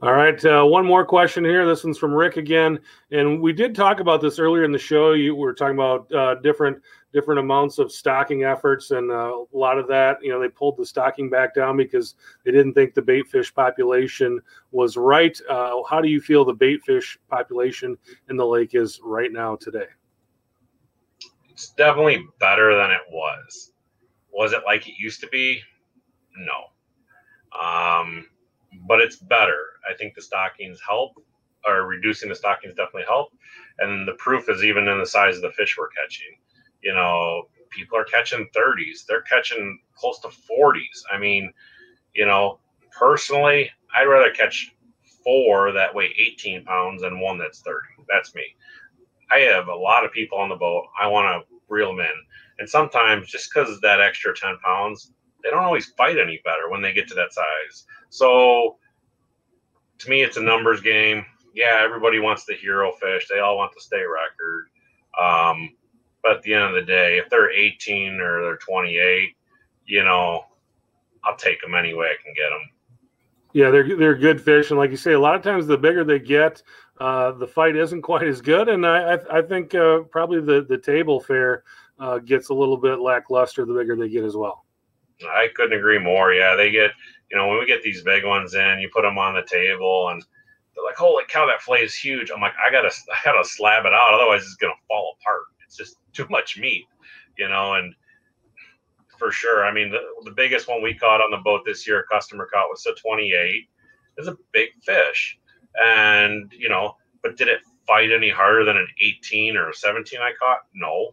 All 0.00 0.12
right, 0.12 0.42
uh, 0.44 0.64
one 0.64 0.86
more 0.86 1.04
question 1.04 1.44
here. 1.44 1.66
This 1.66 1.82
one's 1.82 1.98
from 1.98 2.14
Rick 2.14 2.36
again, 2.36 2.78
and 3.10 3.42
we 3.42 3.52
did 3.52 3.74
talk 3.74 3.98
about 3.98 4.20
this 4.20 4.38
earlier 4.38 4.62
in 4.62 4.70
the 4.70 4.78
show. 4.78 5.10
You 5.14 5.34
were 5.34 5.52
talking 5.52 5.74
about 5.74 6.12
uh, 6.12 6.36
different 6.36 6.80
different 7.12 7.40
amounts 7.40 7.78
of 7.78 7.90
stocking 7.90 8.44
efforts, 8.44 8.90
and 8.90 9.10
uh, 9.10 9.32
a 9.52 9.56
lot 9.56 9.78
of 9.78 9.88
that, 9.88 10.22
you 10.22 10.30
know, 10.30 10.40
they 10.40 10.48
pulled 10.48 10.76
the 10.76 10.84
stocking 10.84 11.30
back 11.30 11.54
down 11.54 11.76
because 11.76 12.14
they 12.44 12.50
didn't 12.50 12.74
think 12.74 12.94
the 12.94 13.02
bait 13.02 13.26
fish 13.28 13.54
population 13.54 14.40
was 14.72 14.96
right. 14.96 15.38
Uh, 15.48 15.82
how 15.88 16.00
do 16.00 16.08
you 16.08 16.20
feel 16.20 16.44
the 16.44 16.52
bait 16.52 16.82
fish 16.84 17.18
population 17.30 17.96
in 18.28 18.36
the 18.36 18.46
lake 18.46 18.74
is 18.74 19.00
right 19.02 19.32
now 19.32 19.56
today? 19.56 19.86
It's 21.50 21.70
definitely 21.70 22.24
better 22.38 22.76
than 22.76 22.90
it 22.90 23.02
was. 23.10 23.72
Was 24.32 24.52
it 24.52 24.62
like 24.64 24.86
it 24.86 24.94
used 24.98 25.20
to 25.22 25.28
be? 25.28 25.60
No. 26.36 26.68
Um, 27.60 28.26
but 28.86 29.00
it's 29.00 29.16
better. 29.16 29.64
I 29.90 29.94
think 29.96 30.14
the 30.14 30.22
stockings 30.22 30.78
help, 30.86 31.12
or 31.66 31.86
reducing 31.86 32.28
the 32.28 32.36
stockings 32.36 32.74
definitely 32.74 33.06
help. 33.06 33.32
And 33.78 34.06
the 34.06 34.12
proof 34.14 34.48
is 34.48 34.62
even 34.62 34.86
in 34.86 34.98
the 34.98 35.06
size 35.06 35.36
of 35.36 35.42
the 35.42 35.50
fish 35.52 35.76
we're 35.78 35.88
catching. 35.88 36.36
You 36.82 36.94
know, 36.94 37.48
people 37.70 37.98
are 37.98 38.04
catching 38.04 38.48
30s, 38.56 39.04
they're 39.06 39.22
catching 39.22 39.78
close 39.94 40.18
to 40.20 40.28
40s. 40.28 41.02
I 41.12 41.18
mean, 41.18 41.52
you 42.14 42.26
know, 42.26 42.58
personally, 42.96 43.70
I'd 43.94 44.04
rather 44.04 44.30
catch 44.30 44.74
four 45.24 45.72
that 45.72 45.94
weigh 45.94 46.14
18 46.18 46.64
pounds 46.64 47.02
than 47.02 47.20
one 47.20 47.38
that's 47.38 47.60
30. 47.60 47.78
That's 48.08 48.34
me. 48.34 48.42
I 49.30 49.40
have 49.40 49.68
a 49.68 49.74
lot 49.74 50.04
of 50.04 50.12
people 50.12 50.38
on 50.38 50.48
the 50.48 50.56
boat. 50.56 50.86
I 51.00 51.06
want 51.06 51.26
to 51.26 51.56
reel 51.68 51.88
them 51.88 52.00
in. 52.00 52.14
And 52.58 52.68
sometimes 52.68 53.30
just 53.30 53.52
because 53.52 53.70
of 53.70 53.80
that 53.82 54.00
extra 54.00 54.34
10 54.34 54.58
pounds, 54.64 55.12
they 55.42 55.50
don't 55.50 55.64
always 55.64 55.86
fight 55.86 56.18
any 56.18 56.40
better 56.44 56.68
when 56.68 56.82
they 56.82 56.92
get 56.92 57.08
to 57.08 57.14
that 57.14 57.32
size. 57.32 57.84
So 58.08 58.78
to 59.98 60.10
me, 60.10 60.22
it's 60.22 60.36
a 60.36 60.42
numbers 60.42 60.80
game. 60.80 61.24
Yeah, 61.54 61.80
everybody 61.82 62.18
wants 62.18 62.44
the 62.44 62.54
hero 62.54 62.92
fish. 62.92 63.26
They 63.28 63.40
all 63.40 63.56
want 63.56 63.72
the 63.74 63.80
state 63.80 64.06
record. 64.06 64.68
Um, 65.20 65.70
but 66.22 66.36
at 66.36 66.42
the 66.42 66.54
end 66.54 66.64
of 66.64 66.74
the 66.74 66.82
day, 66.82 67.18
if 67.18 67.28
they're 67.30 67.50
18 67.50 68.20
or 68.20 68.42
they're 68.42 68.56
28, 68.56 69.30
you 69.86 70.04
know, 70.04 70.44
I'll 71.24 71.36
take 71.36 71.60
them 71.60 71.74
any 71.74 71.94
way 71.94 72.06
I 72.06 72.22
can 72.22 72.34
get 72.34 72.50
them. 72.50 72.70
Yeah, 73.54 73.70
they're 73.70 73.96
they're 73.96 74.14
good 74.14 74.40
fish, 74.40 74.70
and 74.70 74.78
like 74.78 74.90
you 74.90 74.96
say, 74.96 75.14
a 75.14 75.20
lot 75.20 75.34
of 75.34 75.42
times 75.42 75.66
the 75.66 75.78
bigger 75.78 76.04
they 76.04 76.18
get, 76.18 76.62
uh, 77.00 77.32
the 77.32 77.46
fight 77.46 77.76
isn't 77.76 78.02
quite 78.10 78.28
as 78.28 78.40
good. 78.40 78.68
And 78.68 78.86
I 78.86 79.14
I, 79.14 79.38
I 79.38 79.42
think 79.42 79.74
uh, 79.74 80.00
probably 80.10 80.40
the 80.40 80.66
the 80.68 80.78
table 80.78 81.18
fare 81.18 81.64
uh, 81.98 82.18
gets 82.18 82.50
a 82.50 82.54
little 82.54 82.76
bit 82.76 83.00
lackluster 83.00 83.64
the 83.64 83.72
bigger 83.72 83.96
they 83.96 84.08
get 84.10 84.24
as 84.24 84.36
well. 84.36 84.64
I 85.22 85.48
couldn't 85.54 85.76
agree 85.76 85.98
more. 85.98 86.32
Yeah, 86.32 86.54
they 86.54 86.70
get 86.70 86.90
you 87.30 87.36
know, 87.36 87.48
when 87.48 87.58
we 87.58 87.66
get 87.66 87.82
these 87.82 88.02
big 88.02 88.24
ones 88.24 88.54
in, 88.54 88.78
you 88.78 88.88
put 88.92 89.02
them 89.02 89.18
on 89.18 89.34
the 89.34 89.42
table 89.42 90.08
and 90.08 90.22
they're 90.74 90.84
like, 90.84 90.96
holy 90.96 91.24
cow, 91.28 91.46
that 91.46 91.60
fillet 91.60 91.80
is 91.80 91.94
huge. 91.94 92.30
I'm 92.30 92.40
like, 92.40 92.54
I 92.64 92.70
gotta, 92.70 92.88
I 93.12 93.18
gotta 93.24 93.46
slab 93.46 93.84
it 93.84 93.92
out. 93.92 94.14
Otherwise 94.14 94.42
it's 94.42 94.56
going 94.56 94.72
to 94.72 94.86
fall 94.86 95.16
apart. 95.20 95.42
It's 95.68 95.76
just 95.76 95.98
too 96.12 96.26
much 96.30 96.58
meat, 96.58 96.86
you 97.36 97.48
know, 97.48 97.74
and 97.74 97.94
for 99.18 99.30
sure. 99.30 99.64
I 99.64 99.72
mean, 99.72 99.90
the, 99.90 100.00
the 100.24 100.30
biggest 100.30 100.68
one 100.68 100.82
we 100.82 100.94
caught 100.94 101.20
on 101.20 101.30
the 101.30 101.38
boat 101.38 101.62
this 101.64 101.86
year, 101.86 102.00
a 102.00 102.14
customer 102.14 102.48
caught 102.52 102.68
was 102.68 102.86
a 102.86 102.94
28 102.94 103.68
It's 104.16 104.28
a 104.28 104.36
big 104.52 104.70
fish. 104.82 105.38
And, 105.80 106.52
you 106.56 106.68
know, 106.68 106.96
but 107.22 107.36
did 107.36 107.48
it 107.48 107.60
fight 107.86 108.10
any 108.12 108.30
harder 108.30 108.64
than 108.64 108.76
an 108.76 108.88
18 109.00 109.56
or 109.56 109.70
a 109.70 109.74
17 109.74 110.20
I 110.20 110.32
caught? 110.38 110.60
No. 110.74 111.10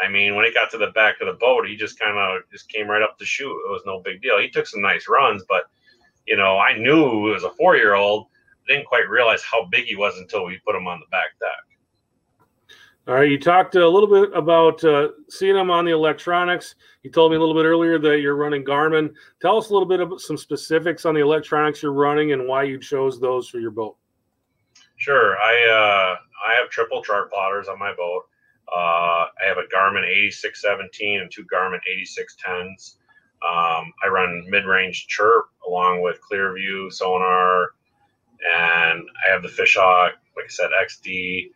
I 0.00 0.08
mean, 0.08 0.34
when 0.34 0.44
it 0.44 0.54
got 0.54 0.70
to 0.70 0.78
the 0.78 0.90
back 0.92 1.20
of 1.20 1.26
the 1.26 1.34
boat, 1.34 1.68
he 1.68 1.76
just 1.76 1.98
kind 1.98 2.16
of 2.16 2.42
just 2.50 2.68
came 2.68 2.88
right 2.88 3.02
up 3.02 3.18
to 3.18 3.24
shoot. 3.24 3.52
It 3.66 3.70
was 3.70 3.82
no 3.86 4.00
big 4.00 4.22
deal. 4.22 4.38
He 4.40 4.48
took 4.48 4.66
some 4.66 4.80
nice 4.80 5.06
runs, 5.08 5.44
but 5.48 5.64
you 6.26 6.36
know, 6.36 6.58
I 6.58 6.76
knew 6.76 7.28
it 7.28 7.34
was 7.34 7.44
a 7.44 7.50
four 7.50 7.76
year 7.76 7.94
old. 7.94 8.26
I 8.68 8.72
didn't 8.72 8.86
quite 8.86 9.08
realize 9.08 9.42
how 9.42 9.64
big 9.66 9.84
he 9.84 9.96
was 9.96 10.18
until 10.18 10.44
we 10.44 10.60
put 10.64 10.76
him 10.76 10.86
on 10.86 11.00
the 11.00 11.06
back 11.10 11.38
deck. 11.40 11.71
All 13.08 13.14
right, 13.14 13.28
you 13.28 13.38
talked 13.38 13.74
a 13.74 13.88
little 13.88 14.08
bit 14.08 14.32
about 14.32 14.84
uh, 14.84 15.08
seeing 15.28 15.54
them 15.54 15.72
on 15.72 15.84
the 15.84 15.90
electronics. 15.90 16.76
You 17.02 17.10
told 17.10 17.32
me 17.32 17.36
a 17.36 17.40
little 17.40 17.54
bit 17.54 17.64
earlier 17.64 17.98
that 17.98 18.20
you're 18.20 18.36
running 18.36 18.64
Garmin. 18.64 19.12
Tell 19.40 19.58
us 19.58 19.70
a 19.70 19.72
little 19.72 19.88
bit 19.88 19.98
about 19.98 20.20
some 20.20 20.36
specifics 20.36 21.04
on 21.04 21.14
the 21.14 21.20
electronics 21.20 21.82
you're 21.82 21.92
running 21.92 22.30
and 22.30 22.46
why 22.46 22.62
you 22.62 22.78
chose 22.78 23.18
those 23.18 23.48
for 23.48 23.58
your 23.58 23.72
boat. 23.72 23.96
Sure, 24.98 25.36
I 25.36 25.68
uh, 25.68 26.16
I 26.48 26.54
have 26.54 26.70
triple 26.70 27.02
chart 27.02 27.32
plotters 27.32 27.66
on 27.66 27.76
my 27.76 27.92
boat. 27.92 28.22
Uh, 28.72 29.26
I 29.42 29.48
have 29.48 29.58
a 29.58 29.66
Garmin 29.74 30.06
8617 30.06 31.22
and 31.22 31.30
two 31.30 31.44
Garmin 31.52 31.80
8610s. 31.90 32.98
Um, 33.42 33.92
I 34.04 34.08
run 34.08 34.46
mid-range 34.48 35.08
chirp 35.08 35.46
along 35.66 36.02
with 36.02 36.20
Clearview 36.20 36.92
sonar, 36.92 37.72
and 38.48 39.02
I 39.26 39.32
have 39.32 39.42
the 39.42 39.48
Fishhawk, 39.48 40.12
like 40.36 40.44
I 40.44 40.48
said, 40.48 40.70
XD 40.80 41.50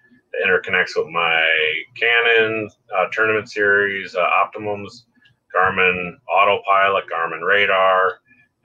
interconnects 0.44 0.96
with 0.96 1.08
my 1.08 1.44
Cannon 1.98 2.70
uh, 2.96 3.06
tournament 3.12 3.50
series, 3.50 4.14
uh, 4.14 4.26
Optimums, 4.26 5.04
Garmin 5.54 6.14
Autopilot, 6.28 7.04
Garmin 7.10 7.46
Radar, 7.46 8.20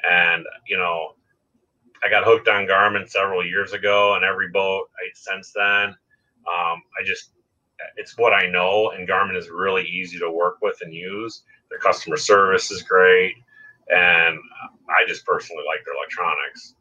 and 0.09 0.45
you 0.67 0.77
know, 0.77 1.15
I 2.03 2.09
got 2.09 2.23
hooked 2.23 2.47
on 2.47 2.65
Garmin 2.65 3.09
several 3.09 3.45
years 3.45 3.73
ago, 3.73 4.15
and 4.15 4.25
every 4.25 4.49
boat 4.49 4.89
I, 4.97 5.09
since 5.13 5.53
then, 5.55 5.89
um, 5.89 6.81
I 6.99 7.03
just 7.05 7.31
it's 7.97 8.17
what 8.17 8.33
I 8.33 8.47
know, 8.47 8.91
and 8.91 9.07
Garmin 9.07 9.37
is 9.37 9.49
really 9.49 9.83
easy 9.85 10.19
to 10.19 10.29
work 10.31 10.57
with 10.61 10.77
and 10.81 10.93
use. 10.93 11.43
Their 11.69 11.79
customer 11.79 12.17
service 12.17 12.71
is 12.71 12.83
great, 12.83 13.33
and 13.89 14.37
I 14.89 15.07
just 15.07 15.25
personally 15.25 15.63
like 15.67 15.83
their 15.85 15.95
electronics. 15.95 16.75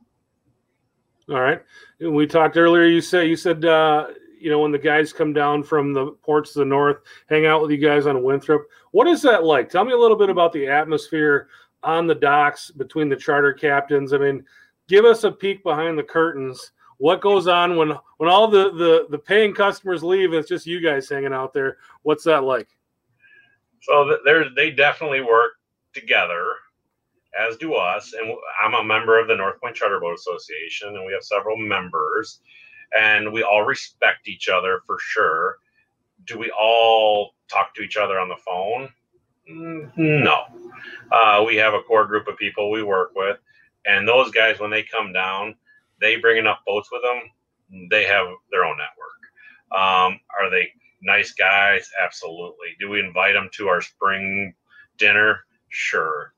All 1.30 1.40
right. 1.40 1.62
We 2.00 2.26
talked 2.26 2.56
earlier. 2.56 2.84
You 2.84 3.00
said 3.00 3.28
you 3.28 3.36
said 3.36 3.64
uh, 3.64 4.08
you 4.40 4.50
know 4.50 4.60
when 4.60 4.72
the 4.72 4.78
guys 4.78 5.12
come 5.12 5.32
down 5.32 5.62
from 5.62 5.92
the 5.92 6.12
ports 6.22 6.50
of 6.50 6.60
the 6.60 6.64
north, 6.64 6.98
hang 7.28 7.46
out 7.46 7.62
with 7.62 7.70
you 7.70 7.78
guys 7.78 8.06
on 8.06 8.22
Winthrop. 8.22 8.66
What 8.92 9.06
is 9.06 9.22
that 9.22 9.44
like? 9.44 9.68
Tell 9.68 9.84
me 9.84 9.92
a 9.92 9.98
little 9.98 10.16
bit 10.16 10.30
about 10.30 10.52
the 10.52 10.66
atmosphere 10.66 11.48
on 11.82 12.06
the 12.06 12.14
docks 12.14 12.70
between 12.70 13.08
the 13.08 13.16
charter 13.16 13.52
captains. 13.52 14.12
I 14.12 14.18
mean, 14.18 14.44
give 14.88 15.04
us 15.04 15.24
a 15.24 15.32
peek 15.32 15.62
behind 15.62 15.98
the 15.98 16.02
curtains 16.02 16.72
what 17.00 17.22
goes 17.22 17.48
on 17.48 17.76
when 17.76 17.96
when 18.18 18.28
all 18.28 18.46
the 18.46 18.72
the 18.72 19.06
the 19.08 19.18
paying 19.18 19.54
customers 19.54 20.04
leave 20.04 20.32
and 20.32 20.38
it's 20.38 20.48
just 20.48 20.66
you 20.66 20.80
guys 20.80 21.08
hanging 21.08 21.32
out 21.32 21.54
there 21.54 21.78
what's 22.02 22.24
that 22.24 22.44
like 22.44 22.68
so 23.80 24.18
there's 24.26 24.48
they 24.54 24.70
definitely 24.70 25.22
work 25.22 25.52
together 25.94 26.44
as 27.38 27.56
do 27.56 27.72
us 27.72 28.12
and 28.12 28.36
i'm 28.62 28.74
a 28.74 28.84
member 28.84 29.18
of 29.18 29.28
the 29.28 29.34
north 29.34 29.58
point 29.60 29.74
charter 29.74 29.98
boat 29.98 30.14
association 30.14 30.88
and 30.88 31.06
we 31.06 31.12
have 31.12 31.22
several 31.22 31.56
members 31.56 32.40
and 32.98 33.32
we 33.32 33.42
all 33.42 33.64
respect 33.64 34.28
each 34.28 34.48
other 34.48 34.80
for 34.86 34.96
sure 35.00 35.56
do 36.26 36.38
we 36.38 36.50
all 36.50 37.34
talk 37.48 37.74
to 37.74 37.82
each 37.82 37.96
other 37.96 38.18
on 38.18 38.28
the 38.28 38.36
phone 38.44 38.88
Mm, 39.50 39.90
no. 39.96 40.44
Uh, 41.10 41.42
we 41.46 41.56
have 41.56 41.74
a 41.74 41.82
core 41.82 42.06
group 42.06 42.28
of 42.28 42.36
people 42.36 42.70
we 42.70 42.82
work 42.82 43.12
with, 43.14 43.38
and 43.86 44.06
those 44.06 44.30
guys, 44.30 44.60
when 44.60 44.70
they 44.70 44.82
come 44.82 45.12
down, 45.12 45.54
they 46.00 46.16
bring 46.16 46.38
enough 46.38 46.60
boats 46.66 46.88
with 46.92 47.02
them. 47.02 47.88
They 47.90 48.04
have 48.04 48.26
their 48.50 48.64
own 48.64 48.76
network. 48.78 49.20
Um, 49.72 50.20
are 50.40 50.50
they 50.50 50.68
nice 51.02 51.32
guys? 51.32 51.90
Absolutely. 52.02 52.68
Do 52.78 52.88
we 52.88 53.00
invite 53.00 53.34
them 53.34 53.48
to 53.54 53.68
our 53.68 53.80
spring 53.80 54.54
dinner? 54.98 55.40
Sure. 55.68 56.32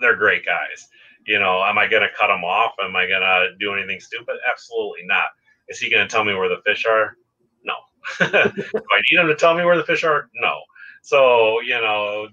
They're 0.00 0.16
great 0.16 0.44
guys. 0.44 0.88
You 1.26 1.38
know, 1.38 1.62
am 1.64 1.78
I 1.78 1.86
going 1.86 2.02
to 2.02 2.14
cut 2.18 2.26
them 2.28 2.44
off? 2.44 2.72
Am 2.82 2.96
I 2.96 3.06
going 3.06 3.22
to 3.22 3.56
do 3.58 3.72
anything 3.74 4.00
stupid? 4.00 4.36
Absolutely 4.50 5.06
not. 5.06 5.24
Is 5.68 5.78
he 5.78 5.90
going 5.90 6.06
to 6.06 6.12
tell 6.12 6.24
me 6.24 6.34
where 6.34 6.48
the 6.48 6.62
fish 6.64 6.84
are? 6.86 7.16
No. 7.64 7.74
do 8.18 8.26
I 8.26 9.02
need 9.10 9.18
him 9.18 9.28
to 9.28 9.34
tell 9.36 9.54
me 9.54 9.64
where 9.64 9.76
the 9.76 9.84
fish 9.84 10.04
are? 10.04 10.28
No. 10.34 10.54
So, 11.02 11.60
you 11.60 11.74
know, 11.74 12.28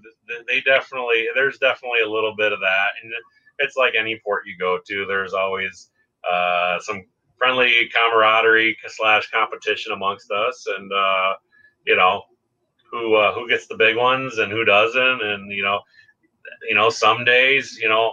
they 0.48 0.60
definitely, 0.62 1.26
there's 1.34 1.58
definitely 1.58 2.00
a 2.04 2.10
little 2.10 2.34
bit 2.36 2.52
of 2.52 2.60
that. 2.60 2.88
And 3.02 3.12
it's 3.58 3.76
like 3.76 3.94
any 3.98 4.20
port 4.24 4.46
you 4.46 4.56
go 4.58 4.78
to, 4.86 5.06
there's 5.06 5.34
always 5.34 5.90
uh, 6.30 6.78
some 6.80 7.04
friendly 7.36 7.90
camaraderie 7.92 8.76
slash 8.86 9.30
competition 9.30 9.92
amongst 9.92 10.30
us. 10.30 10.64
And, 10.78 10.90
uh, 10.92 11.34
you 11.86 11.96
know, 11.96 12.22
who, 12.90 13.16
uh, 13.16 13.34
who 13.34 13.48
gets 13.48 13.66
the 13.66 13.76
big 13.76 13.96
ones 13.96 14.38
and 14.38 14.50
who 14.52 14.64
doesn't. 14.64 15.22
And, 15.22 15.50
you 15.50 15.62
know, 15.62 15.80
you 16.68 16.74
know, 16.74 16.90
some 16.90 17.24
days, 17.24 17.78
you 17.80 17.88
know, 17.88 18.12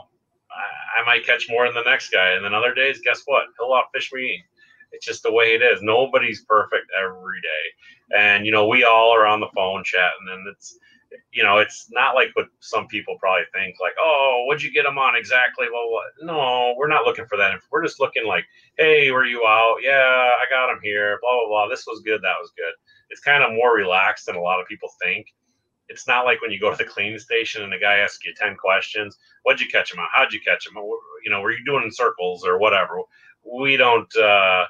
I, 0.52 1.02
I 1.02 1.06
might 1.06 1.26
catch 1.26 1.48
more 1.50 1.66
than 1.66 1.76
the 1.76 1.90
next 1.90 2.10
guy. 2.10 2.32
And 2.32 2.44
then 2.44 2.54
other 2.54 2.74
days, 2.74 3.00
guess 3.04 3.22
what? 3.26 3.44
He'll 3.58 3.70
outfish 3.70 4.12
me. 4.12 4.44
It's 4.92 5.06
just 5.06 5.24
the 5.24 5.32
way 5.32 5.54
it 5.56 5.62
is. 5.62 5.82
Nobody's 5.82 6.44
perfect 6.44 6.88
every 7.00 7.42
day. 7.42 8.18
And, 8.18 8.46
you 8.46 8.52
know, 8.52 8.68
we 8.68 8.84
all 8.84 9.14
are 9.14 9.26
on 9.28 9.40
the 9.40 9.50
phone 9.56 9.84
chatting 9.84 10.28
and 10.32 10.48
it's, 10.48 10.78
you 11.32 11.44
know, 11.44 11.58
it's 11.58 11.88
not 11.92 12.16
like 12.16 12.30
what 12.34 12.48
some 12.60 12.88
people 12.88 13.18
probably 13.20 13.44
think, 13.54 13.76
like, 13.82 13.94
oh, 14.00 14.44
what'd 14.46 14.62
you 14.64 14.72
get 14.72 14.84
them 14.84 14.98
on 14.98 15.16
exactly? 15.16 15.68
Well, 15.72 15.90
what? 15.92 16.06
no, 16.22 16.74
we're 16.78 16.88
not 16.88 17.06
looking 17.06 17.26
for 17.26 17.38
that. 17.38 17.60
We're 17.72 17.84
just 17.84 18.00
looking 18.00 18.28
like, 18.28 18.46
hey, 18.78 19.10
were 19.12 19.26
you 19.26 19.44
out? 19.48 19.78
Yeah, 19.82 20.30
I 20.40 20.44
got 20.50 20.68
them 20.68 20.80
here. 20.84 21.18
Blah 21.22 21.34
blah 21.34 21.48
blah. 21.48 21.68
This 21.68 21.86
was 21.88 22.02
good. 22.02 22.22
That 22.22 22.36
was 22.40 22.52
good. 22.56 22.74
It's 23.10 23.22
kind 23.22 23.44
of 23.44 23.54
more 23.54 23.76
relaxed 23.76 24.28
than 24.28 24.36
a 24.36 24.42
lot 24.42 24.60
of 24.60 24.68
people 24.68 24.90
think. 25.02 25.28
It's 25.88 26.08
not 26.08 26.26
like 26.26 26.42
when 26.42 26.52
you 26.52 26.60
go 26.60 26.70
to 26.70 26.78
the 26.78 26.84
cleaning 26.84 27.18
station 27.18 27.64
and 27.64 27.74
the 27.74 27.80
guy 27.80 27.98
asks 27.98 28.24
you 28.24 28.34
ten 28.36 28.56
questions. 28.56 29.18
What'd 29.44 29.62
you 29.62 29.68
catch 29.68 29.90
them 29.90 30.00
on? 30.00 30.08
How'd 30.14 30.32
you 30.32 30.42
catch 30.42 30.66
them? 30.66 30.76
You 31.24 31.32
know, 31.32 31.42
were 31.42 31.52
you 31.52 31.66
doing 31.66 31.84
in 31.84 31.92
circles 31.92 32.46
or 32.46 32.60
whatever? 32.60 33.00
We 33.44 33.78
don't. 33.78 34.16
uh 34.16 34.66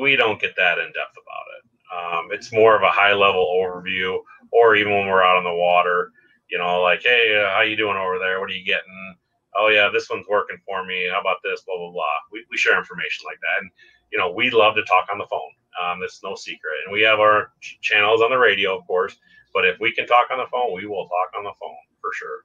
we 0.00 0.16
don't 0.16 0.40
get 0.40 0.56
that 0.56 0.78
in 0.78 0.86
depth 0.86 1.16
about 1.16 1.46
it. 1.56 1.64
Um, 1.88 2.28
it's 2.32 2.52
more 2.52 2.76
of 2.76 2.82
a 2.82 2.90
high 2.90 3.14
level 3.14 3.46
overview, 3.46 4.18
or 4.52 4.76
even 4.76 4.92
when 4.92 5.06
we're 5.06 5.22
out 5.22 5.36
on 5.36 5.44
the 5.44 5.54
water, 5.54 6.12
you 6.50 6.58
know, 6.58 6.80
like, 6.82 7.02
hey, 7.02 7.42
uh, 7.42 7.54
how 7.54 7.62
you 7.62 7.76
doing 7.76 7.96
over 7.96 8.18
there? 8.18 8.40
What 8.40 8.50
are 8.50 8.54
you 8.54 8.64
getting? 8.64 9.16
Oh 9.56 9.68
yeah, 9.68 9.88
this 9.92 10.08
one's 10.10 10.26
working 10.28 10.58
for 10.66 10.84
me. 10.84 11.08
How 11.10 11.20
about 11.20 11.38
this? 11.42 11.62
Blah 11.62 11.78
blah 11.78 11.92
blah. 11.92 12.18
We, 12.32 12.44
we 12.50 12.56
share 12.56 12.78
information 12.78 13.24
like 13.24 13.38
that, 13.40 13.62
and 13.62 13.70
you 14.12 14.18
know, 14.18 14.30
we 14.30 14.50
love 14.50 14.74
to 14.76 14.84
talk 14.84 15.08
on 15.10 15.18
the 15.18 15.26
phone. 15.30 15.40
Um, 15.80 16.02
it's 16.02 16.22
no 16.22 16.34
secret, 16.34 16.74
and 16.84 16.92
we 16.92 17.02
have 17.02 17.20
our 17.20 17.52
ch- 17.60 17.78
channels 17.80 18.20
on 18.20 18.30
the 18.30 18.38
radio, 18.38 18.76
of 18.78 18.86
course. 18.86 19.16
But 19.54 19.66
if 19.66 19.80
we 19.80 19.92
can 19.92 20.06
talk 20.06 20.28
on 20.30 20.38
the 20.38 20.46
phone, 20.50 20.74
we 20.74 20.86
will 20.86 21.08
talk 21.08 21.36
on 21.36 21.44
the 21.44 21.52
phone 21.60 21.76
for 22.00 22.10
sure. 22.12 22.44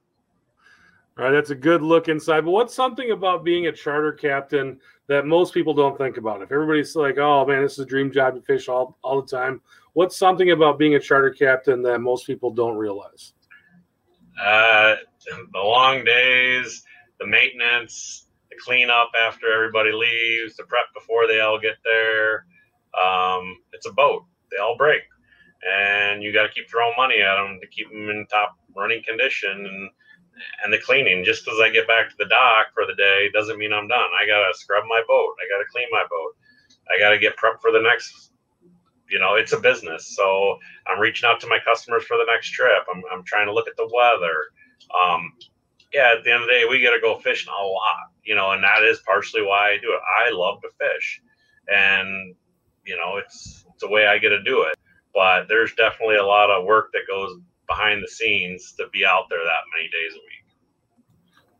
All 1.16 1.24
right, 1.24 1.30
that's 1.30 1.50
a 1.50 1.54
good 1.54 1.82
look 1.82 2.08
inside. 2.08 2.44
But 2.44 2.50
what's 2.50 2.74
something 2.74 3.12
about 3.12 3.44
being 3.44 3.68
a 3.68 3.72
charter 3.72 4.12
captain 4.12 4.80
that 5.06 5.26
most 5.26 5.52
people 5.52 5.74
don't 5.74 5.98
think 5.98 6.16
about? 6.16 6.42
If 6.42 6.52
everybody's 6.52 6.96
like, 6.96 7.18
"Oh 7.18 7.44
man, 7.46 7.62
this 7.62 7.74
is 7.74 7.80
a 7.80 7.86
dream 7.86 8.10
job 8.10 8.34
to 8.34 8.40
fish 8.42 8.68
all 8.68 8.98
all 9.02 9.20
the 9.20 9.28
time," 9.28 9.60
what's 9.92 10.16
something 10.16 10.50
about 10.50 10.78
being 10.78 10.94
a 10.94 11.00
charter 11.00 11.30
captain 11.30 11.82
that 11.82 12.00
most 12.00 12.26
people 12.26 12.50
don't 12.50 12.76
realize? 12.76 13.34
Uh, 14.40 14.96
the 15.52 15.60
long 15.60 16.04
days, 16.04 16.82
the 17.20 17.26
maintenance, 17.26 18.26
the 18.50 18.56
cleanup 18.64 19.10
after 19.26 19.52
everybody 19.52 19.92
leaves, 19.92 20.56
the 20.56 20.64
prep 20.64 20.86
before 20.94 21.26
they 21.26 21.40
all 21.40 21.58
get 21.60 21.76
there. 21.84 22.46
Um, 23.00 23.58
it's 23.72 23.86
a 23.86 23.92
boat; 23.92 24.24
they 24.50 24.58
all 24.58 24.76
break, 24.76 25.02
and 25.70 26.22
you 26.22 26.32
got 26.32 26.44
to 26.44 26.52
keep 26.52 26.68
throwing 26.70 26.94
money 26.96 27.20
at 27.20 27.36
them 27.36 27.58
to 27.60 27.66
keep 27.68 27.90
them 27.90 28.08
in 28.08 28.26
top 28.30 28.56
running 28.74 29.02
condition 29.04 29.66
and 29.66 29.90
and 30.62 30.72
the 30.72 30.78
cleaning. 30.78 31.24
Just 31.24 31.44
because 31.44 31.60
I 31.60 31.70
get 31.70 31.86
back 31.86 32.08
to 32.10 32.16
the 32.18 32.26
dock 32.26 32.68
for 32.74 32.86
the 32.86 32.94
day 32.94 33.30
doesn't 33.32 33.58
mean 33.58 33.72
I'm 33.72 33.88
done. 33.88 34.10
I 34.20 34.26
gotta 34.26 34.52
scrub 34.54 34.84
my 34.88 35.02
boat. 35.06 35.34
I 35.40 35.48
gotta 35.50 35.68
clean 35.70 35.86
my 35.90 36.04
boat. 36.08 36.36
I 36.94 36.98
gotta 36.98 37.18
get 37.18 37.36
prepped 37.36 37.60
for 37.60 37.72
the 37.72 37.80
next. 37.80 38.30
You 39.08 39.18
know, 39.18 39.34
it's 39.34 39.52
a 39.52 39.60
business, 39.60 40.16
so 40.16 40.58
I'm 40.86 40.98
reaching 40.98 41.28
out 41.28 41.38
to 41.40 41.46
my 41.46 41.58
customers 41.64 42.04
for 42.04 42.16
the 42.16 42.24
next 42.26 42.50
trip. 42.50 42.84
I'm, 42.92 43.02
I'm 43.12 43.22
trying 43.22 43.46
to 43.46 43.52
look 43.52 43.68
at 43.68 43.76
the 43.76 43.88
weather. 43.92 44.48
Um, 44.90 45.32
yeah, 45.92 46.14
at 46.16 46.24
the 46.24 46.32
end 46.32 46.42
of 46.42 46.48
the 46.48 46.54
day, 46.54 46.64
we 46.68 46.82
got 46.82 46.94
to 46.94 47.00
go 47.00 47.18
fishing 47.18 47.52
a 47.52 47.64
lot, 47.64 48.10
you 48.24 48.34
know, 48.34 48.52
and 48.52 48.64
that 48.64 48.82
is 48.82 49.00
partially 49.06 49.42
why 49.42 49.70
I 49.70 49.76
do 49.76 49.92
it. 49.92 50.00
I 50.26 50.30
love 50.30 50.60
to 50.62 50.68
fish, 50.80 51.22
and 51.68 52.34
you 52.84 52.96
know, 52.96 53.18
it's 53.18 53.64
it's 53.74 53.82
a 53.84 53.88
way 53.88 54.06
I 54.06 54.18
get 54.18 54.30
to 54.30 54.42
do 54.42 54.62
it. 54.62 54.76
But 55.14 55.46
there's 55.48 55.74
definitely 55.74 56.16
a 56.16 56.24
lot 56.24 56.50
of 56.50 56.64
work 56.64 56.90
that 56.92 57.02
goes 57.06 57.38
behind 57.66 58.02
the 58.02 58.08
scenes 58.08 58.72
to 58.78 58.86
be 58.92 59.04
out 59.04 59.24
there 59.30 59.38
that 59.38 59.64
many 59.76 59.88
days 59.88 60.12
a 60.14 60.20
week. 60.20 60.44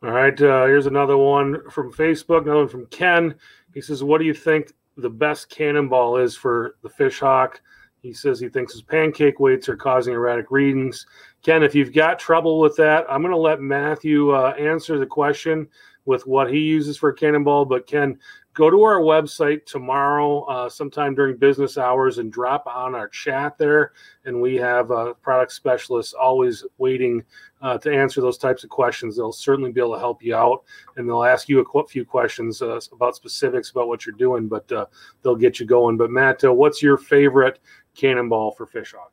All 0.02 0.10
right, 0.10 0.40
uh, 0.42 0.66
here's 0.66 0.86
another 0.86 1.16
one 1.16 1.70
from 1.70 1.92
Facebook, 1.92 2.42
another 2.42 2.60
one 2.60 2.68
from 2.68 2.86
Ken. 2.86 3.34
He 3.72 3.80
says, 3.80 4.04
What 4.04 4.18
do 4.18 4.24
you 4.24 4.34
think 4.34 4.72
the 4.96 5.10
best 5.10 5.48
cannonball 5.48 6.18
is 6.18 6.36
for 6.36 6.76
the 6.82 6.90
fish 6.90 7.20
hawk? 7.20 7.60
He 8.04 8.12
says 8.12 8.38
he 8.38 8.50
thinks 8.50 8.74
his 8.74 8.82
pancake 8.82 9.40
weights 9.40 9.66
are 9.70 9.76
causing 9.76 10.12
erratic 10.12 10.50
readings. 10.50 11.06
Ken, 11.42 11.62
if 11.62 11.74
you've 11.74 11.94
got 11.94 12.18
trouble 12.18 12.60
with 12.60 12.76
that, 12.76 13.06
I'm 13.08 13.22
going 13.22 13.32
to 13.32 13.38
let 13.38 13.62
Matthew 13.62 14.30
uh, 14.30 14.50
answer 14.58 14.98
the 14.98 15.06
question 15.06 15.66
with 16.04 16.26
what 16.26 16.52
he 16.52 16.58
uses 16.58 16.98
for 16.98 17.14
cannonball. 17.14 17.64
But 17.64 17.86
Ken, 17.86 18.18
go 18.54 18.70
to 18.70 18.82
our 18.82 19.00
website 19.00 19.66
tomorrow, 19.66 20.42
uh, 20.44 20.68
sometime 20.68 21.14
during 21.14 21.36
business 21.36 21.76
hours, 21.76 22.18
and 22.18 22.32
drop 22.32 22.66
on 22.66 22.94
our 22.94 23.08
chat 23.08 23.58
there. 23.58 23.92
And 24.24 24.40
we 24.40 24.54
have 24.56 24.90
uh, 24.90 25.14
product 25.14 25.52
specialists 25.52 26.14
always 26.14 26.64
waiting 26.78 27.22
uh, 27.60 27.78
to 27.78 27.92
answer 27.92 28.20
those 28.20 28.38
types 28.38 28.62
of 28.64 28.70
questions. 28.70 29.16
They'll 29.16 29.32
certainly 29.32 29.72
be 29.72 29.80
able 29.80 29.94
to 29.94 29.98
help 29.98 30.22
you 30.22 30.36
out, 30.36 30.62
and 30.96 31.08
they'll 31.08 31.24
ask 31.24 31.48
you 31.48 31.60
a 31.60 31.86
few 31.86 32.04
questions 32.04 32.62
uh, 32.62 32.80
about 32.92 33.16
specifics 33.16 33.70
about 33.70 33.88
what 33.88 34.06
you're 34.06 34.14
doing, 34.14 34.46
but 34.48 34.70
uh, 34.70 34.86
they'll 35.22 35.36
get 35.36 35.58
you 35.58 35.66
going. 35.66 35.96
But 35.96 36.10
Matt, 36.10 36.42
what's 36.44 36.82
your 36.82 36.96
favorite 36.96 37.58
cannonball 37.96 38.52
for 38.52 38.66
fishhawk? 38.66 39.10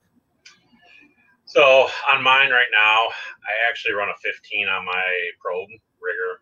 So 1.46 1.88
on 2.14 2.24
mine 2.24 2.50
right 2.52 2.72
now, 2.72 3.08
I 3.44 3.70
actually 3.70 3.94
run 3.94 4.08
a 4.08 4.18
15 4.24 4.70
on 4.70 4.86
my 4.86 5.12
probe 5.42 5.68
rigger 6.00 6.40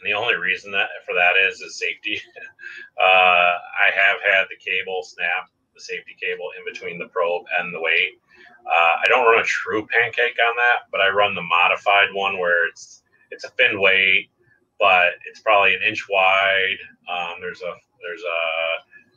and 0.00 0.10
the 0.10 0.16
only 0.16 0.34
reason 0.34 0.72
that 0.72 0.88
for 1.04 1.14
that 1.14 1.36
is 1.36 1.60
is 1.60 1.78
safety. 1.78 2.20
uh, 3.00 3.52
I 3.60 3.92
have 3.92 4.18
had 4.24 4.46
the 4.48 4.56
cable 4.56 5.02
snap, 5.02 5.48
the 5.74 5.80
safety 5.80 6.16
cable 6.20 6.48
in 6.56 6.64
between 6.64 6.98
the 6.98 7.08
probe 7.08 7.44
and 7.58 7.74
the 7.74 7.80
weight. 7.80 8.20
Uh, 8.66 8.94
I 9.04 9.08
don't 9.08 9.26
run 9.26 9.40
a 9.40 9.44
true 9.44 9.86
pancake 9.86 10.36
on 10.40 10.54
that, 10.56 10.90
but 10.90 11.00
I 11.00 11.08
run 11.08 11.34
the 11.34 11.42
modified 11.42 12.08
one 12.12 12.38
where 12.38 12.68
it's 12.68 13.02
it's 13.30 13.44
a 13.44 13.50
fin 13.50 13.80
weight, 13.80 14.30
but 14.78 15.14
it's 15.28 15.40
probably 15.40 15.74
an 15.74 15.82
inch 15.86 16.06
wide. 16.08 16.78
Um, 17.08 17.40
there's 17.40 17.62
a 17.62 17.74
there's 18.02 18.22
a 18.22 18.40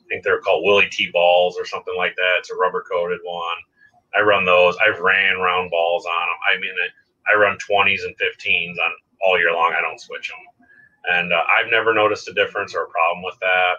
I 0.03 0.05
think 0.09 0.23
they're 0.23 0.39
called 0.41 0.65
Willie 0.65 0.89
T 0.91 1.09
balls 1.11 1.57
or 1.57 1.65
something 1.65 1.95
like 1.97 2.15
that. 2.15 2.39
It's 2.39 2.51
a 2.51 2.55
rubber 2.55 2.83
coated 2.89 3.19
one. 3.23 3.57
I 4.15 4.21
run 4.21 4.45
those. 4.45 4.75
I've 4.85 4.99
ran 4.99 5.39
round 5.39 5.71
balls 5.71 6.05
on 6.05 6.27
them. 6.27 6.37
I 6.51 6.59
mean, 6.59 6.75
I 7.31 7.35
run 7.35 7.57
20s 7.57 8.05
and 8.05 8.15
15s 8.17 8.77
on 8.77 8.91
all 9.21 9.39
year 9.39 9.53
long. 9.53 9.73
I 9.75 9.81
don't 9.81 9.99
switch 9.99 10.29
them 10.29 10.37
and 11.05 11.33
uh, 11.33 11.43
I've 11.57 11.69
never 11.69 11.93
noticed 11.93 12.27
a 12.27 12.33
difference 12.33 12.73
or 12.75 12.83
a 12.83 12.89
problem 12.89 13.23
with 13.23 13.39
that. 13.39 13.75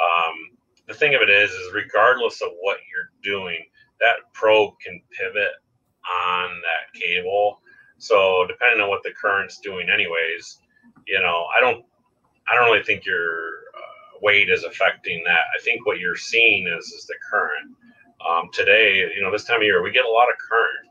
Um, 0.00 0.58
the 0.88 0.94
thing 0.94 1.14
of 1.14 1.22
it 1.22 1.30
is, 1.30 1.50
is 1.50 1.72
regardless 1.72 2.40
of 2.42 2.48
what 2.60 2.78
you're 2.90 3.10
doing, 3.22 3.64
that 4.00 4.32
probe 4.32 4.74
can 4.84 5.00
pivot 5.10 5.52
on 6.10 6.50
that 6.62 7.00
cable. 7.00 7.60
So 7.98 8.46
depending 8.48 8.80
on 8.80 8.88
what 8.88 9.02
the 9.02 9.12
current's 9.12 9.58
doing, 9.58 9.90
anyways, 9.90 10.58
you 11.06 11.20
know, 11.20 11.46
I 11.56 11.60
don't, 11.60 11.84
I 12.50 12.56
don't 12.56 12.70
really 12.70 12.84
think 12.84 13.04
your 13.04 13.48
uh, 13.76 14.18
weight 14.22 14.48
is 14.48 14.64
affecting 14.64 15.22
that. 15.24 15.44
I 15.56 15.62
think 15.62 15.86
what 15.86 15.98
you're 15.98 16.16
seeing 16.16 16.66
is 16.66 16.86
is 16.86 17.06
the 17.06 17.14
current. 17.30 17.76
Um, 18.28 18.48
today, 18.52 19.10
you 19.14 19.22
know, 19.22 19.30
this 19.30 19.44
time 19.44 19.60
of 19.60 19.62
year, 19.62 19.82
we 19.82 19.92
get 19.92 20.04
a 20.04 20.10
lot 20.10 20.28
of 20.28 20.36
current, 20.38 20.88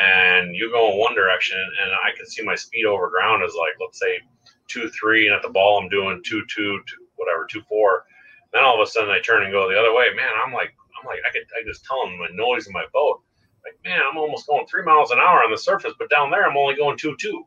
and 0.00 0.54
you 0.54 0.70
go 0.70 0.92
in 0.92 0.98
one 0.98 1.14
direction, 1.14 1.58
and 1.58 1.90
I 1.92 2.16
can 2.16 2.26
see 2.26 2.42
my 2.44 2.54
speed 2.54 2.84
over 2.84 3.08
ground 3.08 3.42
is 3.44 3.54
like, 3.58 3.74
let's 3.80 3.98
say, 3.98 4.20
two 4.68 4.88
three, 4.90 5.26
and 5.26 5.34
at 5.34 5.42
the 5.42 5.50
ball 5.50 5.80
I'm 5.80 5.88
doing 5.88 6.22
two 6.24 6.42
two, 6.54 6.80
two 6.86 7.06
whatever 7.16 7.46
two 7.50 7.62
four. 7.68 8.04
Then 8.52 8.64
all 8.64 8.80
of 8.80 8.86
a 8.86 8.90
sudden 8.90 9.10
I 9.10 9.20
turn 9.20 9.42
and 9.42 9.52
go 9.52 9.68
the 9.68 9.78
other 9.78 9.94
way. 9.94 10.06
Man, 10.14 10.30
I'm 10.44 10.52
like 10.52 10.74
I'm 11.00 11.06
like 11.06 11.20
I 11.26 11.32
could 11.32 11.46
I 11.58 11.66
just 11.66 11.84
tell 11.84 12.04
them 12.04 12.18
my 12.18 12.28
noise 12.32 12.66
in 12.66 12.72
my 12.72 12.84
boat. 12.92 13.22
Like 13.64 13.78
man, 13.84 14.00
I'm 14.08 14.18
almost 14.18 14.46
going 14.46 14.66
three 14.66 14.84
miles 14.84 15.10
an 15.10 15.18
hour 15.18 15.42
on 15.44 15.50
the 15.50 15.58
surface, 15.58 15.94
but 15.98 16.10
down 16.10 16.30
there 16.30 16.48
I'm 16.48 16.56
only 16.56 16.76
going 16.76 16.96
two 16.96 17.16
two, 17.20 17.44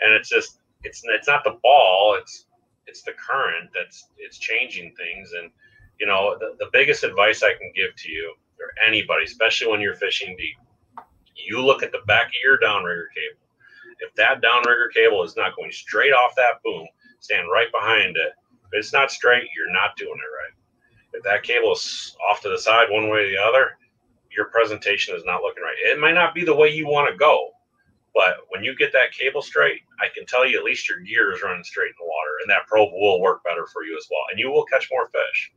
and 0.00 0.12
it's 0.12 0.28
just 0.28 0.60
it's 0.84 1.02
it's 1.04 1.28
not 1.28 1.44
the 1.44 1.58
ball, 1.62 2.16
it's 2.20 2.46
it's 2.86 3.02
the 3.02 3.12
current 3.12 3.70
that's 3.74 4.08
it's 4.18 4.38
changing 4.38 4.94
things. 4.96 5.32
And 5.40 5.50
you 5.98 6.06
know 6.06 6.36
the, 6.38 6.56
the 6.58 6.70
biggest 6.72 7.04
advice 7.04 7.42
I 7.42 7.54
can 7.54 7.72
give 7.74 7.94
to 7.96 8.10
you 8.10 8.34
or 8.60 8.68
anybody, 8.86 9.24
especially 9.24 9.68
when 9.68 9.80
you're 9.80 9.94
fishing 9.94 10.36
deep, 10.36 10.56
you 11.34 11.60
look 11.60 11.82
at 11.82 11.92
the 11.92 12.00
back 12.06 12.28
of 12.28 12.34
your 12.42 12.58
downrigger 12.58 13.06
cable 13.14 13.45
If 14.00 14.14
that 14.14 14.42
downrigger 14.42 14.92
cable 14.92 15.22
is 15.22 15.36
not 15.36 15.56
going 15.56 15.72
straight 15.72 16.12
off 16.12 16.34
that 16.36 16.62
boom, 16.64 16.86
stand 17.20 17.50
right 17.50 17.70
behind 17.72 18.16
it. 18.16 18.32
If 18.66 18.70
it's 18.72 18.92
not 18.92 19.10
straight, 19.10 19.48
you're 19.56 19.72
not 19.72 19.96
doing 19.96 20.16
it 20.16 20.34
right. 20.36 20.54
If 21.12 21.22
that 21.24 21.42
cable 21.42 21.72
is 21.72 22.16
off 22.28 22.40
to 22.42 22.48
the 22.48 22.58
side 22.58 22.90
one 22.90 23.08
way 23.08 23.20
or 23.20 23.28
the 23.28 23.38
other, 23.38 23.78
your 24.30 24.46
presentation 24.46 25.16
is 25.16 25.24
not 25.24 25.42
looking 25.42 25.62
right. 25.62 25.76
It 25.78 25.98
might 25.98 26.14
not 26.14 26.34
be 26.34 26.44
the 26.44 26.54
way 26.54 26.68
you 26.68 26.86
want 26.86 27.10
to 27.10 27.16
go, 27.16 27.50
but 28.14 28.38
when 28.48 28.62
you 28.62 28.76
get 28.76 28.92
that 28.92 29.12
cable 29.12 29.42
straight, 29.42 29.80
I 30.00 30.08
can 30.14 30.26
tell 30.26 30.46
you 30.46 30.58
at 30.58 30.64
least 30.64 30.88
your 30.88 31.00
gear 31.00 31.32
is 31.32 31.42
running 31.42 31.64
straight 31.64 31.88
in 31.88 32.00
the 32.00 32.06
water, 32.06 32.36
and 32.42 32.50
that 32.50 32.66
probe 32.66 32.92
will 32.92 33.20
work 33.20 33.42
better 33.44 33.66
for 33.66 33.84
you 33.84 33.96
as 33.96 34.06
well, 34.10 34.24
and 34.30 34.38
you 34.38 34.50
will 34.50 34.64
catch 34.64 34.88
more 34.90 35.08
fish. 35.08 35.52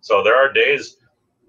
So 0.00 0.22
there 0.22 0.36
are 0.36 0.52
days 0.52 0.96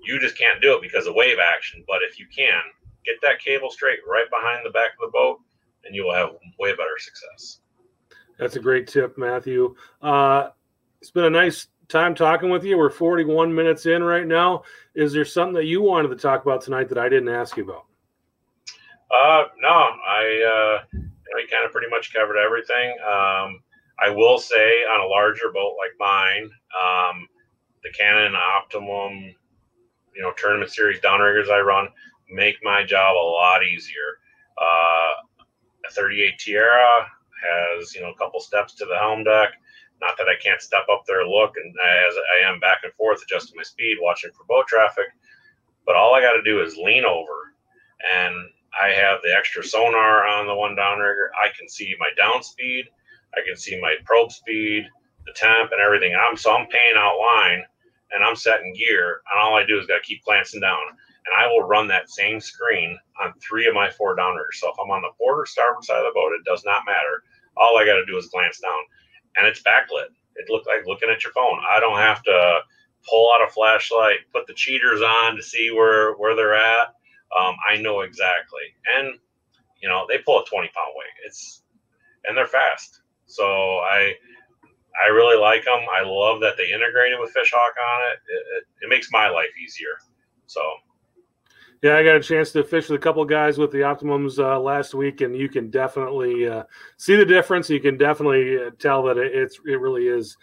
you 0.02 0.20
just 0.20 0.38
can't 0.38 0.62
do 0.62 0.74
it 0.76 0.82
because 0.82 1.08
of 1.08 1.16
wave 1.16 1.38
action, 1.40 1.84
but 1.88 2.02
if 2.02 2.20
you 2.20 2.28
can, 2.34 2.62
get 3.06 3.16
that 3.22 3.40
cable 3.40 3.70
straight 3.70 4.00
right 4.08 4.30
behind 4.30 4.66
the 4.66 4.72
back 4.72 4.92
of 4.94 5.08
the 5.08 5.12
boat, 5.12 5.40
and 5.86 5.96
you 5.96 6.06
will 6.06 6.14
have 6.14 6.30
way 6.60 6.72
better 6.72 6.98
success. 6.98 7.60
That's 8.38 8.56
a 8.56 8.60
great 8.60 8.88
tip, 8.88 9.18
Matthew. 9.18 9.76
Uh, 10.02 10.50
it's 11.02 11.12
been 11.12 11.26
a 11.26 11.30
nice 11.30 11.68
time 11.88 12.16
talking 12.16 12.50
with 12.50 12.64
you. 12.64 12.78
We're 12.78 12.90
41 12.90 13.54
minutes 13.54 13.86
in 13.86 14.04
right 14.04 14.26
now. 14.26 14.64
Is 14.96 15.12
there 15.12 15.26
something 15.26 15.56
that 15.56 15.66
you 15.66 15.82
wanted 15.82 16.10
to 16.10 16.16
talk 16.16 16.44
about 16.44 16.62
tonight 16.62 16.88
that 16.90 16.98
I 16.98 17.10
didn't 17.10 17.30
ask 17.30 17.58
you 17.58 17.64
about? 17.64 17.86
Uh, 19.12 19.46
no, 19.62 19.70
I, 19.70 20.82
uh, 20.86 20.98
you 21.38 21.48
kind 21.52 21.66
of 21.66 21.72
pretty 21.72 21.90
much 21.90 22.14
covered 22.14 22.38
everything. 22.38 22.92
Um, 23.02 23.62
I 24.02 24.10
will 24.10 24.40
say 24.40 24.84
on 24.86 25.02
a 25.02 25.08
larger 25.08 25.52
boat 25.54 25.76
like 25.78 25.92
mine, 26.00 26.50
um, 26.80 27.28
the 27.84 27.90
Cannon 27.92 28.36
Optimum, 28.36 29.36
you 30.16 30.22
know, 30.22 30.32
tournament 30.38 30.72
series 30.72 31.00
downriggers 31.00 31.50
I 31.50 31.60
run 31.60 31.90
make 32.30 32.58
my 32.64 32.84
job 32.84 33.16
a 33.16 33.18
lot 33.18 33.64
easier. 33.64 34.20
Uh, 34.58 35.24
a 35.90 35.94
38 35.94 36.38
Tiara 36.40 37.08
has, 37.44 37.94
you 37.96 38.02
know, 38.02 38.12
a 38.12 38.18
couple 38.18 38.40
steps 38.40 38.74
to 38.76 38.86
the 38.86 38.98
helm 38.98 39.24
deck. 39.24 39.50
Not 40.02 40.18
that 40.18 40.30
I 40.30 40.42
can't 40.42 40.62
step 40.62 40.86
up 40.92 41.04
there 41.06 41.28
look, 41.28 41.56
and 41.58 41.76
as 41.76 42.16
I 42.16 42.50
am 42.50 42.60
back 42.60 42.80
and 42.84 42.94
forth 42.94 43.22
adjusting 43.22 43.58
my 43.58 43.64
speed, 43.64 43.98
watching 44.02 44.32
for 44.32 44.46
boat 44.46 44.68
traffic, 44.68 45.08
but 45.86 45.96
all 45.96 46.16
I 46.16 46.22
got 46.22 46.34
to 46.34 46.44
do 46.44 46.62
is 46.62 46.78
lean 46.78 47.04
over, 47.04 47.54
and 48.16 48.36
I 48.82 48.90
have 48.90 49.20
the 49.24 49.36
extra 49.36 49.64
sonar 49.64 50.26
on 50.26 50.48
the 50.48 50.56
one 50.56 50.76
downrigger. 50.76 51.30
I 51.44 51.50
can 51.58 51.68
see 51.68 51.96
my 52.00 52.12
down 52.18 52.44
speed, 52.44 52.86
I 53.36 53.42
can 53.46 53.58
see 53.58 53.80
my 53.82 53.96
probe 54.06 54.32
speed, 54.32 54.88
the 55.26 55.34
temp, 55.34 55.72
and 55.74 55.82
everything. 55.82 56.16
I'm 56.16 56.38
so 56.38 56.56
I'm 56.56 56.68
paying 56.68 56.96
out 56.96 57.20
line, 57.20 57.64
and 58.14 58.24
I'm 58.24 58.38
setting 58.38 58.74
gear, 58.74 59.22
and 59.32 59.42
all 59.42 59.56
I 59.56 59.66
do 59.66 59.78
is 59.78 59.86
got 59.86 59.98
to 59.98 60.08
keep 60.08 60.24
glancing 60.24 60.62
down, 60.62 60.80
and 61.30 61.38
I 61.38 61.48
will 61.48 61.68
run 61.68 61.88
that 61.88 62.10
same 62.10 62.40
screen 62.40 62.98
on 63.22 63.34
three 63.40 63.68
of 63.68 63.76
my 63.76 63.90
four 63.92 64.16
downriggers. 64.16 64.58
So 64.58 64.70
if 64.70 64.76
I'm 64.84 64.90
on 64.90 65.02
the 65.02 65.12
port 65.18 65.40
or 65.40 65.46
starboard 65.46 65.84
side 65.84 66.00
of 66.00 66.06
the 66.06 66.12
boat, 66.14 66.34
it 66.34 66.44
does 66.46 66.64
not 66.66 66.84
matter. 66.86 67.24
All 67.56 67.78
I 67.78 67.86
got 67.86 67.96
to 67.96 68.06
do 68.06 68.18
is 68.18 68.28
glance 68.28 68.60
down 68.60 68.80
and 69.38 69.48
it's 69.48 69.62
backlit. 69.62 70.10
It 70.36 70.50
looks 70.50 70.68
like 70.68 70.88
looking 70.88 71.10
at 71.10 71.24
your 71.24 71.34
phone. 71.34 71.60
I 71.70 71.80
don't 71.80 71.98
have 71.98 72.24
to 72.24 72.60
pull 73.08 73.32
out 73.34 73.48
a 73.48 73.52
flashlight, 73.52 74.20
put 74.34 74.48
the 74.48 74.54
cheaters 74.54 75.02
on 75.02 75.36
to 75.36 75.44
see 75.44 75.72
where 75.72 76.14
where 76.14 76.36
they're 76.36 76.56
at. 76.56 76.96
Um, 77.38 77.56
I 77.70 77.78
know 77.78 78.02
exactly, 78.02 78.74
and 78.98 79.20
you 79.82 79.90
know 79.90 80.06
they 80.08 80.18
pull 80.20 80.42
a 80.42 80.46
twenty 80.46 80.70
pound 80.74 80.94
weight. 80.96 81.26
It's 81.26 81.64
and 82.26 82.36
they're 82.38 82.48
fast. 82.48 83.02
So 83.26 83.44
I 83.46 84.14
I 85.04 85.10
really 85.10 85.40
like 85.40 85.66
them. 85.66 85.82
I 85.94 86.04
love 86.04 86.42
that 86.42 86.58
they 86.58 86.72
integrated 86.72 87.20
with 87.20 87.34
Fishhawk 87.34 87.76
on 87.78 88.12
it. 88.12 88.20
It, 88.28 88.46
it, 88.58 88.64
it 88.82 88.90
makes 88.90 89.10
my 89.12 89.30
life 89.30 89.52
easier. 89.62 89.98
So 90.48 90.62
yeah, 91.82 91.96
I 91.96 92.04
got 92.04 92.16
a 92.16 92.22
chance 92.22 92.52
to 92.52 92.64
fish 92.64 92.90
with 92.90 93.00
a 93.00 93.04
couple 93.04 93.24
guys 93.24 93.58
with 93.58 93.72
the 93.72 93.80
Optimums 93.80 94.38
uh, 94.38 94.60
last 94.60 94.94
week, 94.94 95.22
and 95.22 95.36
you 95.36 95.48
can 95.48 95.70
definitely 95.70 96.48
uh, 96.48 96.64
see 96.98 97.16
the 97.16 97.26
difference. 97.26 97.70
You 97.70 97.80
can 97.80 97.98
definitely 97.98 98.58
uh, 98.58 98.72
tell 98.80 99.04
that 99.04 99.18
it, 99.18 99.34
it's 99.34 99.60
it 99.66 99.80
really 99.80 100.08
is 100.08 100.38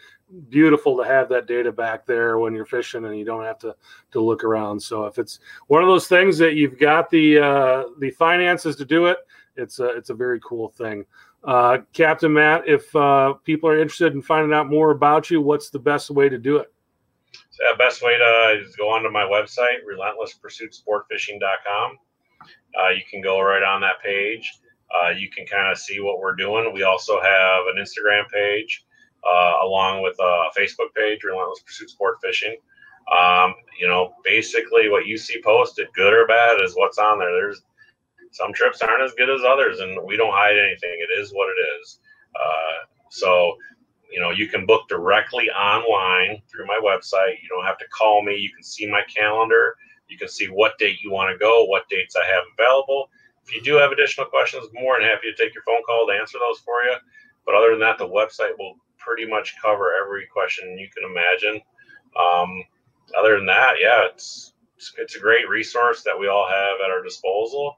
beautiful 0.48 0.96
to 0.96 1.04
have 1.04 1.28
that 1.28 1.46
data 1.46 1.70
back 1.70 2.06
there 2.06 2.38
when 2.38 2.54
you're 2.54 2.64
fishing, 2.64 3.04
and 3.04 3.18
you 3.18 3.24
don't 3.24 3.44
have 3.44 3.58
to 3.58 3.76
to 4.12 4.20
look 4.20 4.44
around. 4.44 4.80
So 4.80 5.04
if 5.04 5.18
it's 5.18 5.40
one 5.66 5.82
of 5.82 5.88
those 5.88 6.08
things 6.08 6.38
that 6.38 6.54
you've 6.54 6.78
got 6.78 7.10
the 7.10 7.38
uh, 7.38 7.84
the 7.98 8.10
finances 8.12 8.74
to 8.76 8.86
do 8.86 9.06
it, 9.06 9.18
it's 9.56 9.78
a 9.78 9.88
it's 9.88 10.10
a 10.10 10.14
very 10.14 10.40
cool 10.40 10.68
thing. 10.70 11.04
Uh, 11.44 11.78
Captain 11.92 12.32
Matt, 12.32 12.66
if 12.66 12.94
uh, 12.96 13.34
people 13.44 13.68
are 13.68 13.78
interested 13.78 14.14
in 14.14 14.22
finding 14.22 14.52
out 14.52 14.68
more 14.68 14.90
about 14.90 15.30
you, 15.30 15.40
what's 15.40 15.70
the 15.70 15.78
best 15.78 16.10
way 16.10 16.28
to 16.28 16.38
do 16.38 16.56
it? 16.56 16.72
The 17.58 17.74
best 17.78 18.02
way 18.02 18.18
to 18.18 18.60
is 18.62 18.76
go 18.76 18.90
onto 18.90 19.10
my 19.10 19.24
website, 19.24 19.78
relentlesspursuitsportfishing.com. 19.88 21.98
Uh, 22.78 22.90
you 22.90 23.02
can 23.10 23.22
go 23.22 23.40
right 23.40 23.62
on 23.62 23.80
that 23.80 24.02
page. 24.04 24.52
Uh, 24.94 25.08
you 25.10 25.30
can 25.30 25.46
kind 25.46 25.70
of 25.70 25.78
see 25.78 26.00
what 26.00 26.20
we're 26.20 26.36
doing. 26.36 26.70
We 26.72 26.82
also 26.82 27.20
have 27.20 27.64
an 27.74 27.82
Instagram 27.82 28.28
page 28.30 28.84
uh, 29.26 29.54
along 29.64 30.02
with 30.02 30.16
a 30.20 30.50
Facebook 30.56 30.94
page, 30.94 31.24
Relentless 31.24 31.60
Pursuit 31.64 31.90
Sport 31.90 32.18
Fishing. 32.22 32.56
Um, 33.10 33.54
you 33.80 33.88
know, 33.88 34.14
basically 34.24 34.88
what 34.88 35.06
you 35.06 35.16
see 35.16 35.40
posted, 35.42 35.88
good 35.94 36.12
or 36.12 36.26
bad, 36.26 36.60
is 36.60 36.74
what's 36.74 36.98
on 36.98 37.18
there. 37.18 37.32
There's 37.32 37.62
some 38.32 38.52
trips 38.52 38.82
aren't 38.82 39.02
as 39.02 39.14
good 39.14 39.30
as 39.30 39.42
others, 39.48 39.80
and 39.80 39.98
we 40.04 40.16
don't 40.16 40.32
hide 40.32 40.58
anything. 40.58 40.98
It 40.98 41.20
is 41.20 41.32
what 41.32 41.48
it 41.48 41.60
is. 41.80 42.00
Uh, 42.34 42.86
so 43.10 43.56
you 44.10 44.20
know, 44.20 44.30
you 44.30 44.48
can 44.48 44.66
book 44.66 44.88
directly 44.88 45.50
online 45.50 46.40
through 46.50 46.66
my 46.66 46.80
website. 46.82 47.42
You 47.42 47.48
don't 47.48 47.64
have 47.64 47.78
to 47.78 47.88
call 47.88 48.22
me. 48.22 48.36
You 48.36 48.50
can 48.52 48.62
see 48.62 48.86
my 48.86 49.02
calendar. 49.14 49.76
You 50.08 50.16
can 50.16 50.28
see 50.28 50.46
what 50.46 50.78
date 50.78 51.02
you 51.02 51.10
want 51.10 51.32
to 51.32 51.38
go, 51.38 51.64
what 51.64 51.88
dates 51.88 52.16
I 52.16 52.24
have 52.24 52.44
available. 52.58 53.10
If 53.44 53.54
you 53.54 53.62
do 53.62 53.74
have 53.74 53.92
additional 53.92 54.26
questions, 54.26 54.66
more 54.72 54.98
than 54.98 55.08
happy 55.08 55.30
to 55.30 55.36
take 55.36 55.54
your 55.54 55.62
phone 55.64 55.82
call 55.86 56.06
to 56.06 56.12
answer 56.12 56.38
those 56.38 56.60
for 56.60 56.82
you. 56.82 56.94
But 57.44 57.54
other 57.54 57.70
than 57.70 57.80
that, 57.80 57.98
the 57.98 58.08
website 58.08 58.58
will 58.58 58.76
pretty 58.98 59.26
much 59.26 59.54
cover 59.62 59.92
every 59.94 60.26
question 60.26 60.78
you 60.78 60.88
can 60.88 61.08
imagine. 61.08 61.60
Um, 62.18 62.62
other 63.16 63.36
than 63.36 63.46
that, 63.46 63.74
yeah, 63.80 64.06
it's 64.10 64.52
it's 64.98 65.16
a 65.16 65.20
great 65.20 65.48
resource 65.48 66.02
that 66.02 66.18
we 66.18 66.28
all 66.28 66.46
have 66.48 66.80
at 66.84 66.90
our 66.90 67.02
disposal, 67.02 67.76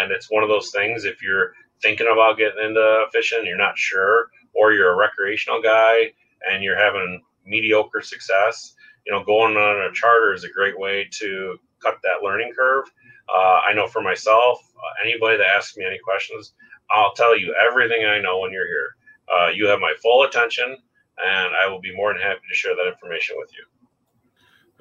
and 0.00 0.10
it's 0.10 0.30
one 0.30 0.42
of 0.42 0.48
those 0.48 0.70
things. 0.70 1.04
If 1.04 1.22
you're 1.22 1.52
thinking 1.82 2.08
about 2.10 2.38
getting 2.38 2.64
into 2.64 3.04
fishing, 3.12 3.44
you're 3.44 3.58
not 3.58 3.78
sure 3.78 4.30
or 4.54 4.72
you're 4.72 4.92
a 4.92 4.96
recreational 4.96 5.62
guy 5.62 6.12
and 6.50 6.62
you're 6.62 6.78
having 6.78 7.22
mediocre 7.46 8.00
success, 8.00 8.74
you 9.06 9.12
know, 9.12 9.24
going 9.24 9.56
on 9.56 9.90
a 9.90 9.92
charter 9.92 10.32
is 10.32 10.44
a 10.44 10.50
great 10.50 10.78
way 10.78 11.08
to 11.10 11.56
cut 11.80 11.98
that 12.02 12.22
learning 12.22 12.52
curve. 12.56 12.84
Uh, 13.32 13.60
I 13.68 13.72
know 13.74 13.86
for 13.86 14.02
myself, 14.02 14.60
uh, 14.76 15.04
anybody 15.04 15.36
that 15.38 15.46
asks 15.46 15.76
me 15.76 15.84
any 15.84 15.98
questions, 15.98 16.54
I'll 16.90 17.12
tell 17.14 17.38
you 17.38 17.54
everything 17.54 18.04
I 18.04 18.20
know 18.20 18.40
when 18.40 18.52
you're 18.52 18.66
here. 18.66 18.96
Uh, 19.32 19.48
you 19.48 19.66
have 19.66 19.80
my 19.80 19.94
full 20.02 20.24
attention, 20.24 20.76
and 21.24 21.54
I 21.54 21.68
will 21.68 21.80
be 21.80 21.94
more 21.94 22.12
than 22.12 22.22
happy 22.22 22.40
to 22.48 22.54
share 22.54 22.74
that 22.76 22.86
information 22.86 23.36
with 23.38 23.50
you. 23.52 23.64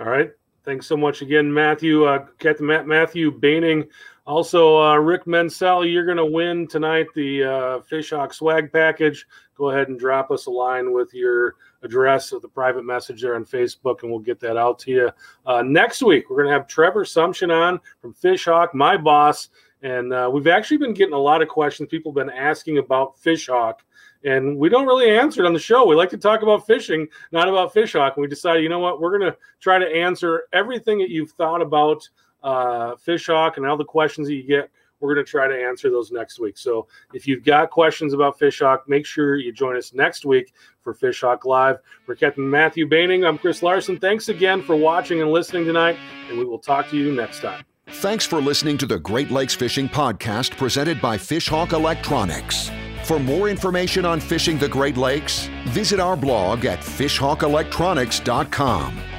All 0.04 0.12
right. 0.12 0.32
Thanks 0.64 0.86
so 0.86 0.98
much 0.98 1.22
again, 1.22 1.52
Matthew. 1.52 2.06
Uh, 2.06 2.26
Captain 2.40 2.66
Matthew 2.66 3.32
Baining. 3.32 3.88
Also, 4.28 4.80
uh, 4.80 4.96
Rick 4.98 5.26
Mensel, 5.26 5.92
you're 5.92 6.06
going 6.06 6.18
to 6.18 6.26
win 6.26 6.68
tonight 6.68 7.08
the 7.16 7.44
uh, 7.44 7.80
Fishhawk 7.80 8.34
swag 8.34 8.72
package. 8.72 9.26
Go 9.56 9.72
ahead 9.72 9.90
and 9.90 10.00
drop 10.00 10.30
us 10.30 10.46
a 10.46 10.52
line 10.52 10.94
with 10.94 11.14
your 11.14 11.56
address 11.82 12.32
of 12.32 12.44
the 12.44 12.48
private 12.48 12.86
message 12.86 13.22
there 13.22 13.36
on 13.36 13.46
Facebook, 13.46 14.04
and 14.04 14.12
we'll 14.12 14.20
get 14.20 14.40
that 14.40 14.58
out 14.58 14.78
to 14.80 14.92
you. 14.92 15.12
Uh, 15.46 15.64
next 15.64 16.04
week, 16.04 16.30
we're 16.30 16.38
going 16.38 16.48
to 16.48 16.54
have 16.54 16.68
Trevor 16.68 17.04
Sumption 17.04 17.52
on 17.52 17.80
from 18.00 18.14
Fishhawk, 18.14 18.76
my 18.76 18.96
boss. 18.96 19.50
And 19.82 20.14
uh, 20.14 20.30
we've 20.32 20.46
actually 20.46 20.78
been 20.78 20.94
getting 20.94 21.16
a 21.16 21.20
lot 21.20 21.42
of 21.42 21.48
questions. 21.48 21.90
People 21.90 22.12
have 22.12 22.28
been 22.28 22.38
asking 22.38 22.78
about 22.78 23.18
Fishhawk 23.18 23.80
and 24.24 24.58
we 24.58 24.70
don't 24.70 24.86
really 24.86 25.10
answer 25.10 25.44
it 25.44 25.48
on 25.48 25.54
the 25.54 25.60
show. 25.60 25.86
We 25.86 25.96
like 25.96 26.10
to 26.12 26.18
talk 26.18 26.44
about 26.44 26.68
fishing, 26.68 27.08
not 27.32 27.50
about 27.50 27.74
fishhawk. 27.74 28.16
And 28.16 28.22
we 28.22 28.28
decided, 28.28 28.64
you 28.64 28.70
know 28.70 28.80
what, 28.80 29.02
we're 29.02 29.18
going 29.18 29.32
to 29.32 29.38
try 29.60 29.80
to 29.80 29.88
answer 29.88 30.44
everything 30.54 31.00
that 31.00 31.10
you've 31.10 31.32
thought 31.32 31.62
about 31.62 32.08
uh, 32.44 32.96
fishhawk 32.96 33.58
and 33.58 33.66
all 33.66 33.78
the 33.78 33.86
questions 33.86 34.28
that 34.28 34.36
you 34.36 34.44
get. 34.44 34.70
We're 35.00 35.16
going 35.16 35.26
to 35.26 35.30
try 35.30 35.48
to 35.48 35.56
answer 35.56 35.90
those 35.90 36.12
next 36.12 36.40
week. 36.40 36.60
So 36.60 36.88
if 37.12 37.28
you've 37.28 37.44
got 37.44 37.72
questions 37.72 38.14
about 38.14 38.40
fishhawk, 38.40 38.82
make 38.88 39.04
sure 39.06 39.38
you 39.38 39.52
join 39.52 39.76
us 39.76 39.96
next 39.96 40.26
week 40.26 40.54
for 40.82 40.94
Fishhawk 40.94 41.44
Live. 41.44 41.80
For 42.06 42.14
Captain 42.14 42.48
Matthew 42.48 42.88
Baining, 42.88 43.26
I'm 43.26 43.40
Chris 43.40 43.64
Larson. 43.64 43.98
Thanks 43.98 44.30
again 44.30 44.62
for 44.62 44.76
watching 44.76 45.22
and 45.22 45.32
listening 45.32 45.66
tonight, 45.66 45.98
and 46.30 46.38
we 46.38 46.46
will 46.46 46.60
talk 46.60 46.88
to 46.92 46.98
you 46.98 47.12
next 47.14 47.42
time. 47.42 47.66
Thanks 47.88 48.28
for 48.28 48.40
listening 48.40 48.78
to 48.78 48.86
the 48.86 49.00
Great 49.00 49.32
Lakes 49.32 49.56
Fishing 49.56 49.90
Podcast 49.90 50.56
presented 50.56 51.02
by 51.02 51.18
Fishhawk 51.18 51.74
Electronics. 51.74 52.70
For 53.04 53.20
more 53.20 53.50
information 53.50 54.06
on 54.06 54.20
fishing 54.20 54.60
the 54.60 54.70
Great 54.70 54.98
Lakes, 54.98 55.50
visit 55.66 56.00
our 56.00 56.16
blog 56.16 56.66
at 56.66 56.80
fishhawkelectronics.com. 56.80 59.11